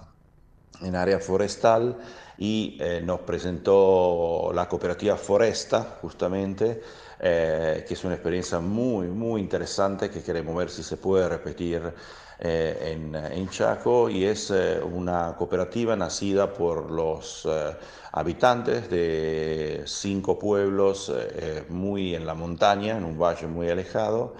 en 0.83 0.95
área 0.95 1.19
forestal 1.19 1.97
y 2.37 2.77
eh, 2.79 3.01
nos 3.03 3.21
presentó 3.21 4.51
la 4.55 4.69
cooperativa 4.69 5.17
Foresta, 5.17 5.97
justamente, 6.03 6.83
eh, 7.19 7.87
que 7.89 7.95
es 7.95 8.05
una 8.05 8.13
experiencia 8.13 8.61
muy, 8.61 9.07
muy 9.07 9.41
interesante 9.41 10.11
que 10.11 10.23
queremos 10.23 10.55
ver 10.57 10.69
si 10.69 10.83
se 10.83 10.99
puede 10.99 11.27
repetir 11.27 11.91
eh, 12.39 12.93
en, 12.93 13.15
en, 13.15 13.49
Chaco 13.49 14.11
y 14.11 14.27
es 14.27 14.53
una 14.83 15.35
cooperativa 15.39 15.97
nacida 15.97 16.53
por 16.53 16.91
los 16.91 17.49
habitantes 18.13 18.91
de 18.91 19.85
cinco 19.87 20.39
pueblos 20.39 21.11
muy 21.71 22.15
en 22.15 22.27
la 22.27 22.35
montaña, 22.35 22.99
en 22.99 23.05
un 23.05 23.19
valle 23.19 23.47
muy 23.47 23.71
alejado. 23.71 24.35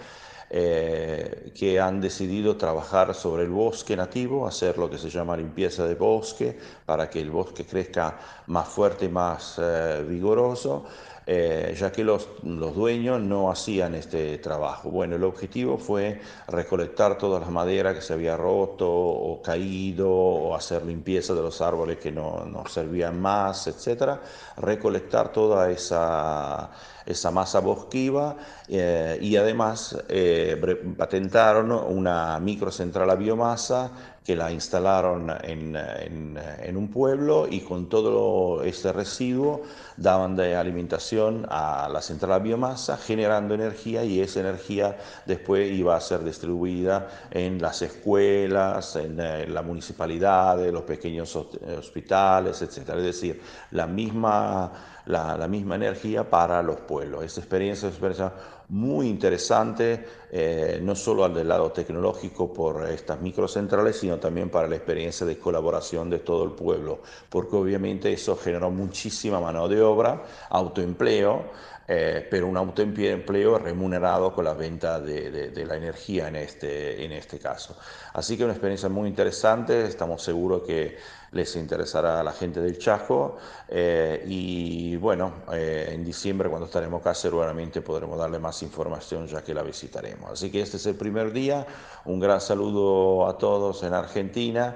Eh, 0.49 1.51
que 1.53 1.77
han 1.77 1.99
decidido 1.99 2.55
trabajar 2.55 3.13
sobre 3.13 3.43
el 3.43 3.49
bosque 3.49 3.97
nativo, 3.97 4.47
hacer 4.47 4.77
lo 4.77 4.89
que 4.89 4.97
se 4.97 5.09
llama 5.09 5.35
limpieza 5.35 5.85
de 5.85 5.95
bosque 5.95 6.57
para 6.85 7.09
que 7.09 7.19
el 7.19 7.31
bosque 7.31 7.65
crezca 7.65 8.17
más 8.47 8.69
fuerte 8.69 9.05
y 9.05 9.09
más 9.09 9.59
eh, 9.61 10.05
vigoroso. 10.07 10.85
Eh, 11.29 11.75
ya 11.77 11.91
que 11.91 12.05
los, 12.05 12.29
los, 12.43 12.73
dueños 12.73 13.19
no 13.19 13.51
hacían 13.51 13.95
este 13.95 14.37
trabajo. 14.37 14.89
Bueno, 14.89 15.17
el 15.17 15.25
objetivo 15.25 15.77
fue 15.77 16.21
recolectar 16.47 17.17
todas 17.17 17.41
las 17.41 17.49
maderas 17.49 17.95
que 17.95 18.01
se 18.01 18.13
había 18.13 18.37
roto 18.37 18.89
o 18.89 19.41
caído, 19.41 20.09
o 20.09 20.55
hacer 20.55 20.85
limpieza 20.85 21.33
de 21.33 21.41
los 21.41 21.59
árboles 21.59 21.97
que 21.97 22.13
no, 22.13 22.45
no 22.45 22.65
servían 22.67 23.19
más, 23.19 23.67
etcétera, 23.67 24.21
recolectar 24.55 25.33
toda 25.33 25.69
esa 25.69 26.71
esa 27.07 27.31
masa 27.31 27.59
bosquiva 27.61 28.35
eh, 28.67 29.17
y 29.21 29.37
además 29.37 29.97
eh, 30.09 30.59
patentaron 30.97 31.71
una 31.71 32.39
microcentral 32.39 33.09
a 33.09 33.15
biomasa 33.15 33.91
que 34.25 34.35
la 34.35 34.51
instalaron 34.51 35.31
en, 35.41 36.75
un 36.75 36.89
pueblo 36.89 37.47
y 37.49 37.61
con 37.61 37.87
todo 37.87 38.61
este 38.61 38.91
residuo 38.91 39.61
daban 39.95 40.35
de 40.35 40.53
alimentación 40.53 41.47
a 41.49 41.87
la 41.87 42.01
central 42.01 42.33
a 42.33 42.39
biomasa 42.39 42.97
generando 42.97 43.55
energía 43.55 44.03
y 44.03 44.19
esa 44.19 44.41
energía 44.41 44.97
después 45.25 45.71
iba 45.71 45.95
a 45.95 46.01
ser 46.01 46.25
distribuida 46.25 47.07
en 47.31 47.61
las 47.61 47.81
escuelas, 47.81 48.97
en, 48.97 49.17
en 49.17 49.53
la 49.53 49.61
municipalidad, 49.61 50.61
en 50.61 50.73
los 50.73 50.83
pequeños 50.83 51.33
hospitales, 51.33 52.61
etc. 52.61 52.79
Es 52.97 53.03
decir, 53.03 53.41
la 53.71 53.87
misma 53.87 54.96
la, 55.07 55.47
misma 55.47 55.75
energía 55.75 56.29
para 56.29 56.61
los 56.61 56.81
pueblos. 56.81 57.23
Esta 57.23 57.39
experiencia 57.39 57.89
es 57.89 57.99
una 57.99 58.09
experiencia 58.09 58.33
muy 58.69 59.07
interesante, 59.07 60.05
eh, 60.31 60.79
no 60.81 60.93
solo 60.95 61.27
del 61.29 61.47
lado 61.47 61.71
tecnológico 61.71 62.51
por 62.51 62.89
estas 62.89 63.21
microcentrales, 63.21 63.97
sino 63.97 64.17
también 64.17 64.49
para 64.49 64.67
la 64.67 64.75
experiencia 64.75 65.25
de 65.25 65.37
colaboración 65.37 66.09
de 66.09 66.19
todo 66.19 66.43
el 66.43 66.51
pueblo, 66.51 66.99
porque 67.29 67.55
obviamente 67.55 68.11
eso 68.11 68.35
generó 68.35 68.69
muchísima 68.69 69.39
mano 69.39 69.67
de 69.69 69.81
obra, 69.81 70.23
autoempleo, 70.49 71.45
eh, 71.89 72.27
pero 72.29 72.47
un 72.47 72.57
autoempleo 72.57 73.57
remunerado 73.57 74.33
con 74.33 74.43
la 74.43 74.53
venta 74.53 74.99
de, 74.99 75.31
de, 75.31 75.65
la 75.65 75.77
energía 75.77 76.27
en 76.27 76.35
este, 76.35 77.05
en 77.05 77.13
este 77.13 77.39
caso. 77.39 77.77
Así 78.11 78.35
que 78.35 78.43
una 78.43 78.51
experiencia 78.51 78.89
muy 78.89 79.07
interesante, 79.07 79.85
estamos 79.85 80.21
seguros 80.21 80.63
que 80.63 80.97
les 81.31 81.55
interesará 81.55 82.19
a 82.19 82.23
la 82.23 82.31
gente 82.31 82.61
del 82.61 82.77
Chaco 82.77 83.37
eh, 83.67 84.23
y 84.27 84.95
bueno, 84.95 85.33
eh, 85.51 85.89
en 85.91 86.03
diciembre 86.03 86.49
cuando 86.49 86.67
estaremos 86.67 87.01
acá 87.01 87.13
seguramente 87.13 87.81
podremos 87.81 88.17
darle 88.17 88.39
más 88.39 88.61
información 88.63 89.27
ya 89.27 89.43
que 89.43 89.53
la 89.53 89.63
visitaremos. 89.63 90.31
Así 90.31 90.49
que 90.49 90.61
este 90.61 90.77
es 90.77 90.85
el 90.85 90.95
primer 90.95 91.31
día, 91.31 91.65
un 92.05 92.19
gran 92.19 92.39
saludo 92.39 93.27
a 93.27 93.37
todos 93.37 93.83
en 93.83 93.93
Argentina, 93.93 94.75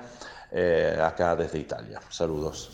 eh, 0.51 0.97
acá 1.01 1.35
desde 1.35 1.59
Italia. 1.59 2.01
Saludos. 2.09 2.69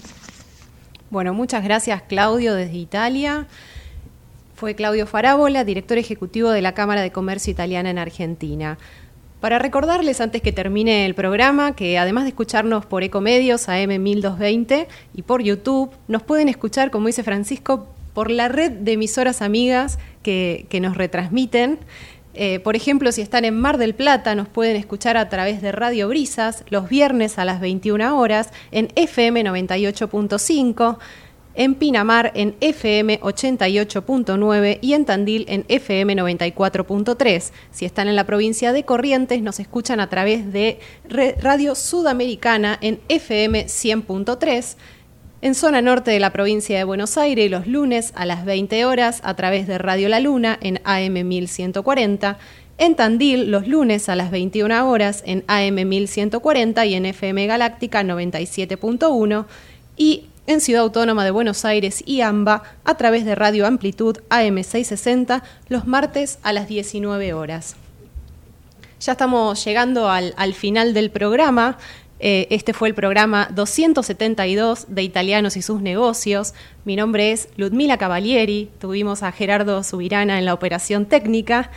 Bueno, 1.09 1.33
muchas 1.33 1.63
gracias 1.63 2.01
Claudio 2.01 2.55
desde 2.55 2.75
Italia. 2.75 3.47
Fue 4.55 4.73
Claudio 4.73 5.05
Farabola, 5.05 5.63
director 5.63 5.99
ejecutivo 5.99 6.49
de 6.49 6.63
la 6.63 6.73
Cámara 6.73 7.01
de 7.01 7.11
Comercio 7.11 7.51
Italiana 7.51 7.91
en 7.91 7.99
Argentina. 7.99 8.79
Para 9.39 9.59
recordarles 9.59 10.19
antes 10.19 10.41
que 10.41 10.51
termine 10.51 11.05
el 11.05 11.13
programa 11.13 11.75
que 11.75 11.99
además 11.99 12.23
de 12.23 12.29
escucharnos 12.29 12.87
por 12.87 13.03
Ecomedios 13.03 13.67
AM1220 13.67 14.87
y 15.13 15.21
por 15.21 15.43
YouTube, 15.43 15.91
nos 16.07 16.23
pueden 16.23 16.49
escuchar, 16.49 16.89
como 16.89 17.05
dice 17.05 17.23
Francisco, 17.23 17.87
por 18.15 18.31
la 18.31 18.47
red 18.47 18.71
de 18.71 18.93
emisoras 18.93 19.43
amigas 19.43 19.99
que, 20.23 20.67
nos 20.81 20.97
retransmiten. 20.97 21.77
Eh, 22.33 22.59
por 22.59 22.75
ejemplo, 22.75 23.11
si 23.11 23.21
están 23.21 23.45
en 23.45 23.59
Mar 23.59 23.77
del 23.77 23.93
Plata, 23.93 24.33
nos 24.33 24.47
pueden 24.47 24.75
escuchar 24.75 25.17
a 25.17 25.29
través 25.29 25.61
de 25.61 25.71
Radio 25.71 26.07
Brisas 26.07 26.63
los 26.69 26.89
viernes 26.89 27.37
a 27.37 27.45
las 27.45 27.61
21 27.61 28.19
horas 28.19 28.49
en 28.71 28.87
FM 28.95 29.43
98.5 29.43 30.97
en 31.57 31.75
Pinamar 31.75 32.31
en 32.35 32.55
FM 32.61 33.19
88.9 33.19 34.77
y 34.79 34.93
en 34.93 35.05
Tandil 35.05 35.45
en 35.49 35.65
FM 35.67 36.15
94.3. 36.15 37.51
Si 37.71 37.85
están 37.85 38.07
en 38.07 38.15
la 38.15 38.25
provincia 38.25 38.71
de 38.71 38.85
Corrientes, 38.85 39.41
nos 39.41 39.59
escuchan 39.59 39.99
a 39.99 40.07
través 40.07 40.53
de 40.53 40.79
Radio 41.09 41.75
Sudamericana 41.75 42.77
en 42.79 42.99
FM 43.09 43.65
100.3. 43.65 44.75
En 45.41 45.55
zona 45.55 45.81
norte 45.81 46.11
de 46.11 46.19
la 46.19 46.31
provincia 46.31 46.77
de 46.77 46.83
Buenos 46.83 47.17
Aires, 47.17 47.49
los 47.51 47.67
lunes 47.67 48.13
a 48.15 48.25
las 48.25 48.45
20 48.45 48.85
horas 48.85 49.21
a 49.23 49.35
través 49.35 49.67
de 49.67 49.77
Radio 49.77 50.09
La 50.09 50.19
Luna 50.19 50.57
en 50.61 50.79
AM 50.83 51.27
1140. 51.27 52.37
En 52.79 52.95
Tandil, 52.95 53.49
los 53.49 53.67
lunes 53.67 54.09
a 54.09 54.15
las 54.15 54.29
21 54.29 54.87
horas 54.87 55.23
en 55.25 55.43
AM 55.47 55.87
1140 55.87 56.85
y 56.85 56.93
en 56.93 57.07
FM 57.07 57.47
Galáctica 57.47 58.03
97.1. 58.03 59.45
Y 59.95 60.25
en 60.47 60.61
Ciudad 60.61 60.83
Autónoma 60.83 61.25
de 61.25 61.31
Buenos 61.31 61.65
Aires 61.65 62.01
y 62.05 62.21
AMBA 62.21 62.63
a 62.85 62.95
través 62.95 63.25
de 63.25 63.35
Radio 63.35 63.67
Amplitud 63.67 64.17
AM660 64.29 65.43
los 65.67 65.85
martes 65.85 66.39
a 66.41 66.53
las 66.53 66.69
19 66.69 67.33
horas. 67.33 67.75
Ya 69.01 69.11
estamos 69.11 69.63
llegando 69.63 70.09
al, 70.09 70.53
final 70.53 70.93
del 70.93 71.11
programa. 71.11 71.77
Eh, 72.19 72.47
este 72.49 72.73
fue 72.73 72.87
el 72.87 72.95
programa 72.95 73.49
272 73.53 74.85
de 74.87 75.03
Italianos 75.03 75.57
y 75.57 75.61
sus 75.61 75.81
negocios. 75.81 76.53
Mi 76.85 76.95
nombre 76.95 77.33
es 77.33 77.49
Ludmila 77.57 77.97
Cavalieri. 77.97 78.71
Tuvimos 78.79 79.23
a 79.23 79.33
Gerardo 79.33 79.83
Subirana 79.83 80.39
en 80.39 80.45
la 80.45 80.53
operación 80.53 81.05
técnica. 81.05 81.69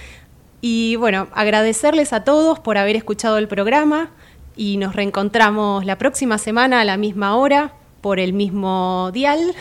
Y 0.63 0.95
bueno, 0.97 1.27
agradecerles 1.33 2.13
a 2.13 2.23
todos 2.23 2.61
por 2.61 2.79
haber 2.79 2.95
escuchado 2.95 3.37
el 3.37 3.49
programa 3.49 4.11
y 4.57 4.77
nos 4.77 4.95
reencontramos 4.95 5.85
la 5.85 5.99
próxima 5.99 6.39
semana 6.39 6.81
a 6.81 6.85
la 6.85 6.97
misma 6.97 7.37
hora 7.37 7.75
por 8.01 8.21
el 8.21 8.33
mismo 8.33 9.11
dial 9.13 9.55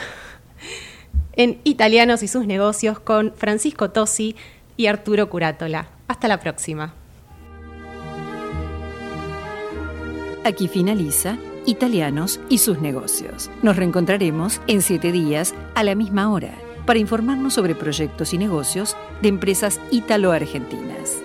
en 1.34 1.60
Italianos 1.64 2.24
y 2.24 2.28
sus 2.28 2.46
negocios 2.46 3.00
con 3.00 3.34
Francisco 3.36 3.92
Tosi 3.92 4.36
y 4.78 4.88
Arturo 4.88 5.30
Curátola. 5.30 5.90
Hasta 6.08 6.28
la 6.28 6.40
próxima. 6.40 6.94
Aquí 10.44 10.68
finaliza 10.68 11.38
Italianos 11.66 12.40
y 12.50 12.58
sus 12.60 12.80
negocios. 12.80 13.52
Nos 13.62 13.76
reencontraremos 13.76 14.62
en 14.68 14.82
siete 14.82 15.12
días 15.12 15.54
a 15.76 15.84
la 15.84 15.96
misma 15.96 16.32
hora 16.32 16.54
para 16.86 17.00
informarnos 17.00 17.54
sobre 17.54 17.76
proyectos 17.76 18.34
y 18.34 18.38
negocios 18.38 18.98
de 19.22 19.28
empresas 19.28 19.80
italo-argentinas. 19.92 21.18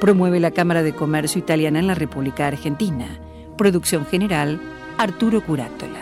Promueve 0.00 0.38
la 0.38 0.52
Cámara 0.52 0.82
de 0.82 0.94
Comercio 0.94 1.40
Italiana 1.40 1.80
en 1.80 1.88
la 1.88 1.94
República 1.94 2.46
Argentina. 2.46 3.18
Producción 3.56 4.06
general, 4.06 4.60
Arturo 4.98 5.44
Curátola. 5.44 6.01